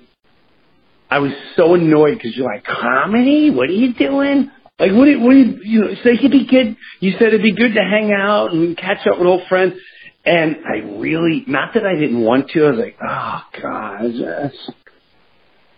I 1.10 1.18
was 1.20 1.32
so 1.54 1.74
annoyed 1.74 2.16
because 2.18 2.36
you're 2.36 2.46
like, 2.52 2.64
comedy? 2.64 3.50
What 3.50 3.68
are 3.68 3.72
you 3.72 3.94
doing? 3.94 4.50
Like, 4.78 4.92
what? 4.92 5.04
do- 5.04 5.20
What? 5.20 5.36
you, 5.36 5.58
you 5.62 5.80
know, 5.82 5.94
so 6.02 6.08
it'd 6.10 6.30
be 6.30 6.46
good. 6.46 6.76
You 7.00 7.12
said 7.12 7.28
it'd 7.28 7.42
be 7.42 7.54
good 7.54 7.74
to 7.74 7.80
hang 7.82 8.12
out 8.12 8.52
and 8.52 8.76
catch 8.76 9.06
up 9.06 9.18
with 9.18 9.26
old 9.28 9.46
friends. 9.48 9.74
And 10.24 10.56
I 10.66 10.78
really, 10.98 11.44
not 11.46 11.74
that 11.74 11.86
I 11.86 11.94
didn't 11.94 12.20
want 12.20 12.50
to. 12.50 12.64
I 12.66 12.70
was 12.70 12.78
like, 12.80 12.96
oh 13.00 13.40
god, 13.62 14.04
I 14.04 14.08
just, 14.08 14.70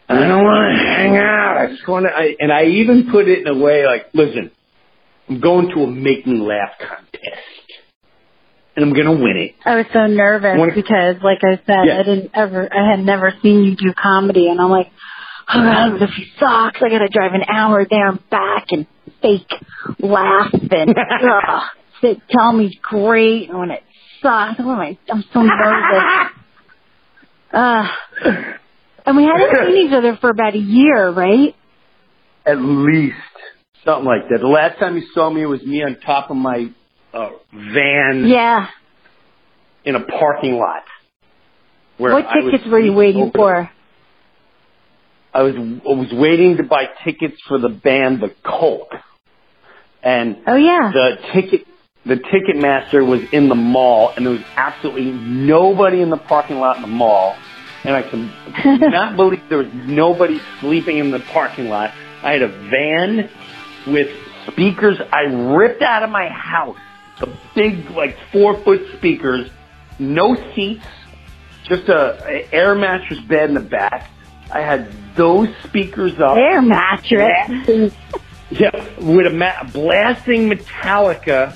I 0.09 0.21
don't 0.21 0.43
want 0.43 0.79
to 0.79 0.85
hang 0.87 1.17
out. 1.19 1.59
I 1.59 1.67
just 1.69 1.87
want 1.87 2.07
to. 2.07 2.13
I, 2.13 2.35
and 2.41 2.51
I 2.51 2.65
even 2.65 3.11
put 3.11 3.29
it 3.29 3.41
in 3.41 3.49
a 3.49 3.59
way 3.59 3.85
like, 3.85 4.07
listen, 4.15 4.51
I'm 5.29 5.41
going 5.41 5.69
to 5.75 5.83
a 5.83 5.87
make 5.87 6.27
me 6.27 6.39
laugh 6.39 6.71
contest, 6.79 7.69
and 8.77 8.85
I'm 8.85 8.95
gonna 8.95 9.13
win 9.13 9.37
it. 9.37 9.55
I 9.65 9.77
was 9.77 9.87
so 9.93 10.07
nervous 10.07 10.57
Wanna- 10.59 10.75
because, 10.75 11.17
like 11.23 11.41
I 11.45 11.57
said, 11.67 11.85
Yeah. 11.87 11.99
I 11.99 12.03
didn't 12.03 12.31
ever, 12.35 12.69
I 12.73 12.91
had 12.91 13.01
never 13.05 13.33
seen 13.43 13.65
you 13.65 13.77
do 13.77 13.93
comedy, 13.93 14.49
and 14.49 14.61
I'm 14.61 14.71
like, 14.71 14.91
oh 15.53 15.63
God, 15.63 15.93
what 15.93 16.03
if 16.03 16.11
he 16.11 16.25
sucks? 16.39 16.81
I 16.83 16.89
got 16.89 16.99
to 17.01 17.09
drive 17.09 17.35
an 17.35 17.45
hour 17.49 17.87
there 17.89 18.09
and 18.09 18.31
back 18.31 18.67
and 18.71 18.87
fake 19.21 19.53
laugh 19.99 20.53
and 20.53 20.91
ugh, 20.99 21.63
say, 22.01 22.21
tell 22.31 22.53
me 22.53 22.67
it's 22.67 22.77
great, 22.81 23.49
and 23.51 23.59
when 23.59 23.71
it 23.71 23.83
sucks, 24.23 24.59
oh 24.61 24.63
my, 24.65 24.97
I'm 25.11 25.25
so 25.33 25.43
nervous. 25.43 26.31
Uh, 27.51 27.83
and 29.07 29.17
we 29.17 29.25
hadn't 29.25 29.69
seen 29.69 29.87
each 29.87 29.93
other 29.95 30.19
for 30.21 30.29
about 30.29 30.55
a 30.55 30.59
year, 30.59 31.11
right? 31.11 31.57
At 32.45 32.59
least 32.61 33.17
something 33.89 34.05
like 34.07 34.29
that. 34.31 34.39
The 34.41 34.47
last 34.47 34.79
time 34.79 34.97
you 34.97 35.05
saw 35.15 35.31
me, 35.31 35.43
it 35.43 35.47
was 35.47 35.63
me 35.63 35.83
on 35.83 35.97
top 36.05 36.31
of 36.31 36.37
my 36.37 36.71
uh, 37.15 37.31
van 37.53 38.25
Yeah. 38.27 38.67
in 39.85 39.95
a 39.95 40.01
parking 40.05 40.55
lot. 40.59 40.83
What 41.97 42.27
I 42.27 42.41
tickets 42.41 42.65
were 42.71 42.79
you 42.81 42.93
waiting 42.93 43.33
for? 43.35 43.71
I 45.35 45.43
was 45.43 45.55
I 45.57 45.93
was 45.95 46.09
waiting 46.13 46.57
to 46.59 46.63
buy 46.63 46.85
tickets 47.05 47.37
for 47.49 47.59
the 47.59 47.69
band 47.69 48.21
The 48.21 48.35
Cult. 48.45 48.89
and 50.03 50.37
Oh 50.47 50.57
yeah. 50.57 50.91
the 50.93 51.17
ticket 51.35 51.67
the 52.07 52.17
ticket 52.17 52.57
master 52.57 53.05
was 53.05 53.21
in 53.33 53.49
the 53.49 53.55
mall, 53.55 54.13
and 54.17 54.25
there 54.25 54.33
was 54.33 54.45
absolutely 54.57 55.11
nobody 55.11 56.01
in 56.01 56.09
the 56.11 56.17
parking 56.17 56.57
lot 56.57 56.77
in 56.77 56.83
the 56.83 56.89
mall, 56.89 57.37
and 57.85 57.95
I 57.95 58.03
can 58.09 58.31
not 58.91 59.17
believe 59.17 59.41
there 59.51 59.59
was 59.59 59.73
nobody 59.75 60.39
sleeping 60.61 60.99
in 60.99 61.11
the 61.11 61.19
parking 61.33 61.69
lot. 61.69 61.91
I 62.23 62.33
had 62.33 62.43
a 62.43 62.49
van 62.49 63.29
with 63.87 64.09
speakers 64.47 64.99
I 65.13 65.23
ripped 65.23 65.83
out 65.83 66.03
of 66.03 66.11
my 66.11 66.29
house, 66.29 66.79
the 67.21 67.33
big 67.55 67.91
like 67.91 68.17
four 68.33 68.57
foot 68.63 68.87
speakers, 68.97 69.51
no 69.99 70.37
seats, 70.55 70.85
just 71.65 71.89
a, 71.89 72.25
a 72.27 72.55
air 72.55 72.75
mattress 72.75 73.21
bed 73.21 73.51
in 73.51 73.55
the 73.55 73.61
back, 73.61 74.11
I 74.53 74.61
had 74.61 74.91
those 75.15 75.49
speakers 75.65 76.19
up. 76.21 76.37
Air 76.37 76.63
mattress. 76.63 77.93
Yeah, 78.51 78.71
with 78.99 79.27
a 79.27 79.31
ma- 79.31 79.63
blasting 79.73 80.49
Metallica, 80.49 81.55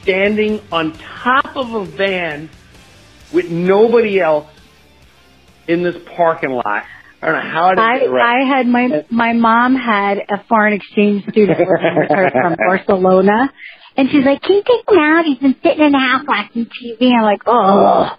standing 0.00 0.62
on 0.72 0.92
top 0.92 1.56
of 1.56 1.74
a 1.74 1.84
van 1.84 2.48
with 3.32 3.50
nobody 3.50 4.18
else 4.18 4.48
in 5.68 5.82
this 5.82 5.96
parking 6.16 6.50
lot. 6.52 6.84
I 7.22 7.26
don't 7.26 7.34
know 7.36 7.50
how 7.52 7.66
I 7.66 7.98
didn't 7.98 8.10
I, 8.10 8.12
right. 8.12 8.42
I 8.42 8.56
had 8.56 8.66
my 8.66 9.06
my 9.10 9.32
mom 9.32 9.76
had 9.76 10.18
a 10.18 10.42
foreign 10.48 10.72
exchange 10.72 11.22
student 11.30 11.58
working 11.66 11.96
with 11.96 12.10
her 12.10 12.30
from 12.30 12.56
Barcelona, 12.56 13.52
and 13.96 14.10
she's 14.10 14.24
like, 14.24 14.42
"Can 14.42 14.56
you 14.56 14.62
take 14.66 14.88
him 14.88 14.98
out? 14.98 15.24
He's 15.24 15.38
been 15.38 15.54
sitting 15.62 15.84
in 15.84 15.92
the 15.92 15.98
house 15.98 16.24
watching 16.26 16.66
TV." 16.66 17.12
I'm 17.14 17.22
like, 17.22 17.42
"Oh, 17.46 18.16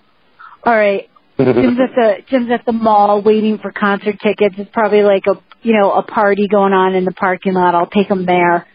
all 0.65 0.73
right." 0.73 1.09
Jim's 1.37 1.79
at 1.79 1.95
the 1.95 2.17
Jim's 2.29 2.51
at 2.51 2.65
the 2.65 2.71
mall 2.71 3.21
waiting 3.21 3.57
for 3.57 3.71
concert 3.71 4.17
tickets. 4.23 4.55
It's 4.57 4.69
probably 4.71 5.01
like 5.01 5.23
a 5.27 5.35
you 5.63 5.77
know 5.77 5.91
a 5.91 6.03
party 6.03 6.47
going 6.47 6.71
on 6.71 6.95
in 6.95 7.03
the 7.03 7.11
parking 7.11 7.53
lot. 7.53 7.75
I'll 7.75 7.87
take 7.87 8.07
him 8.07 8.25
there. 8.25 8.65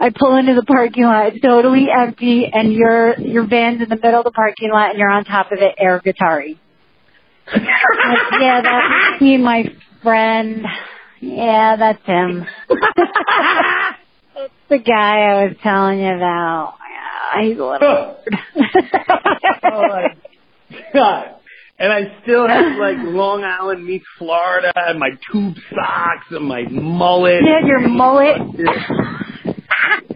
I 0.00 0.10
pull 0.10 0.34
into 0.34 0.54
the 0.54 0.64
parking 0.64 1.04
lot. 1.04 1.28
It's 1.28 1.40
totally 1.40 1.86
empty, 1.88 2.50
and 2.52 2.72
your 2.72 3.16
your 3.20 3.46
van's 3.46 3.80
in 3.80 3.88
the 3.88 3.94
middle 3.94 4.18
of 4.18 4.24
the 4.24 4.32
parking 4.32 4.72
lot, 4.72 4.90
and 4.90 4.98
you're 4.98 5.08
on 5.08 5.24
top 5.24 5.52
of 5.52 5.58
it, 5.58 5.76
air 5.78 6.00
guitarry. 6.04 6.58
Like, 7.52 7.62
yeah, 8.40 8.60
that's 8.62 9.22
me 9.22 9.36
my 9.38 9.64
friend. 10.02 10.64
Yeah, 11.20 11.76
that's 11.76 12.04
him. 12.04 12.46
That's 14.34 14.52
the 14.70 14.78
guy 14.78 15.18
I 15.20 15.44
was 15.44 15.56
telling 15.62 16.00
you 16.00 16.16
about. 16.16 16.74
Yeah, 17.34 17.42
he's 17.46 17.58
a 17.58 17.64
little 17.64 18.16
oh 19.64 19.88
my 19.88 20.08
god. 20.92 21.36
And 21.78 21.92
I 21.92 22.20
still 22.22 22.48
have 22.48 22.78
like 22.78 22.96
Long 22.98 23.44
Island 23.44 23.84
meets 23.84 24.04
Florida 24.18 24.72
and 24.74 24.98
my 24.98 25.10
tube 25.30 25.54
socks 25.70 26.26
and 26.30 26.46
my 26.46 26.62
mullet. 26.68 27.42
You 27.42 27.52
had 27.52 27.66
your 27.66 27.88
mullet. 27.88 28.38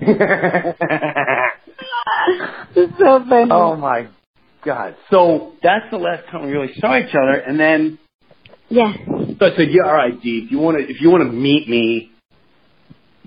It's 2.74 2.92
so 2.98 3.24
funny. 3.28 3.50
oh 3.50 3.76
my 3.76 4.08
god. 4.66 4.96
So 5.10 5.52
that's 5.62 5.86
the 5.90 5.96
last 5.98 6.26
time 6.30 6.44
we 6.46 6.52
really 6.52 6.72
saw 6.78 6.98
each 6.98 7.14
other 7.14 7.36
and 7.38 7.58
then 7.58 7.98
Yeah. 8.68 8.92
so 9.38 9.46
I 9.46 9.56
said, 9.56 9.68
Yeah, 9.70 9.84
all 9.86 9.94
right, 9.94 10.20
Dee, 10.20 10.42
if 10.44 10.50
you 10.50 10.58
wanna 10.58 10.80
if 10.80 11.00
you 11.00 11.10
wanna 11.10 11.24
meet 11.26 11.68
me 11.68 12.10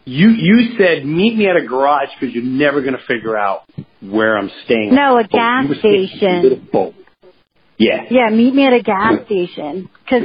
you 0.06 0.30
you 0.30 0.78
said 0.78 1.06
meet 1.06 1.36
me 1.38 1.48
at 1.48 1.56
a 1.56 1.66
garage 1.66 2.10
because 2.20 2.34
you're 2.36 2.44
never 2.44 2.82
gonna 2.82 2.98
figure 3.08 3.38
out 3.38 3.62
where 4.02 4.38
I'm 4.38 4.50
staying. 4.66 4.94
No, 4.96 5.18
a 5.18 5.24
Oh, 5.24 5.28
gas 5.30 5.66
staying 5.80 6.08
station. 6.08 6.68
a. 6.74 6.92
Yeah. 7.78 8.06
Yeah, 8.10 8.30
meet 8.30 8.54
me 8.54 8.66
at 8.66 8.74
a 8.74 8.82
gas 8.82 9.26
station. 9.26 9.90
Cause, 10.10 10.24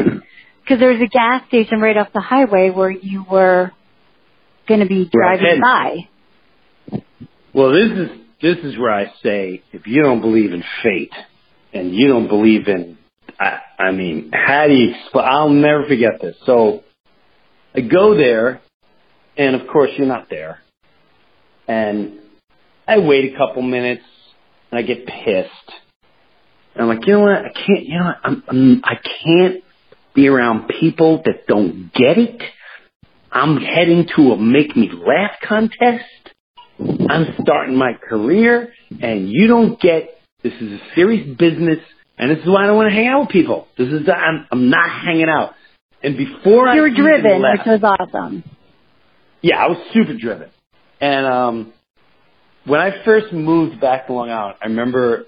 cause 0.67 0.79
there 0.81 0.91
was 0.93 1.01
a 1.01 1.07
gas 1.07 1.47
station 1.49 1.81
right 1.81 1.97
off 1.97 2.09
the 2.13 2.21
highway 2.21 2.71
where 2.71 2.91
you 2.91 3.25
were 3.31 3.71
gonna 4.67 4.87
be 4.87 5.09
driving 5.13 5.47
said- 5.47 5.61
by. 5.61 6.09
Well, 7.53 7.71
this 7.73 7.91
is 7.93 8.09
this 8.41 8.59
is 8.59 8.79
where 8.79 8.93
I 8.93 9.07
say 9.23 9.63
if 9.73 9.87
you 9.87 10.03
don't 10.03 10.21
believe 10.21 10.53
in 10.53 10.63
fate 10.83 11.13
and 11.73 11.95
you 11.95 12.09
don't 12.09 12.29
believe 12.29 12.69
in, 12.69 12.99
I, 13.39 13.61
I 13.79 13.91
mean, 13.91 14.31
how 14.33 14.67
do 14.67 14.75
you? 14.75 14.95
I'll 15.15 15.51
never 15.51 15.87
forget 15.87 16.21
this. 16.21 16.37
So 16.47 16.83
I 17.75 17.81
go 17.81 18.17
there, 18.17 18.61
and 19.37 19.57
of 19.57 19.67
course 19.69 19.91
you're 19.97 20.07
not 20.07 20.29
there, 20.31 20.61
and 21.67 22.19
I 22.87 22.99
wait 22.99 23.35
a 23.35 23.37
couple 23.37 23.63
minutes, 23.63 24.05
and 24.71 24.79
I 24.79 24.83
get 24.83 25.07
pissed. 25.07 25.73
And 26.75 26.83
I'm 26.83 26.89
like, 26.89 27.07
you 27.07 27.15
know 27.15 27.21
what? 27.21 27.33
I 27.33 27.53
can't. 27.53 27.85
You 27.85 27.99
know, 27.99 28.05
what? 28.05 28.17
I'm, 28.23 28.43
I'm 28.49 28.83
I 28.85 28.95
can't 29.25 29.65
be 30.15 30.29
around 30.29 30.69
people 30.81 31.23
that 31.25 31.47
don't 31.47 31.91
get 31.93 32.19
it. 32.19 32.43
I'm 33.33 33.57
heading 33.57 34.07
to 34.17 34.33
a 34.33 34.39
make 34.39 34.77
me 34.77 34.91
laugh 34.93 35.33
contest. 35.43 36.05
I'm 36.81 37.35
starting 37.43 37.77
my 37.77 37.93
career 37.95 38.73
and 39.01 39.29
you 39.31 39.47
don't 39.47 39.81
get 39.81 40.11
this 40.43 40.53
is 40.61 40.73
a 40.73 40.81
serious 40.95 41.27
business 41.39 41.79
and 42.19 42.31
this 42.31 42.39
is 42.41 42.47
why 42.47 42.65
I 42.65 42.67
don't 42.67 42.77
want 42.77 42.89
to 42.91 42.95
hang 42.95 43.07
out 43.09 43.21
with 43.21 43.29
people. 43.31 43.67
This 43.79 43.89
is 43.89 44.09
I'm 44.09 44.47
I'm 44.51 44.71
not 44.71 44.89
hanging 44.91 45.29
out. 45.29 45.55
And 46.03 46.17
before 46.17 46.69
I 46.69 46.75
You 46.75 46.83
were 46.83 46.91
driven, 46.91 47.41
left- 47.43 47.67
which 47.67 47.81
was 47.81 47.97
awesome. 47.99 48.45
yeah, 49.41 49.57
I 49.57 49.69
was 49.69 49.79
super 49.95 50.15
driven. 50.15 50.51
And 51.01 51.27
um 51.27 51.73
when 52.67 52.81
I 52.81 53.05
first 53.05 53.33
moved 53.33 53.81
back 53.81 54.07
to 54.07 54.13
Long 54.15 54.31
Island, 54.31 54.57
I 54.63 54.67
remember 54.67 55.25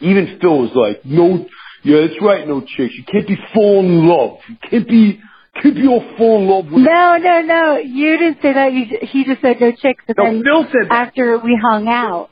even 0.00 0.38
Phil 0.40 0.58
was 0.58 0.70
like, 0.74 1.04
No 1.04 1.46
yeah, 1.84 2.00
that's 2.00 2.20
right, 2.20 2.46
no 2.48 2.60
chicks. 2.62 2.94
You 2.96 3.04
can't 3.04 3.28
be 3.28 3.36
falling 3.54 3.86
in 3.86 4.08
love. 4.08 4.38
You 4.48 4.56
can't 4.70 4.88
be 4.88 5.20
all 5.64 6.04
fall 6.16 6.38
in 6.42 6.48
love 6.48 6.64
with 6.66 6.84
No, 6.84 7.16
no, 7.16 7.40
no. 7.42 7.76
You 7.78 8.18
didn't 8.18 8.42
say 8.42 8.52
that. 8.52 8.72
You, 8.72 8.86
he 9.02 9.24
just 9.24 9.40
said 9.40 9.60
no 9.60 9.72
chicks. 9.72 10.04
But 10.06 10.16
No, 10.18 10.24
then 10.24 10.42
Phil 10.44 10.62
said 10.64 10.90
that. 10.90 11.08
after 11.08 11.38
we 11.38 11.58
hung 11.60 11.88
out, 11.88 12.30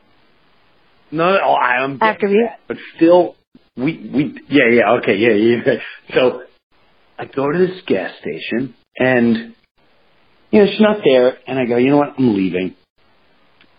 No, 1.11 1.33
no, 1.33 1.39
oh, 1.45 1.53
I 1.55 1.85
am 1.85 1.99
after 2.01 2.29
we, 2.29 2.49
but 2.69 2.77
still, 2.97 3.37
we 3.77 4.11
we 4.15 4.41
yeah 4.49 4.69
yeah 4.71 4.91
okay 4.99 5.17
yeah 5.17 5.33
yeah. 5.33 5.75
So 6.15 6.43
I 7.19 7.25
go 7.27 7.51
to 7.51 7.59
this 7.59 7.81
gas 7.87 8.13
station 8.21 8.75
and 8.99 9.55
you 10.51 10.61
know 10.61 10.67
she's 10.71 10.81
not 10.81 10.99
there, 11.05 11.39
and 11.47 11.59
I 11.59 11.65
go, 11.67 11.77
you 11.77 11.91
know 11.91 11.97
what, 11.99 12.15
I'm 12.19 12.35
leaving, 12.37 12.75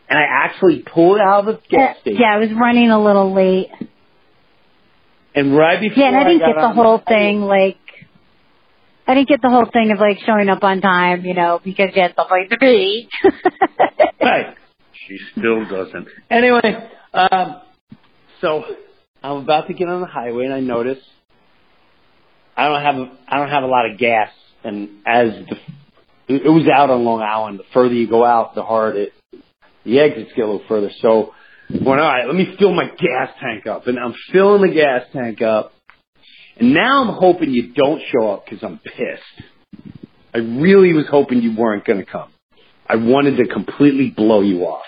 and 0.09 0.19
I 0.19 0.23
actually 0.23 0.83
pull 0.93 1.19
out 1.21 1.47
of 1.47 1.55
the 1.55 1.61
gas 1.69 1.97
station, 2.01 2.19
yeah, 2.21 2.35
I 2.35 2.37
was 2.39 2.49
running 2.51 2.89
a 2.91 3.01
little 3.01 3.33
late. 3.33 3.69
and 5.33 5.55
right 5.55 5.79
before 5.79 5.97
Yeah, 6.03 6.07
and 6.09 6.17
I 6.17 6.23
didn't 6.23 6.39
got 6.39 6.55
get 6.55 6.61
the 6.61 6.73
whole 6.73 7.01
thing 7.07 7.41
like. 7.41 7.77
I 9.08 9.14
didn't 9.14 9.28
get 9.30 9.41
the 9.41 9.49
whole 9.49 9.70
thing 9.72 9.91
of 9.91 9.99
like 9.99 10.20
showing 10.26 10.49
up 10.49 10.64
on 10.64 10.82
time, 10.82 11.26
you 11.26 11.34
know, 11.34 11.60
because 11.64 11.91
you 11.95 12.01
had 12.01 12.16
something 12.16 12.47
to 12.49 12.58
be. 12.58 13.08
Right. 14.22 14.56
She 15.08 15.20
still 15.38 15.66
doesn't. 15.66 16.08
Anyway, 16.32 16.89
um, 17.14 17.62
so 18.41 18.64
I'm 19.22 19.38
about 19.38 19.68
to 19.68 19.74
get 19.74 19.88
on 19.88 20.01
the 20.01 20.08
highway 20.08 20.45
and 20.45 20.53
I 20.53 20.62
notice 20.62 20.97
I 22.58 22.68
don't 22.70 22.82
have 22.82 22.95
a, 22.95 23.12
I 23.28 23.38
don't 23.38 23.49
have 23.49 23.64
a 23.64 23.68
lot 23.68 23.89
of 23.91 23.97
gas, 23.97 24.30
and 24.64 24.89
as 25.06 25.30
the 25.49 25.56
it 26.28 26.45
it 26.45 26.49
was 26.49 26.68
out 26.74 26.89
on 26.89 27.03
Long 27.03 27.22
Island. 27.22 27.60
The 27.60 27.66
further 27.74 27.93
you 27.93 28.08
go 28.10 28.24
out, 28.24 28.56
the 28.56 28.64
harder 28.64 29.03
it, 29.03 29.14
the 29.84 29.99
exits 29.99 30.32
get 30.36 30.43
a 30.43 30.47
little 30.47 30.68
further. 30.68 30.89
So 31.01 31.34
I'm 31.70 31.84
going, 31.84 31.99
all 31.99 32.08
right, 32.08 32.26
let 32.26 32.36
me 32.36 32.56
fill 32.58 32.74
my 32.74 32.88
gas 32.88 33.30
tank 33.41 33.68
up, 33.68 33.88
and 33.88 33.99
I'm 33.99 34.16
filling 34.32 34.62
the 34.62 34.74
gas 34.74 35.01
tank 35.12 35.41
up, 35.41 35.74
and 36.58 36.74
now 36.74 37.03
I'm 37.03 37.16
hoping 37.16 37.51
you 37.51 37.74
don't 37.74 38.01
show 38.12 38.32
up 38.32 38.45
because 38.45 38.64
I'm 38.64 38.80
pissed. 38.80 39.86
I 40.34 40.39
really 40.39 40.93
was 40.93 41.06
hoping 41.10 41.41
you 41.41 41.56
weren't 41.56 41.86
going 41.86 41.99
to 41.99 42.06
come. 42.06 42.30
I 42.88 42.97
wanted 42.97 43.38
to 43.38 43.47
completely 43.47 44.10
blow 44.10 44.41
you 44.41 44.62
off. 44.62 44.86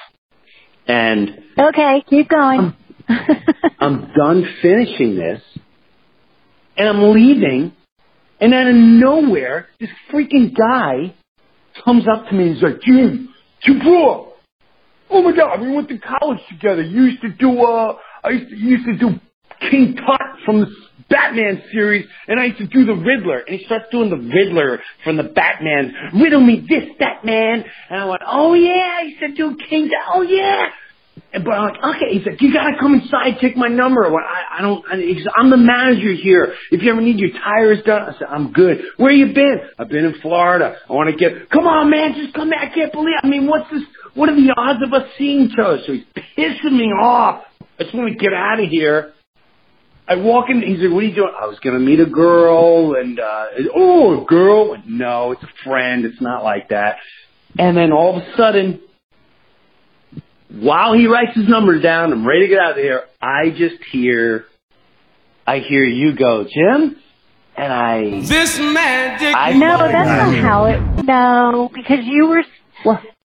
And 0.88 1.30
okay, 1.58 2.04
keep 2.10 2.30
going. 2.30 2.74
I'm 3.80 4.12
done 4.16 4.46
finishing 4.62 5.16
this, 5.16 5.42
and 6.78 6.88
I'm 6.88 7.14
leaving, 7.14 7.74
and 8.40 8.54
out 8.54 8.68
of 8.68 8.76
nowhere, 8.76 9.68
this 9.80 9.90
freaking 10.12 10.54
guy 10.56 11.14
comes 11.84 12.06
up 12.08 12.28
to 12.28 12.34
me 12.34 12.48
and 12.48 12.54
he's 12.56 12.64
like, 12.64 12.82
Jim, 12.82 13.34
bro, 13.82 14.34
oh 15.10 15.22
my 15.22 15.36
god, 15.36 15.62
we 15.62 15.72
went 15.72 15.90
to 15.90 15.98
college 15.98 16.40
together. 16.50 16.82
You 16.82 17.06
used 17.06 17.22
to 17.22 17.30
do, 17.30 17.64
uh, 17.64 17.98
I 18.24 18.30
used 18.30 18.50
to, 18.50 18.58
you 18.58 18.70
used 18.78 18.86
to 18.86 18.98
do 18.98 19.20
King 19.70 19.96
Tut 19.96 20.22
from 20.46 20.62
the 20.62 20.68
Batman 21.10 21.64
series, 21.72 22.06
and 22.28 22.40
I 22.40 22.46
used 22.46 22.58
to 22.60 22.68
do 22.68 22.86
the 22.86 22.96
Riddler. 22.96 23.40
And 23.40 23.60
he 23.60 23.66
starts 23.66 23.86
doing 23.92 24.10
the 24.10 24.18
Riddler 24.18 24.82
from 25.04 25.18
the 25.18 25.24
Batman. 25.24 25.94
Riddle 26.14 26.42
me 26.42 26.66
this, 26.68 26.90
Batman. 27.00 27.64
And 27.90 28.00
I 28.00 28.06
went, 28.06 28.22
oh 28.26 28.54
yeah, 28.54 29.04
he 29.04 29.18
said 29.20 29.36
do 29.36 29.58
King 29.70 29.90
Oh 30.14 30.22
yeah. 30.22 30.68
And, 31.34 31.44
but 31.44 31.52
I'm 31.52 31.74
like, 31.74 31.96
okay. 31.96 32.18
He's 32.18 32.26
like, 32.26 32.42
you 32.42 32.54
gotta 32.54 32.78
come 32.80 32.96
inside, 32.96 33.40
take 33.42 33.58
my 33.58 33.68
number. 33.68 34.06
I, 34.06 34.10
went, 34.10 34.26
I, 34.26 34.60
I 34.60 34.62
don't. 34.62 34.86
He's, 35.02 35.26
I'm 35.36 35.50
the 35.50 35.58
manager 35.58 36.14
here. 36.14 36.54
If 36.72 36.82
you 36.82 36.92
ever 36.92 37.02
need 37.02 37.20
your 37.20 37.32
tires 37.32 37.84
done, 37.86 38.04
I 38.04 38.12
said, 38.18 38.28
I'm 38.30 38.52
good. 38.54 38.82
Where 38.98 39.12
you 39.12 39.34
been? 39.34 39.60
I've 39.80 39.90
been 39.90 40.06
in 40.06 40.16
Florida. 40.22 40.76
I 40.90 40.94
want 40.94 41.10
to 41.10 41.16
get. 41.16 41.50
Come 41.50 41.68
on, 41.68 41.90
man, 41.90 42.14
just 42.16 42.34
come 42.34 42.50
back. 42.50 42.72
I 42.72 42.74
can't 42.74 42.92
believe. 42.92 43.16
I 43.22 43.28
mean, 43.28 43.48
what's 43.48 43.70
this? 43.72 43.84
What 44.14 44.30
are 44.30 44.36
the 44.36 44.54
odds 44.56 44.80
of 44.84 44.94
us 44.94 45.10
seeing 45.18 45.50
each 45.50 45.58
other? 45.62 45.80
So 45.86 45.94
he's 45.94 46.06
pissing 46.38 46.78
me 46.78 46.92
off. 46.92 47.44
I 47.80 47.84
just 47.84 47.96
want 47.96 48.12
to 48.12 48.18
get 48.18 48.34
out 48.34 48.60
of 48.60 48.70
here. 48.70 49.14
I 50.08 50.16
walk 50.16 50.50
in. 50.50 50.62
He's 50.62 50.80
like, 50.80 50.92
"What 50.92 51.04
are 51.04 51.08
you 51.08 51.16
doing?" 51.16 51.34
I 51.40 51.48
was 51.48 51.60
gonna 51.60 51.80
meet 51.80 52.00
a 52.00 52.06
girl, 52.06 52.96
and 52.96 53.20
uh 53.20 53.46
oh, 53.76 54.24
a 54.24 54.26
girl. 54.26 54.78
No, 54.86 55.32
it's 55.34 55.44
a 55.44 55.50
friend. 55.64 56.06
It's 56.06 56.22
not 56.22 56.44
like 56.44 56.70
that. 56.70 56.98
And 57.60 57.76
then 57.76 57.92
all 57.92 58.18
of 58.18 58.24
a 58.24 58.36
sudden, 58.38 58.80
while 60.50 60.94
he 60.94 61.08
writes 61.08 61.36
his 61.36 61.48
number 61.48 61.80
down, 61.80 62.14
I'm 62.14 62.26
ready 62.26 62.42
to 62.42 62.48
get 62.48 62.60
out 62.60 62.72
of 62.72 62.78
here. 62.78 63.04
I 63.22 63.50
just 63.50 63.84
hear, 63.92 64.46
I 65.46 65.60
hear 65.60 65.84
you 65.84 66.16
go, 66.16 66.46
Jim, 66.46 66.96
and 67.56 67.74
I. 67.74 68.22
This 68.22 68.58
magic. 68.60 69.36
I 69.36 69.54
no, 69.54 69.78
that's 69.78 70.08
not 70.08 70.36
how 70.36 70.66
it. 70.66 71.04
No, 71.04 71.70
because 71.74 72.06
you 72.06 72.28
were. 72.28 72.44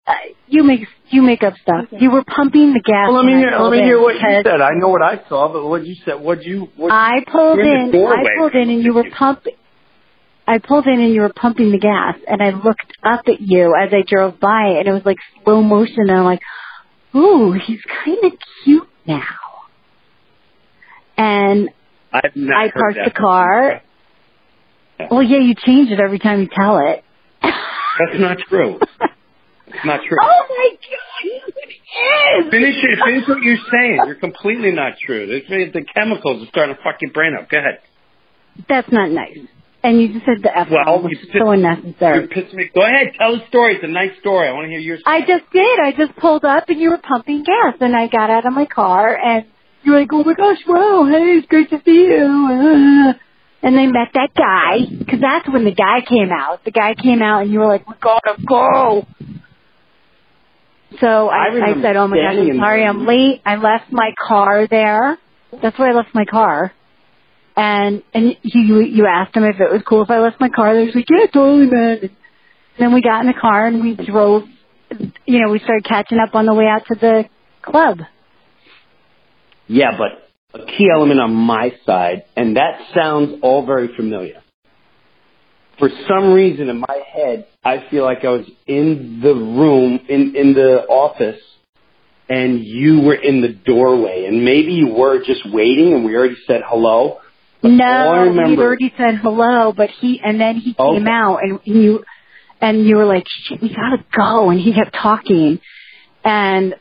Uh, 0.05 0.13
you 0.53 0.63
make 0.63 0.81
you 1.09 1.23
make 1.23 1.43
up 1.43 1.55
stuff. 1.63 1.87
You 1.91 2.11
were 2.11 2.25
pumping 2.25 2.73
the 2.75 2.81
gas. 2.81 3.09
Well, 3.09 3.17
let 3.17 3.27
me 3.27 3.35
I 3.35 3.39
hear. 3.39 3.59
Let 3.59 3.73
me 3.73 3.83
hear 3.83 4.01
what 4.01 4.15
you 4.15 4.43
said. 4.45 4.61
I 4.61 4.71
know 4.75 4.89
what 4.89 5.03
I 5.03 5.27
saw, 5.29 5.53
but 5.53 5.67
what 5.67 5.85
you 5.87 5.97
said. 6.05 6.21
What 6.21 6.43
you? 6.45 6.69
What, 6.77 6.93
I 6.93 7.25
pulled 7.31 7.59
in 7.59 7.91
in. 7.93 8.07
I 8.07 8.25
pulled 8.39 8.55
in, 8.55 8.71
and 8.71 8.83
you 8.83 8.93
were 8.93 9.05
pumping. 9.11 9.55
I 10.47 10.59
pulled 10.59 10.87
in 10.87 11.01
and 11.01 11.15
you 11.15 11.21
were 11.21 11.33
pumping 11.33 11.71
the 11.71 11.79
gas 11.79 12.17
and 12.27 12.43
I 12.43 12.51
looked 12.51 12.93
up 13.03 13.23
at 13.29 13.41
you 13.41 13.75
as 13.81 13.91
I 13.93 14.03
drove 14.07 14.41
by 14.41 14.75
and 14.79 14.89
it 14.89 14.93
was 14.93 15.03
like 15.05 15.19
slow 15.45 15.63
motion 15.63 16.01
and 16.01 16.11
I'm 16.11 16.25
like, 16.25 16.41
ooh, 17.15 17.53
he's 17.53 17.81
kind 18.05 18.25
of 18.25 18.33
cute 18.65 18.89
now. 19.07 19.23
And 21.17 21.71
I've 22.13 22.35
not 22.35 22.65
I 22.65 22.71
parked 22.73 22.99
the 23.05 23.13
car. 23.13 23.83
Well, 25.11 25.23
yeah, 25.23 25.39
you 25.39 25.55
change 25.55 25.91
it 25.91 26.01
every 26.01 26.19
time 26.19 26.41
you 26.41 26.49
tell 26.53 26.79
it. 26.79 27.05
That's 27.43 28.21
not 28.21 28.39
true. 28.49 28.81
It's 29.83 29.87
not 29.87 30.01
true. 30.09 30.17
Oh 30.23 30.47
my 30.49 30.69
god, 30.79 31.25
it 31.25 32.47
is! 32.47 32.51
Finish 32.51 32.77
it. 32.83 32.99
Finish 33.05 33.29
what 33.29 33.43
you're 33.43 33.57
saying. 33.71 33.99
You're 34.07 34.15
completely 34.15 34.71
not 34.71 34.95
true. 35.05 35.27
The, 35.27 35.41
the 35.75 35.85
chemicals 35.93 36.45
are 36.45 36.49
starting 36.51 36.77
to 36.77 36.83
fuck 36.83 36.97
your 37.01 37.11
brain 37.11 37.35
up. 37.35 37.51
Go 37.51 37.59
ahead. 37.59 37.81
That's 38.69 38.91
not 38.93 39.11
nice. 39.11 39.39
And 39.83 40.01
you 40.01 40.13
just 40.13 40.25
said 40.25 40.39
the 40.43 40.57
F 40.57 40.69
Well, 40.71 41.03
which 41.03 41.19
you 41.19 41.29
is 41.29 41.35
so 41.37 41.51
unnecessary. 41.51 42.21
You're 42.21 42.29
pissing 42.29 42.55
me. 42.55 42.71
Go 42.73 42.83
ahead. 42.87 43.09
Tell 43.19 43.33
the 43.37 43.45
story. 43.49 43.75
It's 43.75 43.83
a 43.85 43.89
nice 43.89 44.13
story. 44.21 44.47
I 44.47 44.53
want 44.53 44.67
to 44.67 44.71
hear 44.71 44.79
your 44.79 44.99
story. 44.99 45.17
I 45.17 45.27
just 45.27 45.51
did. 45.53 45.81
I 45.81 45.91
just 45.99 46.17
pulled 46.17 46.45
up 46.45 46.69
and 46.69 46.79
you 46.79 46.91
were 46.91 46.99
pumping 46.99 47.43
gas 47.43 47.75
and 47.81 47.97
I 47.97 48.07
got 48.07 48.31
out 48.31 48.47
of 48.47 48.53
my 48.53 48.67
car 48.67 49.17
and 49.19 49.47
you 49.83 49.91
were 49.91 49.99
like, 49.99 50.13
oh 50.13 50.23
my 50.23 50.35
gosh, 50.35 50.59
wow, 50.69 51.09
hey, 51.11 51.39
it's 51.39 51.49
great 51.49 51.69
to 51.71 51.83
see 51.85 52.05
you. 52.07 52.25
Uh, 52.25 53.19
And 53.65 53.77
they 53.77 53.87
met 53.87 54.09
that 54.15 54.31
guy, 54.37 54.87
because 54.99 55.21
that's 55.21 55.49
when 55.49 55.65
the 55.65 55.71
guy 55.75 56.01
came 56.09 56.31
out. 56.33 56.65
The 56.65 56.73
guy 56.73 56.95
came 56.95 57.23
out 57.23 57.43
and 57.43 57.53
you 57.53 57.61
were 57.61 57.67
like, 57.69 57.87
we 57.89 57.95
gotta 58.01 58.35
go. 58.47 59.07
So 61.01 61.29
I 61.29 61.49
I, 61.49 61.79
I, 61.79 61.83
said, 61.83 61.97
oh 61.97 62.09
my 62.09 62.17
gosh, 62.17 62.37
I'm 62.37 62.59
sorry. 62.59 62.85
I'm 62.85 63.07
late. 63.07 63.43
I 63.45 63.57
left 63.57 63.93
my 63.93 64.13
car 64.27 64.67
there. 64.67 65.19
That's 65.63 65.79
where 65.79 65.91
I 65.91 65.95
left 65.95 66.15
my 66.15 66.25
car. 66.25 66.73
And, 67.57 68.03
and 68.15 68.37
you, 68.43 68.81
you 68.81 69.07
asked 69.07 69.37
him 69.37 69.45
if 69.45 69.61
it 69.61 69.71
was 69.71 69.83
cool 69.87 70.03
if 70.03 70.11
I 70.11 70.21
left 70.21 70.41
my 70.41 70.49
car 70.49 70.75
there. 70.75 70.87
He's 70.87 70.95
like, 70.95 71.11
yeah, 71.11 71.27
totally, 71.27 71.67
man. 71.67 71.99
And 72.03 72.11
then 72.79 72.95
we 72.95 73.03
got 73.03 73.21
in 73.21 73.27
the 73.27 73.39
car 73.39 73.67
and 73.67 73.83
we 73.83 73.95
drove, 73.95 74.45
you 75.27 75.41
know, 75.41 75.51
we 75.51 75.59
started 75.59 75.85
catching 75.85 76.19
up 76.19 76.35
on 76.35 76.47
the 76.47 76.55
way 76.55 76.67
out 76.67 76.87
to 76.87 76.95
the 76.99 77.25
club. 77.61 77.99
Yeah, 79.67 79.99
but 79.99 80.23
a 80.55 80.67
key 80.67 80.89
element 80.93 81.21
on 81.21 81.35
my 81.35 81.73
side, 81.87 82.25
and 82.37 82.57
that 82.57 82.81
sounds 82.95 83.41
all 83.43 83.65
very 83.65 83.95
familiar. 83.97 84.43
For 85.79 85.89
some 86.09 86.33
reason 86.33 86.69
in 86.69 86.79
my 86.79 87.01
head, 87.15 87.47
I 87.65 87.85
feel 87.91 88.05
like 88.05 88.25
I 88.25 88.31
was 88.31 88.47
in 88.67 89.21
the 89.23 89.35
room, 89.35 90.01
in, 90.09 90.35
in 90.35 90.53
the 90.53 90.85
office, 90.89 91.41
and 92.29 92.59
you 92.65 93.03
were 93.03 93.15
in 93.15 93.41
the 93.41 93.51
doorway, 93.53 94.25
and 94.27 94.45
maybe 94.45 94.73
you 94.73 94.89
were 94.89 95.23
just 95.25 95.43
waiting 95.53 95.93
and 95.93 96.05
we 96.05 96.17
already 96.17 96.37
said 96.47 96.63
hello. 96.67 97.19
But 97.61 97.69
No, 97.69 98.23
remember, 98.25 98.49
he'd 98.49 98.59
already 98.59 98.95
said 98.97 99.17
hello, 99.23 99.73
but 99.73 99.91
he 99.91 100.21
and 100.25 100.41
then 100.41 100.57
he 100.57 100.75
Okay. 100.77 100.99
came 100.99 101.07
out 101.07 101.39
and 101.45 101.61
you 101.65 102.05
and 102.61 102.85
you 102.85 102.97
were 102.97 103.05
like, 103.05 103.25
"Shit, 103.29 103.63
we 103.63 103.69
gotta 103.69 104.05
go," 104.13 104.51
and 104.51 104.59
he 104.59 104.73
kept 104.73 104.95
talking, 105.01 105.61
and 106.25 106.75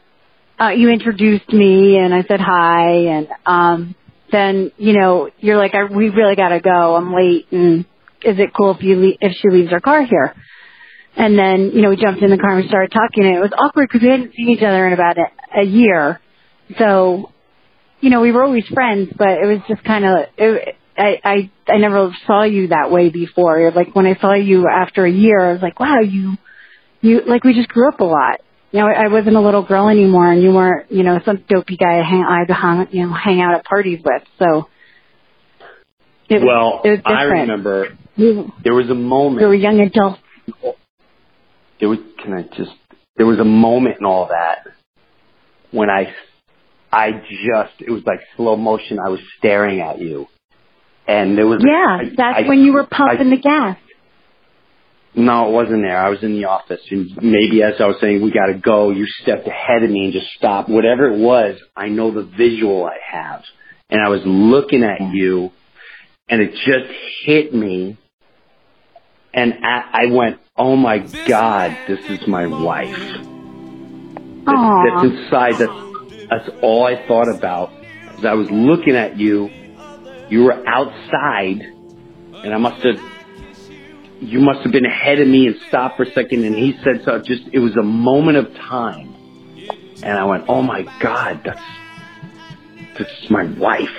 uh, 0.60 0.70
you 0.70 0.90
introduced 0.90 1.50
me 1.54 1.98
and 1.98 2.14
I 2.14 2.24
said 2.24 2.40
hi, 2.40 2.90
and 3.16 3.28
um, 3.46 3.96
then 4.32 4.72
you 4.78 4.94
know 5.00 5.30
you're 5.38 5.58
like, 5.58 5.76
I, 5.76 5.84
"We 5.84 6.10
really 6.10 6.36
gotta 6.36 6.60
go. 6.60 6.96
I'm 6.96 7.14
late, 7.14 7.46
and 7.52 7.86
is 8.24 8.40
it 8.40 8.52
cool 8.56 8.72
if 8.72 8.82
you 8.82 8.96
le- 8.96 9.18
if 9.22 9.34
she 9.34 9.50
leaves 9.50 9.70
her 9.70 9.80
car 9.80 10.04
here?" 10.04 10.34
And 11.16 11.38
then 11.38 11.72
you 11.74 11.82
know 11.82 11.90
we 11.90 11.98
jumped 11.98 12.22
in 12.22 12.30
the 12.30 12.38
car 12.38 12.52
and 12.52 12.64
we 12.64 12.68
started 12.68 12.92
talking, 12.92 13.26
and 13.26 13.36
it 13.36 13.40
was 13.40 13.52
awkward 13.58 13.90
because 13.90 14.02
we 14.02 14.10
hadn't 14.10 14.34
seen 14.34 14.50
each 14.50 14.64
other 14.64 14.88
in 14.88 14.94
about 14.94 15.18
a, 15.18 15.62
a 15.62 15.64
year, 15.64 16.22
so 16.78 17.32
you 18.02 18.10
know, 18.10 18.20
we 18.20 18.32
were 18.32 18.44
always 18.44 18.68
friends, 18.68 19.10
but 19.16 19.30
it 19.30 19.46
was 19.46 19.60
just 19.68 19.84
kind 19.84 20.04
of, 20.04 20.26
it, 20.38 20.76
I, 20.98 21.20
I, 21.24 21.52
I 21.72 21.78
never 21.78 22.14
saw 22.28 22.44
you 22.44 22.70
that 22.70 22.92
way 22.92 23.10
before. 23.10 23.72
Like 23.72 23.96
when 23.96 24.08
I 24.08 24.20
saw 24.20 24.34
you 24.34 24.68
after 24.68 25.06
a 25.06 25.12
year, 25.12 25.40
I 25.40 25.54
was 25.54 25.62
like, 25.62 25.80
wow, 25.80 26.00
you, 26.00 26.36
you, 27.00 27.22
like 27.26 27.44
we 27.44 27.54
just 27.54 27.70
grew 27.70 27.88
up 27.88 28.00
a 28.00 28.06
lot. 28.06 28.42
You 28.72 28.80
know, 28.80 28.88
I 28.88 29.08
wasn't 29.08 29.36
a 29.36 29.42
little 29.42 29.64
girl 29.64 29.88
anymore 29.88 30.32
and 30.32 30.42
you 30.42 30.52
weren't, 30.52 30.92
you 30.92 31.04
know, 31.04 31.20
some 31.26 31.44
dopey 31.48 31.78
guy 31.78 32.00
I 32.00 32.04
hang, 32.04 32.26
I'd 32.28 32.50
hang, 32.50 32.88
you 32.92 33.06
know, 33.06 33.14
hang 33.14 33.42
out 33.42 33.56
at 33.56 33.66
parties 33.66 34.00
with. 34.04 34.24
So. 34.40 34.68
It 36.30 36.36
was, 36.36 36.44
well, 36.48 36.82
it 36.86 36.90
was 36.92 37.00
I 37.04 37.24
remember 37.24 37.98
there 38.16 38.74
was 38.74 38.90
a 38.90 38.96
moment. 38.96 39.42
we 39.42 39.48
were 39.48 39.54
young 39.54 39.82
adults. 39.82 40.22
Oh, 40.64 40.76
there 41.82 41.90
was 41.90 42.00
can 42.24 42.34
I 42.34 42.44
just 42.44 42.72
there 43.18 43.26
was 43.28 43.40
a 43.40 43.46
moment 43.46 43.98
in 44.00 44.06
all 44.06 44.28
that 44.30 44.66
when 45.72 45.90
I 45.90 46.14
I 46.92 47.12
just 47.12 47.82
it 47.82 47.92
was 47.92 48.04
like 48.06 48.20
slow 48.38 48.56
motion. 48.56 49.00
I 49.00 49.10
was 49.10 49.20
staring 49.38 49.82
at 49.82 50.00
you, 50.00 50.28
and 51.08 51.38
there 51.38 51.48
was 51.48 51.62
Yeah, 51.66 51.98
I- 52.02 52.12
that's 52.16 52.40
I- 52.46 52.48
when 52.48 52.62
you 52.62 52.74
were 52.74 52.86
pumping 52.86 53.30
the 53.32 53.38
gas. 53.38 53.78
No, 55.14 55.50
it 55.50 55.52
wasn't 55.52 55.82
there. 55.84 55.98
I 55.98 56.10
was 56.10 56.24
in 56.24 56.34
the 56.36 56.46
office, 56.46 56.82
and 56.90 57.10
maybe 57.22 57.64
as 57.64 57.82
I 57.82 57.88
was 57.88 57.98
saying, 58.00 58.22
we 58.22 58.32
got 58.32 58.46
to 58.46 58.54
go. 58.54 58.92
You 58.92 59.06
stepped 59.22 59.46
ahead 59.46 59.84
of 59.84 59.90
me 59.90 60.06
and 60.06 60.14
just 60.14 60.28
stopped. 60.38 60.70
Whatever 60.70 61.12
it 61.12 61.18
was, 61.20 61.60
I 61.76 61.90
know 61.90 62.12
the 62.12 62.24
visual 62.24 62.86
I 62.86 62.96
have, 63.12 63.44
and 63.90 64.02
I 64.02 64.08
was 64.08 64.22
looking 64.26 64.84
at 64.84 65.02
you, 65.14 65.52
and 66.30 66.42
it 66.42 66.54
just 66.54 66.90
hit 67.26 67.54
me, 67.54 67.98
and 69.34 69.54
I, 69.64 70.06
I 70.06 70.06
went, 70.12 70.40
"Oh 70.58 70.76
my 70.76 71.00
God, 71.28 71.78
this 71.88 72.00
is 72.10 72.28
my 72.28 72.48
wife." 72.48 72.98
That's 74.46 75.04
inside. 75.04 75.54
That's 75.58 76.28
that's 76.30 76.50
all 76.62 76.86
I 76.86 77.08
thought 77.08 77.28
about. 77.30 77.72
As 78.18 78.26
I 78.26 78.34
was 78.34 78.50
looking 78.50 78.96
at 78.96 79.18
you, 79.18 79.50
you 80.30 80.44
were 80.44 80.68
outside, 80.68 81.62
and 81.62 82.54
I 82.54 82.58
must 82.58 82.84
have. 82.84 83.00
You 84.20 84.40
must 84.40 84.60
have 84.62 84.72
been 84.72 84.86
ahead 84.86 85.20
of 85.20 85.28
me 85.28 85.48
and 85.48 85.56
stopped 85.68 85.98
for 85.98 86.04
a 86.04 86.12
second, 86.12 86.44
and 86.46 86.56
he 86.56 86.78
said 86.84 87.04
so. 87.04 87.20
Just 87.20 87.44
it 87.52 87.60
was 87.60 87.76
a 87.76 87.84
moment 87.84 88.38
of 88.38 88.54
time, 88.54 89.16
and 90.04 90.18
I 90.18 90.26
went, 90.26 90.46
"Oh 90.48 90.62
my 90.62 90.84
God, 91.00 91.42
that's 91.44 91.62
that's 92.98 93.30
my 93.30 93.46
wife." 93.46 93.90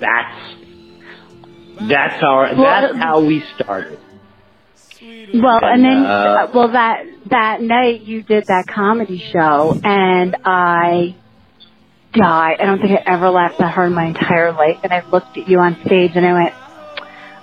That's 0.00 0.56
that's 1.88 2.20
how 2.20 2.52
that's 2.56 2.96
how 2.96 3.20
we 3.20 3.44
started. 3.56 3.98
Well, 5.02 5.60
and 5.62 5.82
then, 5.82 6.04
uh, 6.04 6.48
well, 6.52 6.72
that 6.72 7.04
that 7.30 7.62
night 7.62 8.02
you 8.02 8.22
did 8.22 8.46
that 8.48 8.66
comedy 8.66 9.18
show, 9.32 9.80
and 9.82 10.36
I 10.44 11.16
died. 12.12 12.56
I 12.60 12.66
don't 12.66 12.80
think 12.80 12.92
I 12.92 13.02
ever 13.06 13.30
laughed 13.30 13.58
that 13.58 13.72
hard 13.72 13.88
in 13.88 13.94
my 13.94 14.06
entire 14.06 14.52
life. 14.52 14.78
And 14.82 14.92
I 14.92 15.08
looked 15.08 15.38
at 15.38 15.48
you 15.48 15.58
on 15.58 15.80
stage, 15.86 16.12
and 16.14 16.26
I 16.26 16.32
went, 16.34 16.54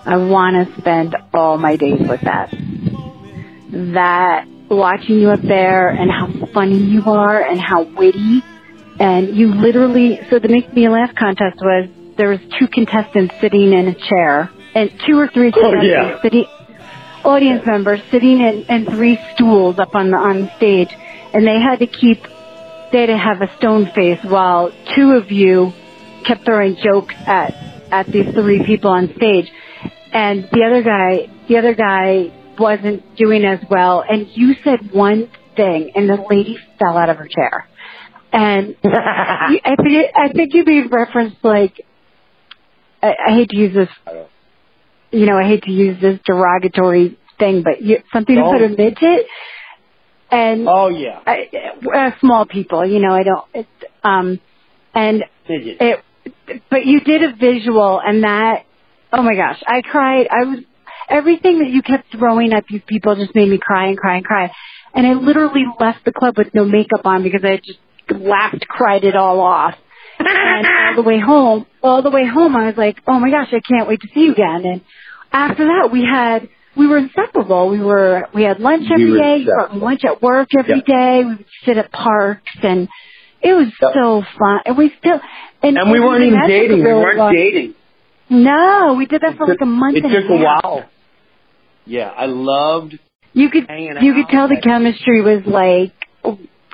I 0.06 0.18
want 0.18 0.68
to 0.68 0.82
spend 0.82 1.16
all 1.34 1.58
my 1.58 1.78
days 1.78 2.08
with 2.08 2.22
that. 2.22 2.52
That 3.94 4.48
watching 4.70 5.20
you 5.20 5.32
up 5.32 5.42
there, 5.42 5.90
and 5.90 6.12
how 6.12 6.46
funny 6.54 6.78
you 6.78 7.04
are, 7.06 7.42
and 7.42 7.60
how 7.60 7.84
witty, 7.84 8.44
and 9.00 9.36
you 9.36 9.56
literally. 9.56 10.20
So 10.30 10.38
the 10.38 10.48
Make 10.48 10.72
Me 10.74 10.90
Laugh 10.90 11.16
contest 11.16 11.58
was 11.60 11.90
there 12.18 12.30
was 12.30 12.40
two 12.60 12.68
contestants 12.68 13.34
sitting 13.42 13.74
in 13.74 13.88
a 13.88 13.96
chair, 13.96 14.52
and 14.76 14.92
two 15.08 15.18
or 15.18 15.28
three 15.28 15.52
contestants 15.52 15.88
yeah. 15.88 16.22
sitting 16.22 16.46
audience 17.28 17.66
members 17.66 18.00
sitting 18.10 18.40
in, 18.40 18.66
in 18.70 18.86
three 18.86 19.20
stools 19.34 19.78
up 19.80 19.94
on 19.94 20.12
the 20.12 20.18
on 20.18 20.50
stage, 20.56 20.90
and 21.34 21.46
they 21.46 21.60
had 21.60 21.80
to 21.80 21.88
keep 21.88 22.24
they 22.92 23.02
had 23.02 23.08
to 23.08 23.18
have 23.18 23.42
a 23.42 23.56
stone 23.58 23.92
face 23.94 24.20
while 24.24 24.72
two 24.96 25.12
of 25.12 25.30
you 25.30 25.74
kept 26.26 26.46
throwing 26.46 26.78
jokes 26.82 27.14
at 27.26 27.54
at 27.92 28.08
these 28.08 28.34
three 28.34 28.66
people 28.66 28.90
on 28.90 29.14
stage, 29.16 29.52
and 30.14 30.48
the 30.52 30.64
other 30.64 30.82
guy 30.82 31.30
the 31.48 31.58
other 31.58 31.76
guy 31.76 32.32
wasn't 32.58 33.16
doing 33.18 33.44
as 33.44 33.60
well, 33.70 34.04
and 34.10 34.28
you 34.34 34.56
said 34.64 34.92
one 34.92 35.30
thing, 35.56 35.92
and 35.96 36.10
the 36.10 36.26
lady 36.30 36.58
fell 36.80 36.98
out 36.98 37.10
of 37.10 37.18
her 37.18 37.28
chair, 37.28 37.68
and 38.32 38.76
I 38.86 39.76
think 39.84 40.12
I 40.16 40.32
think 40.34 40.54
you 40.54 40.64
made 40.64 40.92
reference 40.92 41.36
like 41.44 41.86
I, 43.04 43.14
I 43.28 43.34
hate 43.34 43.50
to 43.50 43.58
use 43.58 43.76
this 43.76 43.90
you 45.12 45.26
know, 45.26 45.38
I 45.38 45.48
hate 45.48 45.64
to 45.64 45.72
use 45.72 46.00
this 46.02 46.20
derogatory 46.26 47.18
thing, 47.40 47.64
but 47.64 47.82
you, 47.82 48.00
something 48.14 48.36
No. 48.36 48.52
put 48.52 48.62
a 48.62 48.70
midget 48.70 49.28
and 50.30 50.68
Oh 50.68 50.90
yeah, 50.90 51.20
I, 51.26 51.50
uh, 51.94 52.12
small 52.20 52.46
people, 52.46 52.86
you 52.86 53.00
know, 53.00 53.14
I 53.14 53.24
don't, 53.24 53.46
it, 53.54 53.68
um, 54.04 54.40
and 54.94 55.24
Midget. 55.48 55.78
it, 55.80 56.04
but 56.70 56.86
you 56.86 57.00
did 57.00 57.24
a 57.24 57.34
visual 57.36 58.02
and 58.04 58.24
that, 58.24 58.66
oh 59.14 59.22
my 59.22 59.36
gosh, 59.36 59.62
I 59.66 59.82
cried. 59.82 60.28
I 60.30 60.44
was, 60.44 60.60
everything 61.10 61.60
that 61.60 61.70
you 61.70 61.82
kept 61.82 62.12
throwing 62.12 62.52
at 62.54 62.66
these 62.70 62.82
people 62.88 63.16
just 63.16 63.34
made 63.36 63.50
me 63.50 63.58
cry 63.62 63.88
and 63.88 63.98
cry 63.98 64.18
and 64.18 64.26
cry. 64.26 64.52
And 64.94 65.08
I 65.08 65.14
literally 65.14 65.64
left 65.80 66.04
the 66.04 66.12
club 66.12 66.38
with 66.38 66.54
no 66.54 66.66
makeup 66.66 67.06
on 67.06 67.24
because 67.24 67.42
I 67.44 67.58
just 67.58 67.80
laughed, 68.10 68.68
cried 68.68 69.04
it 69.04 69.16
all 69.16 69.40
off. 69.40 69.76
And 70.30 70.68
all 70.68 70.96
the 71.04 71.08
way 71.08 71.20
home, 71.20 71.66
all 71.84 72.02
the 72.02 72.10
way 72.12 72.26
home, 72.26 72.56
I 72.56 72.68
was 72.68 72.78
like, 72.78 72.98
oh 73.08 73.20
my 73.20 73.30
gosh, 73.30 73.50
I 73.52 73.60
can't 73.60 73.88
wait 73.88 74.02
to 74.02 74.08
see 74.14 74.22
you 74.22 74.32
again. 74.34 74.66
And 74.66 74.82
after 75.32 75.66
that, 75.66 75.90
we 75.92 76.04
had, 76.04 76.50
we 76.76 76.88
were 76.88 76.98
inseparable. 76.98 77.70
We 77.70 77.80
were, 77.80 78.28
we 78.34 78.44
had 78.44 78.60
lunch 78.60 78.84
We 78.90 78.94
every 78.94 79.12
were 79.12 79.18
day. 79.18 79.38
We 79.40 79.46
brought 79.46 79.76
lunch 79.78 80.04
at 80.06 80.22
work 80.22 80.50
every 80.58 80.76
Yep. 80.78 80.86
day. 80.86 81.20
We 81.24 81.36
would 81.36 81.46
sit 81.66 81.78
at 81.78 81.92
parks 81.92 82.52
and 82.64 82.88
it 83.42 83.54
was 83.54 83.68
Yep. 83.82 83.92
so 83.94 84.24
fun. 84.40 84.60
And 84.66 84.78
we 84.78 84.92
still, 85.00 85.20
and, 85.64 85.78
and 85.78 85.92
we 85.92 86.00
weren't 86.00 86.24
even 86.24 86.34
that 86.40 86.42
took 86.48 86.50
dating. 86.50 86.78
We 86.84 86.94
weren't 86.94 87.18
long- 87.18 87.34
dating. 87.34 87.74
No, 88.30 88.96
we 88.98 89.06
did 89.06 89.22
that 89.22 89.38
for 89.38 89.48
like 89.48 89.62
a 89.62 89.66
month 89.66 89.96
It 89.98 90.04
and 90.04 90.14
took 90.14 90.30
a 90.30 90.34
a 90.34 90.38
half. 90.38 90.64
while. 90.64 90.84
Yeah, 91.86 92.10
I 92.16 92.26
loved 92.26 93.00
You 93.34 93.50
could 93.50 93.66
hanging 93.70 93.96
you 94.02 94.12
out. 94.12 94.16
could 94.26 94.30
tell 94.30 94.48
the 94.50 94.60
chemistry 94.62 95.22
was 95.22 95.44
like, 95.46 95.94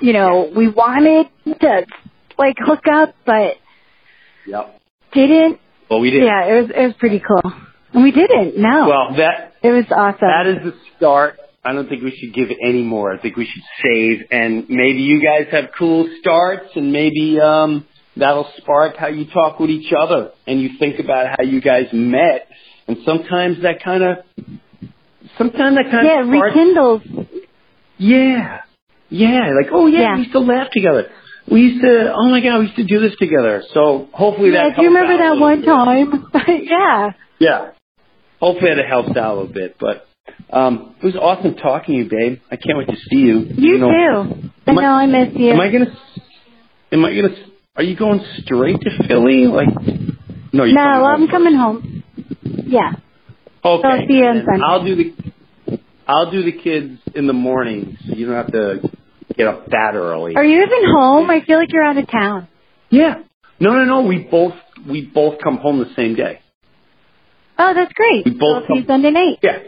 you 0.00 0.12
know, 0.12 0.50
we 0.54 0.66
wanted 0.66 1.28
to 1.60 1.86
like 2.38 2.56
hook 2.58 2.84
up, 2.92 3.14
but 3.24 3.54
Yep. 4.46 4.80
didn't. 5.12 5.58
Well, 5.90 6.00
we 6.00 6.10
didn't. 6.10 6.26
Yeah, 6.26 6.44
it 6.46 6.60
was 6.62 6.70
it 6.70 6.86
was 6.86 6.94
pretty 6.98 7.20
cool, 7.20 7.52
and 7.92 8.02
we 8.02 8.10
didn't. 8.10 8.56
No, 8.58 8.88
Well, 8.88 9.14
that 9.16 9.54
it 9.62 9.70
was 9.70 9.84
awesome. 9.90 10.18
that 10.28 10.46
is 10.46 10.64
the 10.64 10.74
start. 10.96 11.38
I 11.64 11.72
don't 11.72 11.88
think 11.88 12.02
we 12.02 12.10
should 12.10 12.34
give 12.34 12.48
any 12.62 12.82
more. 12.82 13.12
I 13.14 13.18
think 13.18 13.36
we 13.36 13.46
should 13.46 13.62
save, 13.82 14.26
and 14.30 14.66
maybe 14.68 14.98
you 15.00 15.22
guys 15.22 15.46
have 15.50 15.70
cool 15.78 16.06
starts, 16.20 16.66
and 16.76 16.92
maybe 16.92 17.38
um, 17.40 17.86
that'll 18.16 18.50
spark 18.58 18.96
how 18.96 19.06
you 19.08 19.24
talk 19.30 19.58
with 19.60 19.70
each 19.70 19.92
other, 19.98 20.32
and 20.46 20.60
you 20.60 20.70
think 20.78 20.98
about 20.98 21.28
how 21.38 21.42
you 21.44 21.60
guys 21.62 21.86
met, 21.92 22.48
and 22.86 22.98
sometimes 23.06 23.62
that 23.62 23.82
kind 23.82 24.02
of, 24.02 24.16
sometimes 25.38 25.76
that 25.76 25.90
kind 25.90 26.06
yeah, 26.06 26.20
of 26.22 26.26
yeah 26.28 26.40
rekindles. 26.40 27.02
Yeah. 27.98 28.60
Yeah. 29.08 29.50
Like, 29.56 29.70
oh 29.72 29.86
yeah, 29.86 30.00
Yeah. 30.00 30.14
we 30.16 30.20
used 30.22 30.32
to 30.32 30.40
laugh 30.40 30.68
together. 30.70 31.10
We 31.50 31.60
used 31.60 31.82
to, 31.82 32.12
oh 32.16 32.28
my 32.30 32.40
god, 32.40 32.58
we 32.60 32.64
used 32.66 32.76
to 32.76 32.84
do 32.84 33.00
this 33.00 33.12
together. 33.18 33.62
So 33.72 34.08
hopefully 34.12 34.50
Yeah, 34.50 34.68
that 34.70 34.76
do 34.76 34.82
you 34.82 34.88
remember 34.88 35.18
that 35.18 35.38
one 35.38 35.60
bit. 35.60 35.66
time? 35.66 36.26
yeah. 36.64 37.10
Yeah. 37.38 37.70
Hopefully 38.40 38.70
that 38.74 38.86
helps 38.86 39.10
out 39.16 39.34
a 39.34 39.40
little 39.40 39.52
bit. 39.52 39.76
But 39.78 40.06
um 40.50 40.94
it 41.02 41.04
was 41.04 41.16
awesome 41.16 41.54
talking 41.54 41.94
to 41.96 42.04
you, 42.04 42.10
babe. 42.10 42.40
I 42.50 42.56
can't 42.56 42.78
wait 42.78 42.88
to 42.88 42.96
see 42.96 43.18
you. 43.18 43.40
You 43.56 43.78
know, 43.78 43.90
too. 43.90 44.50
I 44.66 44.72
know 44.72 44.92
I 44.94 45.06
miss 45.06 45.34
you. 45.36 45.50
Am 45.50 45.60
I 45.60 45.70
gonna 45.70 45.96
am 46.92 47.04
I 47.04 47.14
gonna 47.14 47.34
are 47.76 47.82
you 47.82 47.96
going 47.96 48.24
straight 48.38 48.80
to 48.80 49.08
Philly? 49.08 49.46
Like 49.46 49.68
no, 50.52 50.64
you're 50.64 50.74
no, 50.74 51.04
I'm 51.04 51.28
coming 51.28 51.54
home. 51.54 52.04
Yeah. 52.42 52.92
Okay. 53.64 53.88
I'll 53.88 54.06
see 54.06 54.14
you 54.14 54.24
on 54.24 54.44
Sunday. 54.46 54.64
I'll 54.66 54.84
do 54.84 54.94
the 54.96 55.80
I'll 56.06 56.30
do 56.30 56.42
the 56.42 56.52
kids 56.52 57.00
in 57.14 57.26
the 57.26 57.32
morning 57.32 57.96
so 58.06 58.14
you 58.14 58.26
don't 58.26 58.34
have 58.36 58.52
to 58.52 58.90
get 59.36 59.46
up 59.46 59.66
that 59.66 59.92
early. 59.94 60.36
Are 60.36 60.44
you 60.44 60.62
even 60.62 60.90
home? 60.96 61.30
I 61.30 61.40
feel 61.44 61.58
like 61.58 61.72
you're 61.72 61.84
out 61.84 61.96
of 61.98 62.10
town. 62.10 62.48
Yeah. 62.90 63.22
No, 63.60 63.74
no, 63.74 63.84
no. 63.84 64.02
We 64.02 64.18
both 64.18 64.54
we 64.88 65.02
both 65.06 65.40
come 65.42 65.58
home 65.58 65.78
the 65.78 65.92
same 65.94 66.14
day. 66.14 66.40
Oh, 67.58 67.72
that's 67.74 67.92
great. 67.92 68.24
We 68.24 68.32
both 68.32 68.66
come- 68.66 68.84
Sunday 68.86 69.10
night. 69.10 69.38
Yeah. 69.42 69.58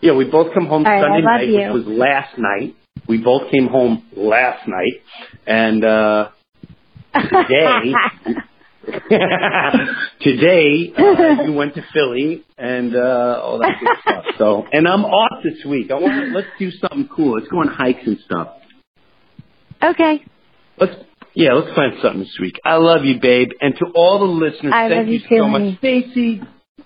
Yeah, 0.00 0.14
we 0.14 0.24
both 0.24 0.52
come 0.52 0.66
home 0.66 0.84
right, 0.84 1.02
Sunday 1.02 1.22
night, 1.22 1.48
you. 1.48 1.72
which 1.72 1.86
was 1.86 1.98
last 1.98 2.36
night. 2.38 2.76
We 3.08 3.18
both 3.18 3.50
came 3.50 3.68
home 3.68 4.04
last 4.16 4.66
night, 4.68 5.02
and 5.46 5.84
uh 5.84 6.28
today, 7.14 7.92
today 10.20 10.92
uh, 10.96 11.42
you 11.44 11.52
went 11.52 11.74
to 11.74 11.82
Philly 11.92 12.44
and 12.58 12.94
uh 12.96 13.40
all 13.42 13.58
that 13.58 13.76
good 13.80 13.88
stuff. 14.02 14.24
So, 14.38 14.66
and 14.72 14.86
I'm 14.88 15.04
off 15.04 15.42
this 15.42 15.64
week. 15.64 15.90
I 15.90 15.94
want 15.94 16.12
to, 16.12 16.34
let's 16.36 16.48
do 16.58 16.70
something 16.70 17.08
cool. 17.14 17.34
Let's 17.34 17.48
go 17.48 17.60
on 17.60 17.68
hikes 17.68 18.06
and 18.06 18.18
stuff. 18.24 18.48
Okay. 19.90 20.24
Let's 20.78 20.94
yeah, 21.34 21.52
let's 21.54 21.74
plan 21.74 21.92
something 22.00 22.20
this 22.20 22.36
week. 22.40 22.60
I 22.64 22.76
love 22.76 23.04
you, 23.04 23.20
babe, 23.20 23.50
and 23.60 23.74
to 23.76 23.86
all 23.94 24.20
the 24.20 24.26
listeners, 24.26 24.72
I 24.74 24.88
thank 24.88 25.08
you 25.08 25.20
so 25.28 25.48
much. 25.48 25.78
Stacy. 25.78 26.42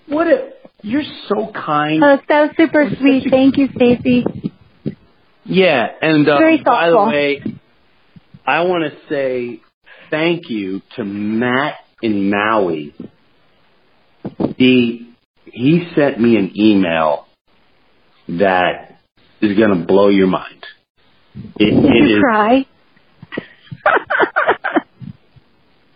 What 0.07 0.27
a 0.27 0.51
you're 0.81 1.03
so 1.27 1.51
kind. 1.51 2.03
Oh, 2.03 2.17
that 2.27 2.41
was 2.41 2.51
super 2.57 2.89
sweet. 2.99 3.27
Thank 3.29 3.57
you, 3.57 3.67
Stacy. 3.75 4.25
Yeah, 5.45 5.87
and 6.01 6.27
uh, 6.27 6.39
by 6.63 6.89
the 6.89 7.05
way, 7.05 7.43
I 8.45 8.61
want 8.61 8.91
to 8.91 8.99
say 9.09 9.61
thank 10.09 10.49
you 10.49 10.81
to 10.95 11.03
Matt 11.03 11.75
in 12.01 12.29
Maui. 12.29 12.93
He 14.57 15.13
he 15.45 15.87
sent 15.95 16.19
me 16.19 16.37
an 16.37 16.53
email 16.55 17.27
that 18.27 18.99
is 19.41 19.57
going 19.57 19.79
to 19.79 19.85
blow 19.85 20.09
your 20.09 20.27
mind. 20.27 20.65
It, 21.35 21.71
Did 21.71 21.85
it 21.85 22.09
you 22.09 22.17
is. 22.17 22.21
cry? 22.21 22.65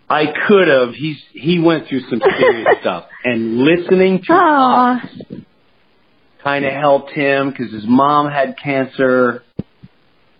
I 0.08 0.26
could 0.46 0.68
have. 0.68 0.94
He's 0.94 1.16
he 1.32 1.58
went 1.58 1.88
through 1.88 2.02
some 2.10 2.20
serious 2.38 2.68
stuff, 2.80 3.06
and 3.24 3.58
listening 3.58 4.22
to 4.26 4.34
us 4.34 5.06
kind 6.42 6.64
of 6.64 6.72
helped 6.72 7.10
him 7.10 7.50
because 7.50 7.72
his 7.72 7.86
mom 7.86 8.30
had 8.30 8.56
cancer, 8.62 9.42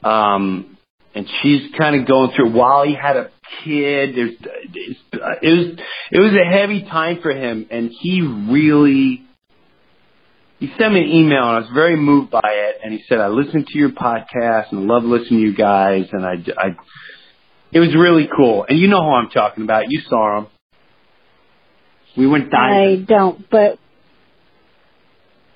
um, 0.03 0.76
and 1.14 1.26
she's 1.42 1.62
kind 1.78 2.01
of 2.01 2.07
going 2.07 2.32
through 2.36 2.53
while 2.53 2.84
he 2.84 2.95
had 2.95 3.16
a 3.16 3.30
kid. 3.64 4.14
There's 4.14 4.36
it's, 4.74 5.01
it 5.42 5.51
was 5.51 5.78
it 6.12 6.18
was 6.20 6.32
a 6.32 6.45
heavy 6.51 6.82
time 6.82 7.20
for 7.22 7.30
him, 7.30 7.66
and 7.70 7.90
he 7.90 8.20
really. 8.20 9.22
He 10.61 10.72
sent 10.78 10.95
me 10.95 11.01
an 11.01 11.09
email 11.11 11.42
and 11.42 11.57
I 11.57 11.59
was 11.59 11.70
very 11.74 11.97
moved 11.97 12.30
by 12.30 12.40
it. 12.45 12.76
And 12.82 12.95
he 12.95 13.03
said, 13.09 13.18
"I 13.18 13.26
listened 13.26 13.66
to 13.66 13.78
your 13.78 13.90
podcast 13.90 14.70
and 14.70 14.86
love 14.86 15.03
listening 15.03 15.40
to 15.40 15.47
you 15.47 15.55
guys, 15.55 16.07
and 16.12 16.24
I, 16.24 16.36
I 16.57 16.76
it 17.75 17.81
was 17.81 17.95
really 17.95 18.29
cool. 18.35 18.64
And 18.68 18.79
you 18.79 18.89
know 18.89 19.03
who 19.03 19.11
I'm 19.11 19.29
talking 19.31 19.64
about. 19.64 19.85
You 19.91 20.01
saw 20.09 20.39
him. 20.39 20.47
We 22.16 22.27
went 22.27 22.51
diving. 22.51 23.03
I 23.03 23.05
don't, 23.05 23.51
but 23.51 23.79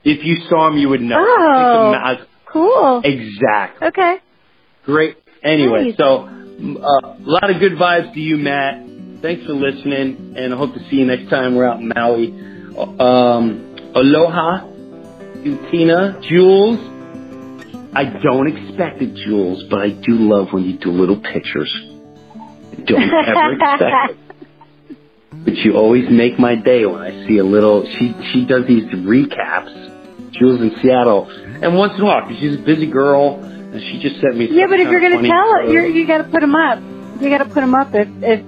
If 0.04 0.24
you 0.24 0.36
saw 0.48 0.68
him, 0.68 0.76
you 0.78 0.88
would 0.88 1.00
know. 1.00 1.16
Oh. 1.18 1.92
Ma- 1.92 2.24
cool. 2.52 3.00
Exactly. 3.04 3.88
Okay. 3.88 4.16
Great. 4.84 5.16
Anyway, 5.44 5.90
Nice. 5.90 5.96
so 5.96 6.24
uh, 6.24 7.14
a 7.14 7.16
lot 7.20 7.50
of 7.50 7.60
good 7.60 7.72
vibes 7.72 8.12
to 8.14 8.20
you, 8.20 8.36
Matt. 8.36 8.84
Thanks 9.22 9.44
for 9.46 9.52
listening, 9.52 10.34
and 10.36 10.52
I 10.52 10.56
hope 10.56 10.74
to 10.74 10.80
see 10.90 10.96
you 10.96 11.04
next 11.06 11.28
time 11.30 11.54
we're 11.54 11.66
out 11.68 11.78
in 11.80 11.88
Maui. 11.88 12.28
Um, 12.98 13.76
aloha, 13.94 14.66
Tina, 15.70 16.20
Jules. 16.28 16.78
I 17.94 18.04
don't 18.22 18.46
expect 18.48 19.02
it, 19.02 19.14
Jules, 19.14 19.64
but 19.70 19.80
I 19.80 19.90
do 19.90 20.14
love 20.18 20.48
when 20.52 20.64
you 20.64 20.78
do 20.78 20.90
little 20.90 21.20
pictures. 21.20 21.72
Don't 22.84 23.02
ever 23.02 23.52
expect 23.52 24.10
it. 24.10 24.18
But 25.44 25.54
you 25.58 25.76
always 25.76 26.10
make 26.10 26.38
my 26.38 26.56
day 26.56 26.84
when 26.84 27.00
I 27.00 27.26
see 27.26 27.38
a 27.38 27.44
little. 27.44 27.84
She 27.98 28.14
she 28.32 28.44
does 28.46 28.66
these 28.66 28.84
recaps. 28.84 29.88
Jules 30.32 30.60
in 30.60 30.72
Seattle, 30.82 31.28
and 31.30 31.74
once 31.76 31.94
in 31.94 32.02
a 32.02 32.04
while, 32.04 32.20
because 32.22 32.38
she's 32.38 32.58
a 32.58 32.62
busy 32.62 32.86
girl, 32.86 33.42
and 33.42 33.80
she 33.80 33.98
just 34.00 34.20
sent 34.20 34.36
me. 34.36 34.48
Yeah, 34.50 34.66
but 34.68 34.78
if 34.78 34.90
you're 34.90 35.00
gonna 35.00 35.26
tell 35.26 35.54
it, 35.56 35.72
you're, 35.72 35.86
you 35.86 36.06
got 36.06 36.18
to 36.18 36.24
put 36.24 36.40
them 36.40 36.54
up. 36.54 36.78
You 37.20 37.30
got 37.30 37.38
to 37.38 37.46
put 37.46 37.60
them 37.60 37.74
up 37.74 37.88
if 37.94 38.08
if 38.22 38.44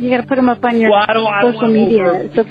you 0.00 0.10
got 0.10 0.22
to 0.22 0.26
put 0.26 0.36
them 0.36 0.48
up 0.48 0.64
on 0.64 0.80
your 0.80 0.90
Well, 0.90 1.04
I 1.06 1.12
don't, 1.12 1.26
I 1.26 1.42
don't 1.42 1.54
social 1.54 1.72
media. 1.72 2.30
So, 2.34 2.42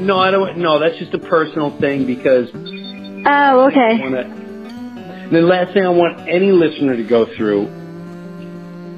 no, 0.00 0.18
I 0.18 0.30
don't. 0.30 0.58
No, 0.58 0.78
that's 0.78 0.98
just 0.98 1.14
a 1.14 1.18
personal 1.18 1.78
thing 1.80 2.06
because 2.06 2.50
oh, 2.54 3.68
okay. 3.68 3.98
want 3.98 4.14
to. 4.14 5.28
The 5.32 5.40
last 5.40 5.74
thing 5.74 5.84
I 5.84 5.88
want 5.88 6.28
any 6.28 6.52
listener 6.52 6.96
to 6.96 7.02
go 7.02 7.26
through 7.36 7.66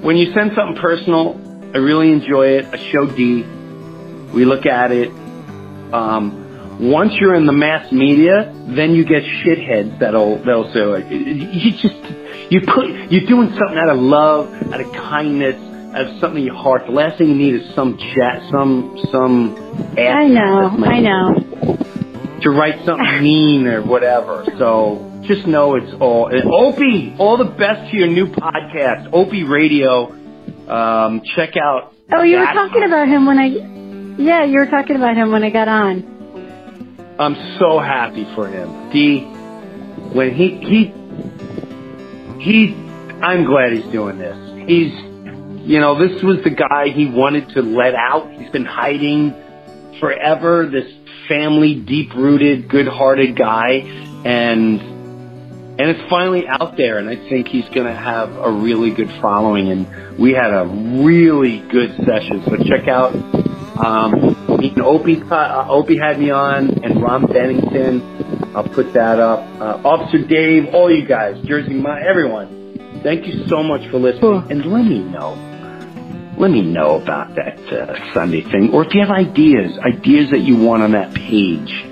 when 0.02 0.16
you 0.16 0.32
send 0.32 0.52
something 0.54 0.80
personal, 0.80 1.40
I 1.74 1.78
really 1.78 2.12
enjoy 2.12 2.58
it. 2.58 2.66
I 2.66 2.78
show 2.92 3.06
Dee. 3.06 3.42
We 4.32 4.44
look 4.44 4.66
at 4.66 4.92
it. 4.92 5.08
Um, 5.92 6.78
once 6.80 7.14
you're 7.20 7.34
in 7.34 7.46
the 7.46 7.52
mass 7.52 7.90
media, 7.90 8.52
then 8.68 8.94
you 8.94 9.04
get 9.04 9.22
shitheads 9.22 9.98
that'll 9.98 10.38
that'll 10.38 10.72
say 10.72 10.80
like, 10.80 11.10
you 11.10 11.72
just 11.72 11.96
you 12.50 12.60
put 12.66 12.88
you're 13.10 13.26
doing 13.26 13.48
something 13.50 13.78
out 13.78 13.90
of 13.90 13.98
love, 13.98 14.52
out 14.72 14.80
of 14.80 14.92
kindness, 14.92 15.56
out 15.94 16.06
of 16.06 16.20
something 16.20 16.38
in 16.40 16.46
your 16.46 16.54
heart. 16.54 16.86
The 16.86 16.92
last 16.92 17.18
thing 17.18 17.28
you 17.28 17.34
need 17.34 17.54
is 17.54 17.74
some 17.74 17.98
chat, 17.98 18.42
some 18.50 18.98
some. 19.10 19.56
I 19.98 20.26
know. 20.28 20.68
I 20.84 21.00
know. 21.00 21.78
to 22.42 22.50
write 22.50 22.84
something 22.84 23.22
mean 23.22 23.66
or 23.66 23.82
whatever. 23.82 24.44
So 24.58 25.07
just 25.28 25.46
know 25.46 25.76
it's 25.76 25.94
all 26.00 26.26
and 26.26 26.50
Opie. 26.50 27.14
All 27.18 27.36
the 27.36 27.44
best 27.44 27.90
to 27.92 27.96
your 27.96 28.08
new 28.08 28.26
podcast, 28.26 29.10
Opie 29.12 29.44
Radio. 29.44 30.10
Um, 30.66 31.22
check 31.36 31.56
out. 31.56 31.94
Oh, 32.10 32.22
you 32.22 32.38
were 32.38 32.46
talking 32.46 32.82
about 32.82 33.06
him 33.06 33.26
when 33.26 33.38
I. 33.38 33.46
Yeah, 34.20 34.44
you 34.44 34.58
were 34.58 34.66
talking 34.66 34.96
about 34.96 35.16
him 35.16 35.30
when 35.30 35.44
I 35.44 35.50
got 35.50 35.68
on. 35.68 37.16
I'm 37.20 37.36
so 37.58 37.78
happy 37.78 38.26
for 38.34 38.48
him. 38.48 38.90
Dee. 38.90 39.20
When 39.20 40.34
he 40.34 40.56
he 40.56 40.92
he, 42.40 42.74
I'm 43.20 43.44
glad 43.44 43.72
he's 43.72 43.92
doing 43.92 44.18
this. 44.18 44.36
He's, 44.66 44.92
you 45.68 45.80
know, 45.80 45.98
this 45.98 46.22
was 46.22 46.42
the 46.42 46.50
guy 46.50 46.88
he 46.88 47.06
wanted 47.06 47.50
to 47.50 47.62
let 47.62 47.94
out. 47.94 48.32
He's 48.32 48.50
been 48.50 48.64
hiding 48.64 49.34
forever. 50.00 50.66
This 50.66 50.90
family, 51.28 51.74
deep-rooted, 51.74 52.68
good-hearted 52.68 53.36
guy, 53.36 53.82
and 54.24 54.80
and 55.78 55.90
it's 55.90 56.10
finally 56.10 56.46
out 56.48 56.76
there. 56.76 56.98
And 56.98 57.08
I 57.08 57.16
think 57.16 57.48
he's 57.48 57.68
going 57.68 57.86
to 57.86 57.94
have 57.94 58.34
a 58.36 58.50
really 58.50 58.90
good 58.90 59.10
following. 59.20 59.68
And 59.70 60.18
we 60.18 60.32
had 60.32 60.52
a 60.52 60.64
really 60.66 61.60
good 61.60 61.94
session. 62.04 62.42
So 62.44 62.56
check 62.64 62.88
out. 62.88 63.14
Um, 63.78 64.34
Opie, 64.82 65.22
uh, 65.30 65.66
Opie 65.68 65.96
had 65.98 66.18
me 66.18 66.30
on, 66.30 66.82
and 66.82 67.00
Ron 67.00 67.26
Bennington. 67.26 68.02
I'll 68.56 68.68
put 68.68 68.92
that 68.94 69.20
up. 69.20 69.38
Uh, 69.60 69.88
Officer 69.88 70.18
Dave, 70.18 70.74
all 70.74 70.90
you 70.92 71.06
guys, 71.06 71.40
Jersey, 71.44 71.74
my 71.74 72.00
everyone. 72.02 73.00
Thank 73.04 73.26
you 73.26 73.46
so 73.46 73.62
much 73.62 73.88
for 73.90 73.98
listening, 73.98 74.20
Cool. 74.20 74.38
and 74.50 74.64
let 74.66 74.84
me 74.84 74.98
know. 74.98 75.34
Let 76.36 76.50
me 76.50 76.62
know 76.62 77.00
about 77.00 77.36
that 77.36 77.58
uh, 77.72 78.12
Sunday 78.14 78.42
thing, 78.42 78.70
or 78.72 78.84
if 78.84 78.94
you 78.94 79.00
have 79.00 79.10
ideas, 79.10 79.78
ideas 79.78 80.30
that 80.30 80.40
you 80.40 80.56
want 80.56 80.82
on 80.82 80.92
that 80.92 81.14
page. 81.14 81.84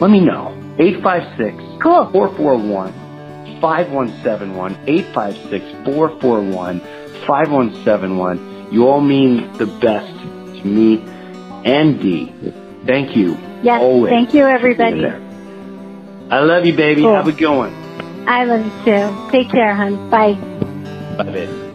Let 0.00 0.10
me 0.10 0.20
know. 0.20 0.56
856 0.80 1.82
Cool. 1.82 2.10
441 2.10 2.92
5171. 3.60 4.78
856 4.86 5.64
441 5.84 6.80
5171. 7.26 8.72
You 8.72 8.88
all 8.88 9.00
mean 9.00 9.56
the 9.58 9.66
best 9.66 10.12
to 10.60 10.64
me 10.64 11.02
and 11.64 12.00
Dee. 12.00 12.32
Thank 12.86 13.16
you. 13.16 13.36
Yes. 13.62 13.82
Always. 13.82 14.10
Thank 14.10 14.32
you, 14.32 14.46
everybody. 14.46 15.04
I 15.04 16.40
love 16.40 16.64
you, 16.64 16.74
baby. 16.74 17.02
Cool. 17.02 17.14
Have 17.14 17.28
a 17.28 17.32
good 17.32 17.56
one. 17.56 17.74
I 18.26 18.44
love 18.44 18.64
you 18.64 18.72
too. 18.84 19.30
Take 19.32 19.50
care, 19.50 19.74
hon. 19.74 20.08
Bye. 20.10 20.34
Bye, 21.16 21.24
baby. 21.24 21.69